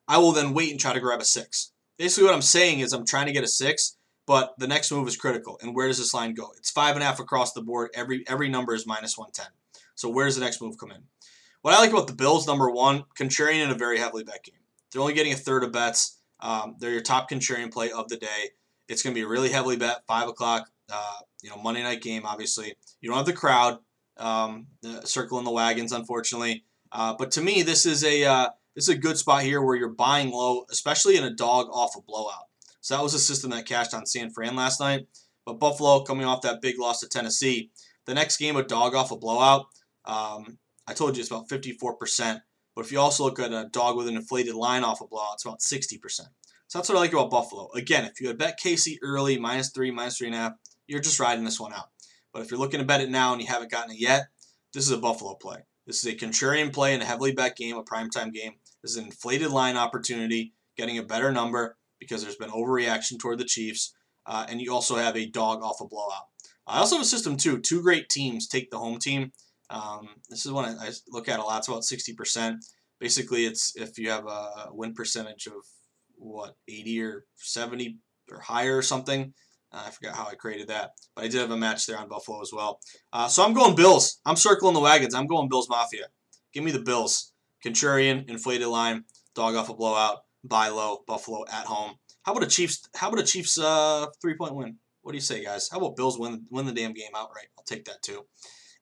I 0.07 0.17
will 0.17 0.31
then 0.31 0.53
wait 0.53 0.71
and 0.71 0.79
try 0.79 0.93
to 0.93 0.99
grab 0.99 1.21
a 1.21 1.25
six. 1.25 1.71
Basically, 1.97 2.25
what 2.25 2.33
I'm 2.33 2.41
saying 2.41 2.79
is 2.79 2.93
I'm 2.93 3.05
trying 3.05 3.27
to 3.27 3.31
get 3.31 3.43
a 3.43 3.47
six, 3.47 3.97
but 4.25 4.53
the 4.57 4.67
next 4.67 4.91
move 4.91 5.07
is 5.07 5.17
critical. 5.17 5.59
And 5.61 5.75
where 5.75 5.87
does 5.87 5.97
this 5.97 6.13
line 6.13 6.33
go? 6.33 6.51
It's 6.57 6.71
five 6.71 6.95
and 6.95 7.03
a 7.03 7.05
half 7.05 7.19
across 7.19 7.53
the 7.53 7.61
board. 7.61 7.91
Every 7.93 8.23
every 8.27 8.49
number 8.49 8.73
is 8.73 8.87
minus 8.87 9.17
110. 9.17 9.47
So 9.95 10.09
where 10.09 10.25
does 10.25 10.35
the 10.35 10.41
next 10.41 10.61
move 10.61 10.77
come 10.77 10.91
in? 10.91 11.03
What 11.61 11.75
I 11.75 11.79
like 11.79 11.91
about 11.91 12.07
the 12.07 12.13
Bills, 12.13 12.47
number 12.47 12.69
one, 12.69 13.03
contrarian 13.17 13.63
in 13.63 13.69
a 13.69 13.75
very 13.75 13.99
heavily 13.99 14.23
bet 14.23 14.43
game. 14.43 14.55
They're 14.91 15.01
only 15.01 15.13
getting 15.13 15.33
a 15.33 15.37
third 15.37 15.63
of 15.63 15.71
bets. 15.71 16.19
Um, 16.39 16.75
they're 16.79 16.91
your 16.91 17.01
top 17.01 17.29
contrarian 17.29 17.71
play 17.71 17.91
of 17.91 18.07
the 18.09 18.17
day. 18.17 18.49
It's 18.87 19.03
going 19.03 19.13
to 19.13 19.19
be 19.19 19.23
a 19.23 19.29
really 19.29 19.49
heavily 19.49 19.77
bet, 19.77 20.03
five 20.07 20.27
o'clock. 20.27 20.69
Uh, 20.91 21.19
you 21.41 21.49
know, 21.49 21.57
Monday 21.57 21.83
night 21.83 22.01
game. 22.01 22.25
Obviously, 22.25 22.73
you 22.99 23.09
don't 23.09 23.17
have 23.17 23.25
the 23.25 23.33
crowd 23.33 23.77
um, 24.17 24.67
circling 25.03 25.45
the 25.45 25.51
wagons, 25.51 25.91
unfortunately. 25.91 26.63
Uh, 26.91 27.15
but 27.17 27.31
to 27.31 27.41
me, 27.41 27.61
this 27.61 27.85
is 27.85 28.03
a 28.03 28.25
uh, 28.25 28.49
this 28.75 28.89
is 28.89 28.95
a 28.95 28.97
good 28.97 29.17
spot 29.17 29.43
here 29.43 29.61
where 29.61 29.75
you're 29.75 29.89
buying 29.89 30.31
low, 30.31 30.65
especially 30.71 31.15
in 31.15 31.23
a 31.23 31.33
dog 31.33 31.67
off 31.71 31.95
a 31.95 32.01
blowout. 32.01 32.47
So 32.81 32.95
that 32.95 33.03
was 33.03 33.13
a 33.13 33.19
system 33.19 33.51
that 33.51 33.65
cashed 33.65 33.93
on 33.93 34.05
San 34.05 34.31
Fran 34.31 34.55
last 34.55 34.79
night. 34.79 35.07
But 35.45 35.59
Buffalo 35.59 36.03
coming 36.03 36.25
off 36.25 36.41
that 36.41 36.61
big 36.61 36.79
loss 36.79 36.99
to 37.01 37.07
Tennessee. 37.07 37.71
The 38.05 38.13
next 38.13 38.37
game, 38.37 38.57
a 38.57 38.63
dog 38.63 38.95
off 38.95 39.11
a 39.11 39.17
blowout. 39.17 39.67
Um, 40.05 40.57
I 40.91 40.93
told 40.93 41.15
you 41.15 41.21
it's 41.21 41.31
about 41.31 41.47
54%. 41.47 42.41
But 42.75 42.85
if 42.85 42.91
you 42.91 42.99
also 42.99 43.23
look 43.23 43.39
at 43.39 43.53
a 43.53 43.69
dog 43.71 43.95
with 43.95 44.09
an 44.09 44.17
inflated 44.17 44.55
line 44.55 44.83
off 44.83 44.99
a 44.99 45.07
blowout, 45.07 45.35
it's 45.35 45.45
about 45.45 45.59
60%. 45.61 46.01
So 46.67 46.77
that's 46.77 46.89
what 46.89 46.97
I 46.97 47.01
like 47.01 47.13
about 47.13 47.31
Buffalo. 47.31 47.69
Again, 47.73 48.03
if 48.05 48.19
you 48.19 48.27
had 48.27 48.37
bet 48.37 48.59
KC 48.59 48.97
early, 49.01 49.39
minus 49.39 49.71
three, 49.71 49.89
minus 49.89 50.17
three 50.17 50.27
and 50.27 50.35
a 50.35 50.39
half, 50.39 50.53
you're 50.87 50.99
just 50.99 51.19
riding 51.19 51.45
this 51.45 51.59
one 51.59 51.73
out. 51.73 51.89
But 52.33 52.41
if 52.41 52.51
you're 52.51 52.59
looking 52.59 52.79
to 52.79 52.85
bet 52.85 53.01
it 53.01 53.09
now 53.09 53.31
and 53.31 53.41
you 53.41 53.47
haven't 53.47 53.71
gotten 53.71 53.91
it 53.91 53.99
yet, 53.99 54.27
this 54.73 54.85
is 54.85 54.91
a 54.91 54.97
Buffalo 54.97 55.35
play. 55.35 55.59
This 55.87 56.05
is 56.05 56.13
a 56.13 56.15
contrarian 56.15 56.73
play 56.73 56.93
in 56.93 57.01
a 57.01 57.05
heavily 57.05 57.31
bet 57.31 57.55
game, 57.55 57.77
a 57.77 57.83
primetime 57.83 58.33
game. 58.33 58.53
This 58.81 58.91
is 58.91 58.97
an 58.97 59.05
inflated 59.05 59.51
line 59.51 59.77
opportunity, 59.77 60.53
getting 60.77 60.97
a 60.97 61.03
better 61.03 61.31
number 61.31 61.77
because 61.99 62.21
there's 62.21 62.35
been 62.35 62.49
overreaction 62.49 63.19
toward 63.19 63.37
the 63.37 63.45
Chiefs, 63.45 63.93
uh, 64.25 64.45
and 64.49 64.61
you 64.61 64.73
also 64.73 64.95
have 64.95 65.15
a 65.15 65.29
dog 65.29 65.61
off 65.61 65.81
a 65.81 65.87
blowout. 65.87 66.27
I 66.67 66.79
also 66.79 66.95
have 66.95 67.03
a 67.03 67.07
system 67.07 67.37
too. 67.37 67.59
Two 67.59 67.81
great 67.81 68.09
teams 68.09 68.47
take 68.47 68.71
the 68.71 68.79
home 68.79 68.99
team. 68.99 69.31
Um, 69.71 70.09
this 70.29 70.45
is 70.45 70.51
one 70.51 70.65
I, 70.65 70.91
look 71.09 71.29
at 71.29 71.39
a 71.39 71.43
lot. 71.43 71.59
It's 71.59 71.67
about 71.67 71.83
60%. 71.83 72.57
Basically, 72.99 73.45
it's 73.45 73.75
if 73.75 73.97
you 73.97 74.09
have 74.11 74.27
a 74.27 74.67
win 74.71 74.93
percentage 74.93 75.47
of 75.47 75.63
what 76.17 76.55
80 76.67 77.01
or 77.01 77.25
70 77.37 77.97
or 78.31 78.39
higher 78.39 78.77
or 78.77 78.81
something. 78.81 79.33
Uh, 79.73 79.83
I 79.87 79.89
forgot 79.89 80.15
how 80.15 80.27
I 80.27 80.35
created 80.35 80.67
that, 80.67 80.91
but 81.15 81.23
I 81.23 81.27
did 81.29 81.39
have 81.39 81.51
a 81.51 81.57
match 81.57 81.87
there 81.87 81.97
on 81.97 82.09
Buffalo 82.09 82.41
as 82.41 82.51
well. 82.53 82.79
Uh, 83.13 83.27
so 83.27 83.43
I'm 83.43 83.53
going 83.53 83.73
Bills. 83.73 84.19
I'm 84.25 84.35
circling 84.35 84.73
the 84.73 84.81
wagons. 84.81 85.15
I'm 85.15 85.27
going 85.27 85.47
Bills 85.47 85.69
Mafia. 85.69 86.07
Give 86.53 86.63
me 86.63 86.71
the 86.71 86.81
Bills. 86.81 87.31
Contrarian, 87.65 88.29
inflated 88.29 88.67
line, 88.67 89.05
dog 89.35 89.55
off 89.55 89.69
a 89.69 89.73
blowout, 89.73 90.19
buy 90.43 90.67
low, 90.69 91.03
Buffalo 91.07 91.45
at 91.51 91.65
home. 91.65 91.95
How 92.23 92.33
about 92.33 92.43
a 92.43 92.47
Chiefs? 92.47 92.87
How 92.95 93.07
about 93.07 93.21
a 93.21 93.25
Chiefs 93.25 93.57
uh, 93.57 94.07
three 94.21 94.35
point 94.35 94.55
win? 94.55 94.77
What 95.03 95.11
do 95.11 95.17
you 95.17 95.21
say, 95.21 95.43
guys? 95.43 95.69
How 95.71 95.77
about 95.77 95.95
Bills 95.95 96.19
win 96.19 96.45
win 96.49 96.65
the 96.65 96.73
damn 96.73 96.93
game 96.93 97.11
outright? 97.15 97.47
I'll 97.57 97.63
take 97.63 97.85
that 97.85 98.01
too. 98.01 98.25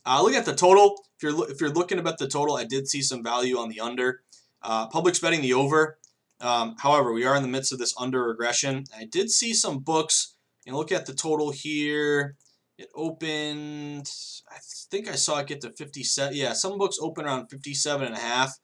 Uh, 0.05 0.21
look 0.23 0.33
at 0.33 0.45
the 0.45 0.55
total. 0.55 0.95
If 1.17 1.23
you're 1.23 1.51
if 1.51 1.59
you're 1.61 1.69
looking 1.69 1.99
about 1.99 2.17
the 2.17 2.27
total, 2.27 2.55
I 2.55 2.63
did 2.63 2.87
see 2.87 3.01
some 3.01 3.23
value 3.23 3.57
on 3.57 3.69
the 3.69 3.79
under. 3.79 4.21
Uh, 4.61 4.87
public's 4.87 5.19
betting 5.19 5.41
the 5.41 5.53
over. 5.53 5.97
Um, 6.41 6.75
however, 6.79 7.11
we 7.11 7.25
are 7.25 7.35
in 7.35 7.41
the 7.41 7.49
midst 7.49 7.73
of 7.73 7.79
this 7.79 7.93
under 7.99 8.23
regression. 8.23 8.85
I 8.97 9.05
did 9.05 9.29
see 9.29 9.53
some 9.53 9.79
books. 9.79 10.35
Know, 10.65 10.77
look 10.77 10.91
at 10.91 11.05
the 11.05 11.13
total 11.13 11.51
here. 11.51 12.35
It 12.77 12.89
opened. 12.95 14.09
I 14.49 14.57
think 14.89 15.09
I 15.09 15.15
saw 15.15 15.39
it 15.39 15.47
get 15.47 15.61
to 15.61 15.71
57. 15.71 16.35
Yeah, 16.35 16.53
some 16.53 16.77
books 16.77 16.97
open 17.01 17.25
around 17.25 17.47
57 17.49 18.07
and 18.07 18.15
a 18.15 18.19
half. 18.19 18.57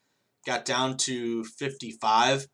Got 0.46 0.64
down 0.64 0.98
to 0.98 1.44
55, 1.44 2.48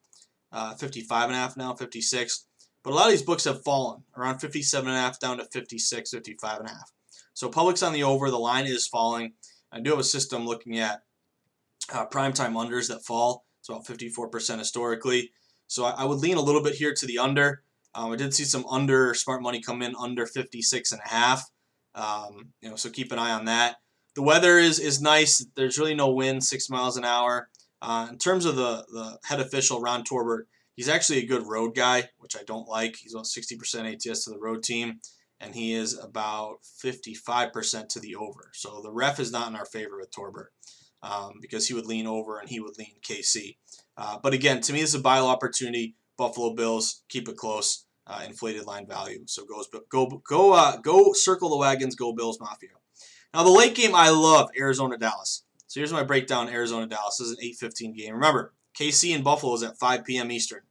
uh, 0.51 0.73
55 0.75 1.25
and 1.25 1.33
a 1.33 1.37
half 1.37 1.57
now, 1.57 1.75
56. 1.75 2.45
But 2.83 2.91
a 2.91 2.95
lot 2.95 3.05
of 3.05 3.11
these 3.11 3.21
books 3.21 3.43
have 3.43 3.63
fallen 3.63 4.03
around 4.17 4.39
57 4.39 4.87
and 4.87 4.97
a 4.97 5.01
half 5.01 5.19
down 5.19 5.37
to 5.37 5.45
56, 5.45 6.11
55 6.11 6.59
and 6.59 6.69
a 6.69 6.71
half. 6.71 6.91
So 7.41 7.49
public's 7.49 7.81
on 7.81 7.91
the 7.91 8.03
over. 8.03 8.29
The 8.29 8.37
line 8.37 8.67
is 8.67 8.85
falling. 8.87 9.33
I 9.71 9.79
do 9.79 9.89
have 9.89 9.97
a 9.97 10.03
system 10.03 10.45
looking 10.45 10.77
at 10.77 10.99
uh, 11.91 12.05
primetime 12.05 12.53
unders 12.53 12.87
that 12.89 13.03
fall. 13.03 13.45
It's 13.59 13.67
about 13.67 13.83
54% 13.83 14.59
historically. 14.59 15.31
So 15.65 15.85
I, 15.85 15.89
I, 15.89 16.05
would 16.05 16.19
lean 16.19 16.37
a 16.37 16.41
little 16.41 16.61
bit 16.61 16.75
here 16.75 16.93
to 16.93 17.05
the 17.07 17.17
under. 17.17 17.63
Um, 17.95 18.11
I 18.11 18.15
did 18.15 18.35
see 18.35 18.43
some 18.43 18.63
under 18.67 19.15
smart 19.15 19.41
money 19.41 19.59
come 19.59 19.81
in 19.81 19.95
under 19.99 20.27
56 20.27 20.91
and 20.91 21.01
a 21.03 21.09
half. 21.09 21.49
Um, 21.95 22.49
you 22.61 22.69
know, 22.69 22.75
so 22.75 22.91
keep 22.91 23.11
an 23.11 23.17
eye 23.17 23.31
on 23.31 23.45
that. 23.45 23.77
The 24.13 24.21
weather 24.21 24.59
is 24.59 24.77
is 24.77 25.01
nice. 25.01 25.43
There's 25.55 25.79
really 25.79 25.95
no 25.95 26.11
wind, 26.11 26.43
six 26.43 26.69
miles 26.69 26.95
an 26.95 27.05
hour. 27.05 27.49
Uh, 27.81 28.05
in 28.11 28.19
terms 28.19 28.45
of 28.45 28.55
the 28.55 28.85
the 28.93 29.17
head 29.23 29.39
official 29.39 29.81
Ron 29.81 30.03
Torbert, 30.03 30.47
he's 30.75 30.89
actually 30.89 31.17
a 31.17 31.27
good 31.27 31.47
road 31.47 31.73
guy, 31.73 32.09
which 32.19 32.35
I 32.35 32.43
don't 32.45 32.67
like. 32.67 32.97
He's 32.97 33.15
about 33.15 33.25
60% 33.25 33.95
ATS 33.95 34.25
to 34.25 34.29
the 34.29 34.39
road 34.39 34.61
team 34.61 34.99
and 35.41 35.55
he 35.55 35.73
is 35.73 35.97
about 35.97 36.59
55% 36.83 37.87
to 37.89 37.99
the 37.99 38.15
over. 38.15 38.51
So 38.53 38.81
the 38.81 38.91
ref 38.91 39.19
is 39.19 39.31
not 39.31 39.49
in 39.49 39.55
our 39.55 39.65
favor 39.65 39.97
with 39.97 40.11
Torbert 40.11 40.53
um, 41.01 41.33
because 41.41 41.67
he 41.67 41.73
would 41.73 41.87
lean 41.87 42.07
over 42.07 42.39
and 42.39 42.47
he 42.47 42.59
would 42.59 42.77
lean 42.77 42.95
KC. 43.01 43.57
Uh, 43.97 44.19
but 44.21 44.33
again, 44.33 44.61
to 44.61 44.73
me, 44.73 44.81
this 44.81 44.89
is 44.93 44.99
a 44.99 45.03
buy 45.03 45.19
opportunity. 45.19 45.95
Buffalo 46.17 46.53
Bills 46.53 47.03
keep 47.09 47.27
it 47.27 47.37
close, 47.37 47.85
uh, 48.05 48.21
inflated 48.25 48.65
line 48.65 48.87
value. 48.87 49.23
So 49.25 49.43
goes 49.45 49.67
go 49.89 50.21
go 50.27 50.53
uh, 50.53 50.77
go 50.77 51.13
circle 51.13 51.49
the 51.49 51.57
wagons, 51.57 51.95
go 51.95 52.13
Bills 52.13 52.39
Mafia. 52.39 52.69
Now 53.33 53.43
the 53.43 53.49
late 53.49 53.75
game, 53.75 53.95
I 53.95 54.09
love 54.09 54.49
Arizona 54.57 54.97
Dallas. 54.97 55.43
So 55.67 55.79
here's 55.79 55.93
my 55.93 56.03
breakdown: 56.03 56.49
Arizona 56.49 56.85
Dallas 56.85 57.19
is 57.19 57.31
an 57.31 57.37
8:15 57.43 57.95
game. 57.95 58.13
Remember, 58.13 58.53
KC 58.79 59.15
and 59.15 59.23
Buffalo 59.23 59.55
is 59.55 59.63
at 59.63 59.79
5 59.79 60.05
p.m. 60.05 60.31
Eastern. 60.31 60.61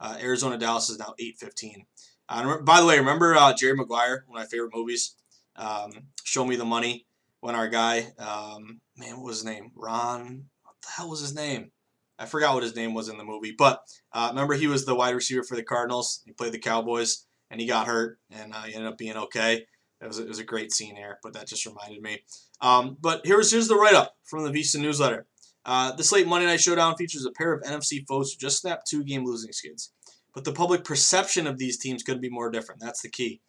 Uh, 0.00 0.16
Arizona 0.20 0.58
Dallas 0.58 0.90
is 0.90 0.98
now 0.98 1.14
8:15. 1.20 1.84
Uh, 2.28 2.58
by 2.58 2.80
the 2.80 2.86
way, 2.86 2.98
remember 2.98 3.34
uh, 3.34 3.52
Jerry 3.52 3.76
Maguire, 3.76 4.24
one 4.26 4.40
of 4.40 4.44
my 4.44 4.48
favorite 4.48 4.74
movies? 4.74 5.14
Um, 5.54 5.90
Show 6.24 6.44
Me 6.44 6.56
the 6.56 6.64
Money. 6.64 7.06
When 7.40 7.54
our 7.54 7.68
guy, 7.68 8.12
um, 8.18 8.80
man, 8.96 9.18
what 9.18 9.26
was 9.26 9.36
his 9.38 9.44
name? 9.44 9.70
Ron. 9.76 10.46
What 10.64 10.74
the 10.82 10.88
hell 10.96 11.10
was 11.10 11.20
his 11.20 11.34
name? 11.34 11.70
I 12.18 12.26
forgot 12.26 12.54
what 12.54 12.62
his 12.62 12.74
name 12.74 12.94
was 12.94 13.08
in 13.08 13.18
the 13.18 13.24
movie. 13.24 13.54
But 13.56 13.82
uh, 14.12 14.28
remember, 14.30 14.54
he 14.54 14.66
was 14.66 14.84
the 14.84 14.94
wide 14.94 15.14
receiver 15.14 15.44
for 15.44 15.54
the 15.54 15.62
Cardinals. 15.62 16.22
He 16.24 16.32
played 16.32 16.52
the 16.52 16.58
Cowboys, 16.58 17.26
and 17.50 17.60
he 17.60 17.66
got 17.66 17.86
hurt, 17.86 18.18
and 18.30 18.52
uh, 18.52 18.62
he 18.62 18.74
ended 18.74 18.90
up 18.90 18.98
being 18.98 19.16
okay. 19.16 19.66
It 20.00 20.06
was, 20.06 20.18
it 20.18 20.28
was 20.28 20.38
a 20.38 20.44
great 20.44 20.72
scene 20.72 20.94
there, 20.94 21.18
but 21.22 21.34
that 21.34 21.46
just 21.46 21.66
reminded 21.66 22.02
me. 22.02 22.22
Um, 22.60 22.96
but 23.00 23.22
here's 23.24 23.52
here's 23.52 23.68
the 23.68 23.76
write 23.76 23.94
up 23.94 24.16
from 24.24 24.44
the 24.44 24.50
VSiN 24.50 24.80
newsletter. 24.80 25.26
Uh, 25.64 25.92
this 25.92 26.12
late 26.12 26.26
Monday 26.26 26.46
night 26.46 26.60
showdown 26.60 26.96
features 26.96 27.26
a 27.26 27.30
pair 27.32 27.52
of 27.52 27.62
NFC 27.62 28.06
foes 28.06 28.32
who 28.32 28.38
just 28.38 28.60
snapped 28.60 28.88
two 28.88 29.04
game 29.04 29.24
losing 29.24 29.52
skids 29.52 29.92
but 30.36 30.44
the 30.44 30.52
public 30.52 30.84
perception 30.84 31.46
of 31.46 31.56
these 31.56 31.78
teams 31.78 32.02
could 32.02 32.20
be 32.20 32.28
more 32.28 32.50
different. 32.50 32.82
That's 32.82 33.00
the 33.00 33.08
key. 33.08 33.40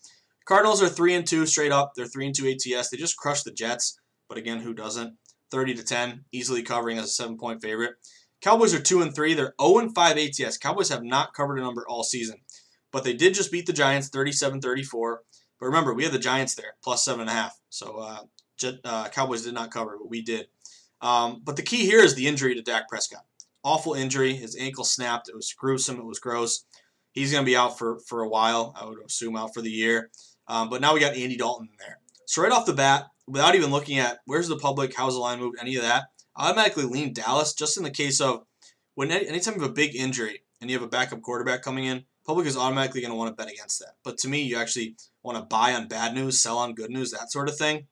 Cardinals 0.46 0.82
are 0.82 0.88
three 0.88 1.14
and 1.14 1.28
two 1.28 1.46
straight 1.46 1.74
up. 1.74 1.92
They're 1.94 2.06
three 2.06 2.26
and 2.26 2.34
two 2.34 2.48
ATS. 2.48 2.90
They 2.90 2.96
just 2.96 3.18
crushed 3.18 3.44
the 3.44 3.52
Jets, 3.52 4.00
but 4.30 4.38
again, 4.38 4.62
who 4.62 4.74
doesn't? 4.74 5.18
Thirty 5.52 5.74
to 5.74 5.84
ten, 5.84 6.24
easily 6.32 6.64
covering 6.64 6.98
as 6.98 7.04
a 7.04 7.10
seven 7.10 7.38
point 7.38 7.62
favorite. 7.62 7.96
Cowboys 8.40 8.74
are 8.74 8.80
two 8.80 9.02
and 9.02 9.14
three. 9.14 9.34
They're 9.34 9.54
zero 9.62 9.80
and 9.80 9.94
five 9.94 10.18
ATS. 10.18 10.58
Cowboys 10.58 10.88
have 10.88 11.04
not 11.04 11.34
covered 11.34 11.60
a 11.60 11.62
number 11.62 11.86
all 11.90 12.06
season, 12.06 12.38
but 12.94 13.04
they 13.04 13.14
did 13.14 13.34
just 13.34 13.52
beat 13.52 13.66
the 13.66 13.74
Giants 13.74 14.10
37-34. 14.10 15.18
But 15.60 15.66
remember, 15.66 15.94
we 15.94 16.06
had 16.06 16.14
the 16.14 16.20
Giants 16.20 16.56
there 16.56 16.76
plus 16.82 17.04
seven 17.04 17.22
and 17.22 17.30
a 17.30 17.34
half. 17.34 17.60
So 17.68 17.98
uh, 17.98 18.20
Jet, 18.58 18.76
uh, 18.86 19.10
Cowboys 19.10 19.44
did 19.44 19.54
not 19.54 19.72
cover, 19.72 19.98
but 20.00 20.10
we 20.10 20.22
did. 20.22 20.48
Um, 21.02 21.42
but 21.44 21.58
the 21.58 21.64
key 21.64 21.86
here 21.86 22.00
is 22.00 22.16
the 22.16 22.28
injury 22.28 22.56
to 22.56 22.62
Dak 22.62 22.88
Prescott. 22.88 23.26
Awful 23.66 23.96
injury. 23.96 24.34
His 24.34 24.56
ankle 24.56 24.86
snapped. 24.86 25.28
It 25.28 25.36
was 25.36 25.52
gruesome. 25.52 25.98
It 25.98 26.06
was 26.06 26.20
gross. 26.20 26.64
He's 27.18 27.32
going 27.32 27.43
to 27.43 27.49
be 27.49 27.57
out 27.57 27.80
for, 27.80 27.99
for 28.07 28.22
a 28.22 28.30
while. 28.30 28.76
I 28.80 28.86
would 28.86 28.99
assume 29.03 29.36
out 29.36 29.53
for 29.53 29.61
the 29.61 29.72
year. 29.72 30.11
Um, 30.47 30.70
but 30.70 30.82
now 30.82 30.93
we 30.93 30.99
got 30.99 31.15
Andy 31.15 31.36
Dalton 31.36 31.68
in 31.72 31.78
there. 31.80 31.99
So 32.28 32.43
right 32.43 32.51
off 32.51 32.68
the 32.68 32.74
bat, 32.74 33.07
without 33.28 33.55
even 33.55 33.72
looking 33.72 33.97
at 33.97 34.20
where's 34.26 34.47
the 34.47 34.57
public, 34.57 34.95
how's 34.95 35.15
the 35.15 35.20
line 35.20 35.39
moved, 35.39 35.57
any 35.59 35.76
of 35.76 35.82
that, 35.82 36.05
I 36.36 36.49
automatically 36.49 36.84
lean 36.84 37.13
Dallas 37.13 37.53
just 37.53 37.76
in 37.76 37.84
the 37.84 37.89
case 37.89 38.22
of 38.22 38.43
when 38.93 39.09
any, 39.09 39.28
anytime 39.28 39.55
you 39.55 39.61
have 39.61 39.72
a 39.72 39.74
big 39.74 39.95
injury 39.95 40.43
and 40.61 40.70
you 40.70 40.78
have 40.78 40.86
a 40.86 40.89
backup 40.89 41.24
quarterback 41.24 41.63
coming 41.63 41.86
in, 41.86 42.05
public 42.24 42.45
is 42.45 42.55
automatically 42.55 43.01
going 43.01 43.11
to 43.11 43.18
want 43.18 43.36
to 43.36 43.43
bet 43.43 43.51
against 43.51 43.80
that. 43.80 43.95
But 44.03 44.20
to 44.20 44.28
me, 44.28 44.43
you 44.43 44.57
actually 44.57 44.95
want 45.24 45.39
to 45.39 45.43
buy 45.43 45.74
on 45.74 45.88
bad 45.88 46.13
news, 46.13 46.39
sell 46.39 46.59
on 46.59 46.76
good 46.76 46.91
news, 46.91 47.11
that 47.11 47.32
sort 47.32 47.49
of 47.49 47.57
thing. 47.57 47.88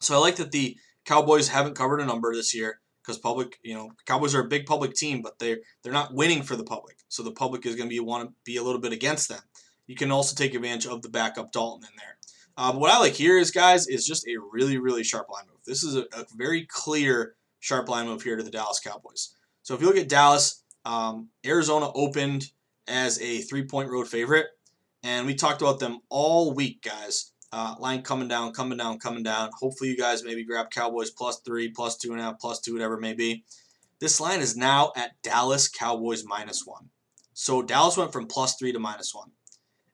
So 0.00 0.14
I 0.14 0.18
like 0.18 0.36
that 0.36 0.52
the 0.52 0.76
Cowboys 1.04 1.48
haven't 1.48 1.74
covered 1.74 2.00
a 2.00 2.06
number 2.06 2.32
this 2.32 2.54
year 2.54 2.78
because 3.06 3.18
public, 3.18 3.58
you 3.62 3.74
know, 3.74 3.90
Cowboys 4.04 4.34
are 4.34 4.40
a 4.40 4.48
big 4.48 4.66
public 4.66 4.94
team, 4.94 5.22
but 5.22 5.38
they're 5.38 5.58
they're 5.82 5.92
not 5.92 6.14
winning 6.14 6.42
for 6.42 6.56
the 6.56 6.64
public, 6.64 6.96
so 7.08 7.22
the 7.22 7.30
public 7.30 7.64
is 7.64 7.76
going 7.76 7.88
to 7.88 7.94
be 7.94 8.00
want 8.00 8.28
to 8.28 8.34
be 8.44 8.56
a 8.56 8.62
little 8.62 8.80
bit 8.80 8.92
against 8.92 9.28
them. 9.28 9.40
You 9.86 9.94
can 9.94 10.10
also 10.10 10.34
take 10.34 10.54
advantage 10.54 10.86
of 10.86 11.02
the 11.02 11.08
backup 11.08 11.52
Dalton 11.52 11.88
in 11.88 11.96
there. 11.96 12.16
Uh, 12.56 12.72
what 12.72 12.90
I 12.90 12.98
like 12.98 13.12
here 13.12 13.38
is 13.38 13.50
guys 13.50 13.86
is 13.86 14.06
just 14.06 14.26
a 14.26 14.36
really 14.52 14.78
really 14.78 15.04
sharp 15.04 15.30
line 15.30 15.44
move. 15.48 15.60
This 15.64 15.84
is 15.84 15.94
a, 15.94 16.02
a 16.12 16.24
very 16.36 16.66
clear 16.68 17.34
sharp 17.60 17.88
line 17.88 18.06
move 18.06 18.22
here 18.22 18.36
to 18.36 18.42
the 18.42 18.50
Dallas 18.50 18.80
Cowboys. 18.80 19.34
So 19.62 19.74
if 19.74 19.80
you 19.80 19.86
look 19.86 19.96
at 19.96 20.08
Dallas, 20.08 20.62
um, 20.84 21.28
Arizona 21.44 21.90
opened 21.94 22.50
as 22.88 23.20
a 23.20 23.38
three-point 23.38 23.90
road 23.90 24.06
favorite, 24.06 24.46
and 25.02 25.26
we 25.26 25.34
talked 25.34 25.60
about 25.60 25.80
them 25.80 25.98
all 26.08 26.54
week, 26.54 26.82
guys. 26.82 27.32
Uh, 27.52 27.74
line 27.78 28.02
coming 28.02 28.28
down, 28.28 28.52
coming 28.52 28.76
down, 28.76 28.98
coming 28.98 29.22
down. 29.22 29.50
Hopefully, 29.58 29.90
you 29.90 29.96
guys 29.96 30.24
maybe 30.24 30.44
grab 30.44 30.70
Cowboys 30.70 31.10
plus 31.10 31.40
three, 31.40 31.68
plus 31.68 31.96
two 31.96 32.12
and 32.12 32.20
a 32.20 32.24
half, 32.24 32.38
plus 32.40 32.60
two, 32.60 32.72
whatever 32.72 32.94
it 32.94 33.00
may 33.00 33.14
be. 33.14 33.44
This 34.00 34.20
line 34.20 34.40
is 34.40 34.56
now 34.56 34.92
at 34.96 35.12
Dallas 35.22 35.68
Cowboys 35.68 36.24
minus 36.26 36.66
one. 36.66 36.90
So 37.32 37.62
Dallas 37.62 37.96
went 37.96 38.12
from 38.12 38.26
plus 38.26 38.56
three 38.56 38.72
to 38.72 38.78
minus 38.78 39.14
one. 39.14 39.30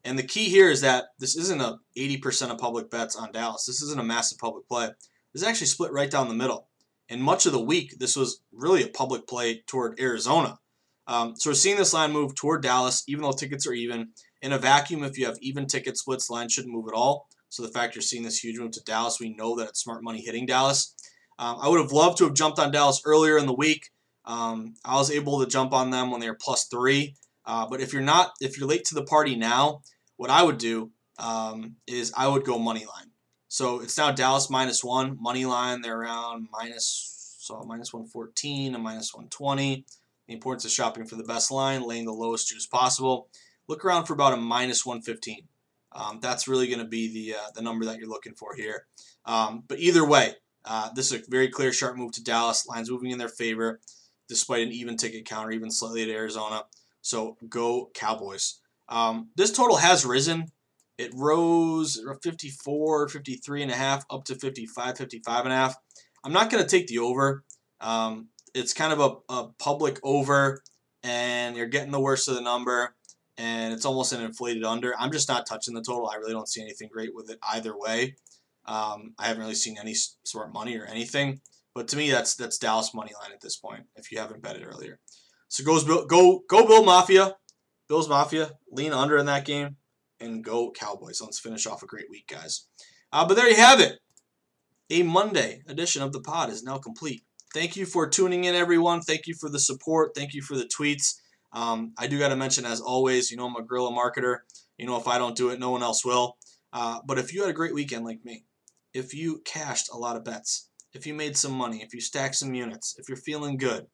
And 0.05 0.19
the 0.19 0.25
key 0.25 0.49
here 0.49 0.71
is 0.71 0.81
that 0.81 1.07
this 1.19 1.37
isn't 1.37 1.61
a 1.61 1.79
80% 1.97 2.51
of 2.51 2.59
public 2.59 2.91
bets 2.91 3.15
on 3.15 3.31
Dallas. 3.31 3.67
This 3.67 3.83
isn't 3.83 4.01
a 4.01 4.05
massive 4.05 4.39
public 4.39 4.67
play. 4.67 4.89
This 5.33 5.43
is 5.43 5.49
actually 5.49 5.69
split 5.69 5.93
right 5.93 6.11
down 6.11 6.29
the 6.29 6.35
middle. 6.35 6.69
And 7.09 7.23
much 7.23 7.47
of 7.47 7.53
the 7.53 7.63
week, 7.63 7.99
this 7.99 8.17
was 8.17 8.41
really 8.53 8.83
a 8.83 8.89
public 8.89 9.27
play 9.29 9.63
toward 9.67 10.01
Arizona. 10.01 10.59
Um, 11.07 11.37
so 11.37 11.51
we're 11.51 11.55
seeing 11.55 11.77
this 11.77 11.93
line 11.93 12.13
move 12.13 12.35
toward 12.35 12.63
Dallas, 12.63 13.05
even 13.07 13.23
though 13.23 13.33
tickets 13.33 13.67
are 13.67 13.73
even. 13.73 14.11
In 14.41 14.53
a 14.53 14.59
vacuum, 14.59 15.05
if 15.05 15.19
you 15.19 15.27
have 15.27 15.39
even 15.41 15.67
ticket 15.67 15.97
splits, 15.97 16.31
line 16.31 16.49
shouldn't 16.49 16.73
move 16.73 16.87
at 16.89 16.95
all. 16.95 17.29
So 17.53 17.63
the 17.63 17.69
fact 17.69 17.95
you're 17.95 18.01
seeing 18.01 18.23
this 18.23 18.43
huge 18.43 18.59
move 18.59 18.71
to 18.71 18.85
Dallas, 18.85 19.21
we 19.21 19.35
know 19.35 19.57
that 19.57 19.69
it's 19.69 19.83
smart 19.83 20.03
money 20.03 20.23
hitting 20.23 20.47
Dallas. 20.47 20.95
Um, 21.39 21.59
I 21.61 21.69
would 21.69 21.81
have 21.81 21.93
loved 21.93 22.17
to 22.19 22.25
have 22.25 22.33
jumped 22.33 22.59
on 22.59 22.73
Dallas 22.73 23.03
earlier 23.05 23.37
in 23.37 23.45
the 23.45 23.53
week. 23.53 23.91
Um, 24.25 24.73
I 24.87 24.95
was 24.95 25.11
able 25.11 25.39
to 25.39 25.47
jump 25.47 25.75
on 25.75 25.91
them 25.91 26.11
when 26.11 26.23
they 26.23 26.31
were 26.31 26.39
plus 26.41 26.67
three. 26.69 27.15
Uh, 27.45 27.67
but 27.69 27.83
if 27.83 27.93
you're 27.93 28.01
not, 28.01 28.33
if 28.41 28.59
you're 28.59 28.67
late 28.67 28.87
to 28.87 28.95
the 28.95 29.05
party 29.05 29.37
now, 29.37 29.83
what 30.17 30.31
I 30.31 30.43
would 30.43 30.57
do 30.57 30.93
um, 31.19 31.77
is 31.87 32.11
I 32.17 32.27
would 32.27 32.45
go 32.45 32.59
money 32.59 32.87
line. 32.87 33.11
So 33.49 33.83
it's 33.83 33.99
now 33.99 34.13
Dallas 34.13 34.49
minus 34.49 34.83
one 34.83 35.19
money 35.21 35.45
line. 35.45 35.83
They're 35.83 36.01
around 36.01 36.49
minus 36.51 37.37
so 37.39 37.63
minus 37.67 37.93
114 37.93 38.75
and 38.75 38.83
minus 38.83 39.13
120. 39.13 39.85
The 40.27 40.33
importance 40.33 40.65
of 40.65 40.71
shopping 40.71 41.05
for 41.05 41.17
the 41.17 41.25
best 41.25 41.51
line, 41.51 41.83
laying 41.87 42.07
the 42.07 42.13
lowest 42.13 42.49
juice 42.49 42.67
possible. 42.67 43.29
Look 43.69 43.85
around 43.85 44.07
for 44.07 44.15
about 44.15 44.33
a 44.33 44.39
minus 44.39 44.87
115. 44.87 45.49
Um, 45.95 46.19
that's 46.21 46.49
really 46.49 46.67
going 46.67 46.79
to 46.79 46.87
be 46.87 47.13
the 47.13 47.37
uh, 47.37 47.51
the 47.55 47.63
number 47.63 47.85
that 47.85 47.99
you're 47.99 48.09
looking 48.09 48.35
for 48.35 48.55
here. 48.55 48.87
Um, 49.25 49.65
but 49.67 49.79
either 49.79 50.07
way, 50.07 50.35
uh, 50.65 50.91
this 50.95 51.13
is 51.13 51.21
a 51.21 51.31
very 51.31 51.49
clear 51.49 51.73
sharp 51.73 51.97
move 51.97 52.13
to 52.13 52.25
Dallas. 52.25 52.67
Lines 52.67 52.91
moving 52.91 53.11
in 53.11 53.19
their 53.19 53.29
favor, 53.29 53.81
despite 54.29 54.67
an 54.67 54.73
even 54.73 54.97
ticket 54.97 55.27
counter, 55.27 55.51
even 55.51 55.71
slightly 55.71 56.07
to 56.07 56.13
Arizona. 56.13 56.65
So 57.03 57.37
go 57.49 57.91
Cowboys. 57.95 58.61
Um, 58.89 59.31
this 59.37 59.53
total 59.53 59.77
has 59.77 60.05
risen. 60.05 60.47
It 60.99 61.11
rose 61.15 62.01
54, 62.23 63.09
53 63.09 63.63
and 63.63 63.73
a 63.73 63.75
half 63.75 64.05
up 64.11 64.25
to 64.25 64.35
55, 64.35 64.99
55 64.99 65.45
and 65.45 65.53
a 65.53 65.57
half. 65.57 65.77
I'm 66.25 66.33
not 66.33 66.51
going 66.51 66.63
to 66.63 66.69
take 66.69 66.87
the 66.87 66.99
over. 66.99 67.43
Um, 67.81 68.29
it's 68.55 68.75
kind 68.75 68.93
of 68.93 69.01
a, 69.01 69.33
a 69.33 69.49
public 69.59 69.99
over, 70.05 70.63
and 71.03 71.57
you're 71.57 71.67
getting 71.67 71.91
the 71.91 72.01
worst 72.01 72.29
of 72.29 72.35
the 72.35 72.41
number 72.41 72.95
and 73.39 73.73
it's 73.73 73.85
almost 73.85 74.13
an 74.13 74.21
inflated 74.21 74.65
under. 74.65 74.95
I'm 74.99 75.13
just 75.13 75.29
not 75.29 75.47
touching 75.47 75.75
the 75.75 75.83
total. 75.83 76.09
I 76.09 76.17
really 76.17 76.33
don't 76.33 76.49
see 76.49 76.63
anything 76.63 76.89
great 76.93 77.15
with 77.15 77.31
it 77.31 77.39
either 77.53 77.77
way. 77.77 78.17
Um, 78.67 79.15
I 79.19 79.27
haven't 79.27 79.43
really 79.43 79.55
seen 79.55 79.77
any 79.81 79.95
smart 79.95 80.53
money 80.53 80.77
or 80.79 80.85
anything, 80.85 81.41
but 81.75 81.89
to 81.89 81.97
me, 81.97 82.11
that's 82.11 82.35
that's 82.37 82.59
Dallas 82.59 82.95
money 82.95 83.13
line 83.21 83.33
at 83.33 83.41
this 83.41 83.57
point. 83.57 83.85
If 83.97 84.13
you 84.13 84.19
haven't 84.19 84.43
betted 84.43 84.65
earlier, 84.65 85.01
so 85.49 85.65
goes 85.65 85.85
go 85.85 86.43
go 86.49 86.67
Bill 86.67 86.85
Mafia, 86.85 87.37
Bills 87.89 88.09
Mafia, 88.09 88.53
lean 88.71 88.93
under 88.93 89.17
in 89.17 89.27
that 89.27 89.45
game, 89.45 89.77
and 90.21 90.45
go 90.45 90.71
Cowboys. 90.71 91.21
Let's 91.21 91.41
finish 91.41 91.67
off 91.67 91.83
a 91.83 91.87
great 91.87 92.09
week, 92.09 92.29
guys. 92.29 92.67
Uh, 93.13 93.27
but 93.27 93.35
there 93.35 93.49
you 93.49 93.57
have 93.57 93.81
it. 93.81 93.99
A 94.91 95.03
Monday 95.03 95.63
edition 95.67 96.03
of 96.03 96.13
the 96.13 96.21
pod 96.21 96.51
is 96.51 96.63
now 96.63 96.79
complete. 96.79 97.25
Thank 97.53 97.77
you 97.77 97.85
for 97.85 98.09
tuning 98.09 98.45
in, 98.45 98.55
everyone. 98.55 99.01
Thank 99.01 99.27
you 99.27 99.35
for 99.35 99.51
the 99.51 99.59
support. 99.59 100.13
Thank 100.15 100.33
you 100.33 100.43
for 100.43 100.57
the 100.57 100.65
tweets. 100.65 101.15
Um, 101.53 101.93
I 101.99 102.07
do 102.07 102.19
got 102.19 102.29
to 102.29 102.37
mention, 102.37 102.65
as 102.65 102.81
always, 102.81 103.31
you 103.31 103.37
know, 103.37 103.47
I'm 103.47 103.57
a 103.57 103.63
guerrilla 103.63 103.93
marketer. 103.93 104.39
You 104.79 104.87
know, 104.87 104.97
if 104.97 105.07
I 105.07 105.19
don't 105.19 105.37
do 105.37 105.51
it, 105.51 105.61
no 105.61 105.71
one 105.71 105.83
else 105.83 106.05
will. 106.05 106.37
Uh, 106.73 107.01
but 107.07 107.19
if 107.19 107.33
you 107.33 107.43
had 107.43 107.51
a 107.51 107.55
great 107.55 107.75
weekend 107.75 108.05
like 108.05 108.25
me, 108.25 108.45
if 108.95 109.15
you 109.15 109.43
cashed 109.45 109.91
a 109.93 109.97
lot 109.97 110.17
of 110.17 110.25
bets, 110.25 110.69
if 110.95 111.07
you 111.07 111.15
made 111.15 111.37
some 111.37 111.53
money, 111.53 111.83
if 111.83 111.95
you 111.95 112.01
stacked 112.01 112.37
some 112.37 112.55
units, 112.55 112.97
if 112.99 113.09
you're 113.09 113.17
feeling 113.17 113.57
good, 113.57 113.87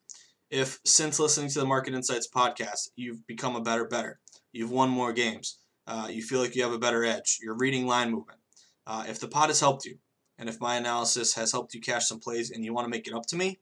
if 0.50 0.78
since 0.84 1.18
listening 1.18 1.50
to 1.50 1.60
the 1.60 1.66
Market 1.66 1.94
Insights 1.94 2.28
podcast, 2.28 2.90
you've 2.96 3.26
become 3.26 3.54
a 3.54 3.60
better 3.60 3.84
better, 3.84 4.18
you've 4.52 4.70
won 4.70 4.88
more 4.88 5.12
games, 5.12 5.58
uh, 5.86 6.08
you 6.10 6.22
feel 6.22 6.40
like 6.40 6.56
you 6.56 6.62
have 6.62 6.72
a 6.72 6.78
better 6.78 7.04
edge, 7.04 7.38
you're 7.40 7.56
reading 7.56 7.86
line 7.86 8.10
movement, 8.10 8.40
uh, 8.86 9.04
if 9.08 9.20
the 9.20 9.28
pod 9.28 9.50
has 9.50 9.60
helped 9.60 9.84
you, 9.84 9.98
and 10.38 10.48
if 10.48 10.60
my 10.60 10.76
analysis 10.76 11.34
has 11.34 11.52
helped 11.52 11.74
you 11.74 11.80
cash 11.80 12.08
some 12.08 12.20
plays 12.20 12.50
and 12.50 12.64
you 12.64 12.72
want 12.72 12.86
to 12.86 12.90
make 12.90 13.06
it 13.06 13.14
up 13.14 13.26
to 13.26 13.36
me, 13.36 13.60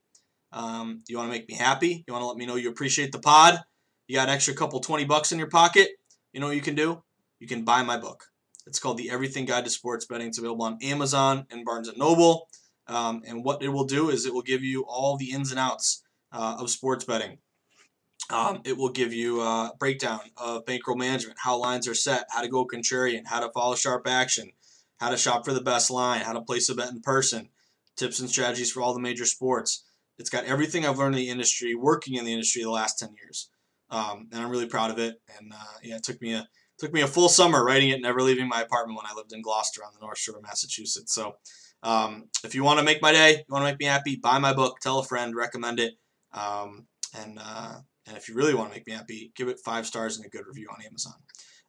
um, 0.52 1.02
you 1.08 1.16
want 1.16 1.30
to 1.30 1.36
make 1.38 1.48
me 1.48 1.54
happy, 1.54 2.04
you 2.06 2.12
want 2.12 2.22
to 2.22 2.26
let 2.26 2.36
me 2.36 2.46
know 2.46 2.56
you 2.56 2.70
appreciate 2.70 3.12
the 3.12 3.18
pod, 3.18 3.58
you 4.06 4.16
got 4.16 4.28
an 4.28 4.34
extra 4.34 4.54
couple 4.54 4.80
20 4.80 5.04
bucks 5.04 5.32
in 5.32 5.38
your 5.38 5.48
pocket, 5.48 5.88
you 6.32 6.40
know 6.40 6.46
what 6.46 6.56
you 6.56 6.62
can 6.62 6.74
do? 6.74 7.02
You 7.40 7.46
can 7.46 7.64
buy 7.64 7.82
my 7.82 7.96
book. 7.96 8.24
It's 8.66 8.78
called 8.78 8.98
The 8.98 9.10
Everything 9.10 9.44
Guide 9.44 9.64
to 9.64 9.70
Sports 9.70 10.06
Betting. 10.06 10.28
It's 10.28 10.38
available 10.38 10.64
on 10.64 10.78
Amazon 10.82 11.46
and 11.50 11.64
Barnes 11.64 11.90
& 11.94 11.96
Noble. 11.96 12.48
Um, 12.88 13.22
and 13.26 13.44
what 13.44 13.62
it 13.62 13.68
will 13.68 13.84
do 13.84 14.10
is 14.10 14.26
it 14.26 14.34
will 14.34 14.42
give 14.42 14.62
you 14.62 14.84
all 14.86 15.16
the 15.16 15.32
ins 15.32 15.50
and 15.50 15.58
outs 15.58 16.02
uh, 16.32 16.56
of 16.58 16.70
sports 16.70 17.04
betting. 17.04 17.38
Um, 18.30 18.60
it 18.64 18.76
will 18.76 18.90
give 18.90 19.12
you 19.12 19.40
a 19.40 19.72
breakdown 19.78 20.20
of 20.36 20.66
bankroll 20.66 20.96
management, 20.96 21.38
how 21.40 21.58
lines 21.58 21.86
are 21.86 21.94
set, 21.94 22.26
how 22.30 22.42
to 22.42 22.48
go 22.48 22.66
contrarian, 22.66 23.22
how 23.24 23.40
to 23.40 23.50
follow 23.52 23.76
sharp 23.76 24.06
action, 24.08 24.50
how 24.98 25.10
to 25.10 25.16
shop 25.16 25.44
for 25.44 25.52
the 25.52 25.60
best 25.60 25.90
line, 25.90 26.22
how 26.22 26.32
to 26.32 26.40
place 26.40 26.68
a 26.68 26.74
bet 26.74 26.90
in 26.90 27.00
person, 27.00 27.50
tips 27.96 28.18
and 28.18 28.28
strategies 28.28 28.72
for 28.72 28.82
all 28.82 28.94
the 28.94 29.00
major 29.00 29.26
sports. 29.26 29.84
It's 30.18 30.30
got 30.30 30.44
everything 30.44 30.84
I've 30.84 30.98
learned 30.98 31.14
in 31.14 31.20
the 31.20 31.28
industry, 31.28 31.74
working 31.74 32.14
in 32.14 32.24
the 32.24 32.32
industry 32.32 32.62
the 32.62 32.70
last 32.70 32.98
10 32.98 33.14
years 33.14 33.48
um, 33.90 34.28
and 34.32 34.42
I'm 34.42 34.50
really 34.50 34.66
proud 34.66 34.90
of 34.90 34.98
it. 34.98 35.20
And 35.38 35.52
uh, 35.52 35.78
yeah, 35.82 35.96
it 35.96 36.02
took 36.02 36.20
me 36.20 36.34
a 36.34 36.46
took 36.78 36.92
me 36.92 37.00
a 37.00 37.06
full 37.06 37.28
summer 37.28 37.64
writing 37.64 37.88
it, 37.90 38.00
never 38.00 38.20
leaving 38.20 38.48
my 38.48 38.60
apartment 38.62 38.98
when 38.98 39.10
I 39.10 39.14
lived 39.14 39.32
in 39.32 39.42
Gloucester 39.42 39.82
on 39.84 39.92
the 39.94 40.04
North 40.04 40.18
Shore 40.18 40.36
of 40.36 40.42
Massachusetts. 40.42 41.14
So 41.14 41.36
um, 41.82 42.28
if 42.44 42.54
you 42.54 42.62
want 42.64 42.78
to 42.78 42.84
make 42.84 43.00
my 43.00 43.12
day, 43.12 43.36
you 43.36 43.44
want 43.48 43.62
to 43.62 43.70
make 43.70 43.80
me 43.80 43.86
happy, 43.86 44.16
buy 44.16 44.38
my 44.38 44.52
book, 44.52 44.78
tell 44.80 44.98
a 44.98 45.04
friend, 45.04 45.34
recommend 45.34 45.80
it, 45.80 45.94
um, 46.32 46.86
and 47.18 47.38
uh, 47.42 47.76
and 48.06 48.16
if 48.16 48.28
you 48.28 48.34
really 48.34 48.54
want 48.54 48.70
to 48.70 48.74
make 48.74 48.86
me 48.86 48.92
happy, 48.92 49.32
give 49.34 49.48
it 49.48 49.58
five 49.64 49.86
stars 49.86 50.16
and 50.16 50.26
a 50.26 50.28
good 50.28 50.46
review 50.46 50.68
on 50.70 50.84
Amazon. 50.84 51.14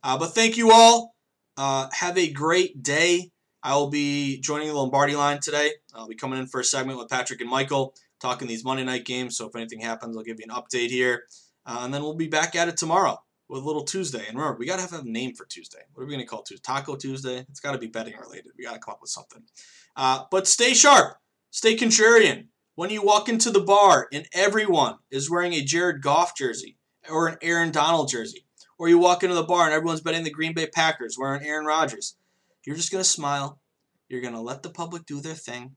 Uh, 0.04 0.18
but 0.18 0.28
thank 0.28 0.58
you 0.58 0.72
all. 0.72 1.16
Uh, 1.56 1.88
have 1.92 2.18
a 2.18 2.32
great 2.32 2.84
day. 2.84 3.32
I 3.64 3.76
will 3.76 3.90
be 3.90 4.40
joining 4.40 4.68
the 4.68 4.76
Lombardi 4.76 5.16
line 5.16 5.40
today. 5.42 5.72
I'll 5.94 6.08
be 6.08 6.16
coming 6.16 6.40
in 6.40 6.48
for 6.48 6.60
a 6.60 6.64
segment 6.64 7.00
with 7.00 7.10
Patrick 7.10 7.42
and 7.42 7.50
Michael, 7.50 7.96
talking 8.22 8.48
these 8.48 8.64
Monday 8.64 8.84
night 8.84 9.06
games. 9.06 9.36
So 9.36 9.48
if 9.48 9.56
anything 9.56 9.80
happens, 9.80 10.16
I'll 10.16 10.24
give 10.24 10.38
you 10.40 10.46
an 10.48 10.56
update 10.56 10.90
here. 10.90 11.24
Uh, 11.68 11.82
and 11.82 11.94
then 11.94 12.02
we'll 12.02 12.16
be 12.16 12.30
back 12.30 12.56
at 12.56 12.70
it 12.70 12.78
tomorrow 12.78 13.22
with 13.50 13.62
a 13.62 13.66
little 13.66 13.84
Tuesday. 13.84 14.26
And 14.26 14.38
remember, 14.38 14.58
we 14.58 14.66
got 14.66 14.78
to 14.78 14.82
have 14.82 14.94
a 14.94 15.04
name 15.04 15.36
for 15.36 15.46
Tuesday. 15.46 15.82
What 15.94 16.04
are 16.04 16.06
we 16.06 16.14
going 16.14 16.24
to 16.24 16.30
call 16.30 16.42
Tuesday? 16.42 16.64
Taco 16.66 16.96
Tuesday? 16.96 17.46
It's 17.50 17.60
got 17.60 17.74
to 17.74 17.78
be 17.78 17.88
betting 17.88 18.16
related. 18.18 18.54
We 18.58 18.64
got 18.64 18.74
to 18.74 18.80
come 18.80 18.94
up 18.94 19.02
with 19.02 19.10
something. 19.10 19.44
Uh, 19.96 20.24
but 20.32 20.48
stay 20.48 20.74
sharp. 20.74 21.18
Stay 21.52 21.76
contrarian. 21.76 22.48
When 22.76 22.90
you 22.90 23.02
walk 23.02 23.28
into 23.28 23.52
the 23.52 23.60
bar 23.60 24.08
and 24.14 24.28
everyone 24.34 24.96
is 25.12 25.30
wearing 25.30 25.54
a 25.54 25.62
Jared 25.62 26.02
Goff 26.02 26.38
jersey 26.38 26.78
or 27.10 27.28
an 27.28 27.38
Aaron 27.42 27.72
Donald 27.72 28.10
jersey, 28.10 28.46
or 28.80 28.88
you 28.88 29.00
walk 29.00 29.24
into 29.24 29.36
the 29.36 29.44
bar 29.44 29.66
and 29.66 29.74
everyone's 29.74 30.02
betting 30.02 30.24
the 30.24 30.30
Green 30.30 30.54
Bay 30.54 30.68
Packers 30.68 31.18
wearing 31.20 31.44
Aaron 31.44 31.66
Rodgers, 31.66 32.16
you're 32.66 32.76
just 32.76 32.92
going 32.92 33.04
to 33.04 33.10
smile. 33.10 33.60
You're 34.08 34.22
going 34.22 34.36
to 34.36 34.40
let 34.40 34.64
the 34.64 34.70
public 34.70 35.06
do 35.06 35.20
their 35.20 35.34
thing. 35.34 35.76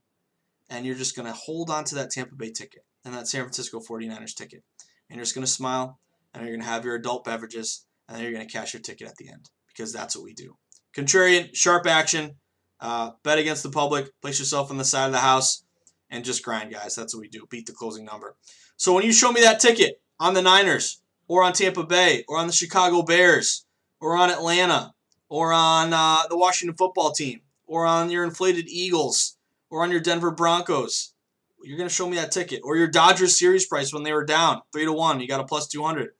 And 0.69 0.87
you're 0.87 0.95
just 0.95 1.17
going 1.17 1.27
to 1.27 1.33
hold 1.33 1.69
on 1.69 1.85
to 1.85 1.97
that 1.97 2.11
Tampa 2.11 2.37
Bay 2.37 2.51
ticket 2.51 2.85
and 3.05 3.15
that 3.15 3.27
San 3.27 3.43
Francisco 3.43 3.81
49ers 3.81 4.37
ticket 4.37 4.63
and 5.11 5.17
you're 5.17 5.25
just 5.25 5.35
going 5.35 5.45
to 5.45 5.51
smile 5.51 5.99
and 6.33 6.43
you're 6.43 6.53
going 6.53 6.65
to 6.65 6.67
have 6.67 6.85
your 6.85 6.95
adult 6.95 7.25
beverages 7.25 7.85
and 8.09 8.17
then 8.17 8.25
you're 8.25 8.33
going 8.33 8.47
to 8.47 8.53
cash 8.53 8.73
your 8.73 8.81
ticket 8.81 9.09
at 9.09 9.17
the 9.17 9.29
end 9.29 9.51
because 9.69 9.93
that's 9.93 10.17
what 10.17 10.25
we 10.25 10.33
do. 10.33 10.57
Contrarian, 10.97 11.55
sharp 11.55 11.87
action, 11.87 12.37
uh, 12.81 13.11
bet 13.23 13.39
against 13.39 13.63
the 13.63 13.71
public, 13.71 14.11
place 14.23 14.39
yourself 14.39 14.71
on 14.71 14.79
the 14.79 14.85
side 14.85 15.07
of 15.07 15.13
the 15.13 15.19
house, 15.19 15.65
and 16.11 16.25
just 16.25 16.43
grind, 16.43 16.73
guys. 16.73 16.95
That's 16.95 17.15
what 17.15 17.21
we 17.21 17.29
do. 17.29 17.47
Beat 17.51 17.67
the 17.67 17.73
closing 17.73 18.05
number. 18.05 18.37
So 18.77 18.93
when 18.93 19.05
you 19.05 19.13
show 19.13 19.31
me 19.31 19.41
that 19.43 19.61
ticket 19.61 20.01
on 20.19 20.35
the 20.35 20.43
Niners 20.43 21.03
or 21.29 21.45
on 21.45 21.53
Tampa 21.53 21.85
Bay 21.85 22.25
or 22.29 22.39
on 22.39 22.47
the 22.47 22.53
Chicago 22.53 23.03
Bears 23.03 23.67
or 24.01 24.17
on 24.17 24.31
Atlanta 24.31 24.95
or 25.29 25.53
on 25.53 25.93
uh, 25.93 26.23
the 26.29 26.37
Washington 26.37 26.77
football 26.77 27.13
team 27.13 27.41
or 27.67 27.87
on 27.87 28.11
your 28.11 28.25
inflated 28.25 28.69
Eagles 28.69 29.37
or 29.71 29.83
on 29.83 29.91
your 29.91 30.01
Denver 30.01 30.33
Broncos, 30.33 31.15
you're 31.63 31.77
going 31.77 31.89
to 31.89 31.95
show 31.95 32.09
me 32.09 32.17
that 32.17 32.33
ticket 32.33 32.61
or 32.65 32.77
your 32.77 32.89
Dodgers 32.89 33.39
series 33.39 33.67
price 33.67 33.93
when 33.93 34.03
they 34.03 34.13
were 34.13 34.25
down 34.25 34.63
three 34.73 34.85
to 34.85 34.93
one. 34.93 35.21
You 35.21 35.29
got 35.29 35.41
a 35.41 35.45
plus 35.45 35.67
200. 35.69 36.11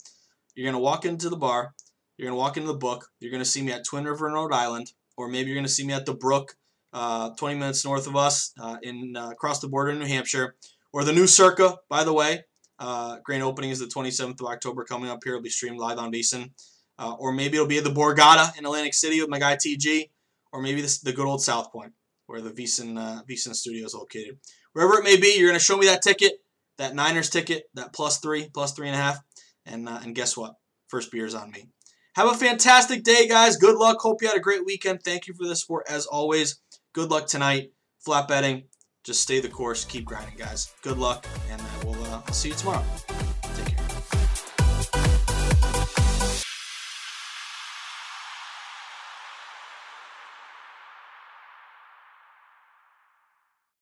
You're 0.55 0.65
going 0.65 0.75
to 0.75 0.83
walk 0.83 1.05
into 1.05 1.29
the 1.29 1.37
bar. 1.37 1.75
You're 2.17 2.29
going 2.29 2.37
to 2.37 2.41
walk 2.41 2.57
into 2.57 2.69
the 2.69 2.79
book. 2.79 3.09
You're 3.21 3.31
going 3.31 3.43
to 3.43 3.49
see 3.49 3.63
me 3.63 3.73
at 3.73 3.85
Twin 3.85 4.05
River 4.05 4.29
in 4.29 4.35
Rhode 4.35 4.53
Island, 4.53 4.93
or 5.17 5.29
maybe 5.29 5.49
you're 5.49 5.57
going 5.57 5.67
to 5.67 5.73
see 5.73 5.87
me 5.87 5.95
at 5.95 6.07
the 6.07 6.15
Brook, 6.15 6.57
uh, 6.93 7.31
20 7.39 7.55
minutes 7.59 7.85
north 7.85 8.07
of 8.07 8.17
us, 8.17 8.53
uh, 8.61 8.77
in 8.83 9.17
uh, 9.17 9.31
across 9.31 9.61
the 9.61 9.69
border 9.69 9.91
in 9.91 9.99
New 9.99 10.07
Hampshire, 10.07 10.57
or 10.93 11.05
the 11.05 11.13
new 11.13 11.27
Circa. 11.27 11.79
By 11.89 12.05
the 12.05 12.13
way, 12.13 12.45
uh, 12.79 13.19
grand 13.25 13.43
opening 13.43 13.71
is 13.71 13.79
the 13.79 13.87
27th 13.87 14.41
of 14.41 14.47
October 14.47 14.85
coming 14.85 15.09
up 15.09 15.21
here. 15.25 15.35
It'll 15.35 15.43
be 15.43 15.49
streamed 15.49 15.79
live 15.79 15.99
on 15.99 16.13
VSiN. 16.13 16.51
Uh, 16.99 17.15
or 17.15 17.33
maybe 17.33 17.57
it'll 17.57 17.67
be 17.67 17.79
at 17.79 17.85
the 17.85 17.91
Borgata 17.91 18.59
in 18.59 18.67
Atlantic 18.67 18.93
City 18.93 19.21
with 19.23 19.31
my 19.31 19.39
guy 19.39 19.57
TG, 19.57 20.11
or 20.53 20.61
maybe 20.61 20.83
this, 20.83 21.01
the 21.01 21.13
good 21.15 21.27
old 21.27 21.43
South 21.43 21.73
Point 21.73 21.95
where 22.31 22.41
the 22.41 22.51
VSiN 22.51 22.97
uh, 22.97 23.23
VSiN 23.29 23.55
studio 23.55 23.85
is 23.85 23.95
located. 23.95 24.39
Wherever 24.73 24.99
it 24.99 25.05
may 25.05 25.17
be, 25.17 25.37
you're 25.37 25.49
going 25.49 25.59
to 25.59 25.65
show 25.65 25.77
me 25.77 25.87
that 25.87 26.03
ticket, 26.03 26.33
that 26.79 26.95
Niners 26.95 27.31
ticket, 27.31 27.65
that 27.75 27.93
plus 27.93 28.19
three, 28.19 28.49
plus 28.53 28.73
three 28.73 28.89
and 28.89 28.97
a 28.97 29.01
half. 29.01 29.21
And, 29.67 29.89
uh, 29.89 30.01
and 30.03 30.15
guess 30.15 30.37
what? 30.37 30.55
First 30.89 31.13
beer 31.13 31.27
is 31.27 31.35
on 31.35 31.51
me. 31.51 31.69
Have 32.17 32.31
a 32.31 32.35
fantastic 32.35 33.05
day, 33.05 33.29
guys. 33.29 33.57
Good 33.57 33.77
luck. 33.77 33.99
Hope 34.01 34.23
you 34.23 34.29
had 34.29 34.37
a 34.37 34.41
great 34.41 34.65
weekend. 34.65 35.03
Thank 35.03 35.27
you 35.27 35.35
for 35.35 35.47
the 35.47 35.55
support 35.55 35.87
as 35.89 36.07
always. 36.07 36.61
Good 36.93 37.11
luck 37.11 37.27
tonight. 37.29 37.71
Flat 38.05 38.27
betting. 38.27 38.65
Just 39.05 39.23
stay 39.23 39.41
the 39.41 39.49
course. 39.49 39.85
Keep 39.85 40.07
grinding, 40.07 40.37
guys. 40.37 40.73
Good 40.83 40.99
luck, 40.99 41.27
and 41.51 41.63
I 41.63 41.85
will 41.85 42.03
uh, 42.05 42.23
I'll 42.27 42.33
see 42.33 42.49
you 42.49 42.55
tomorrow. 42.55 42.85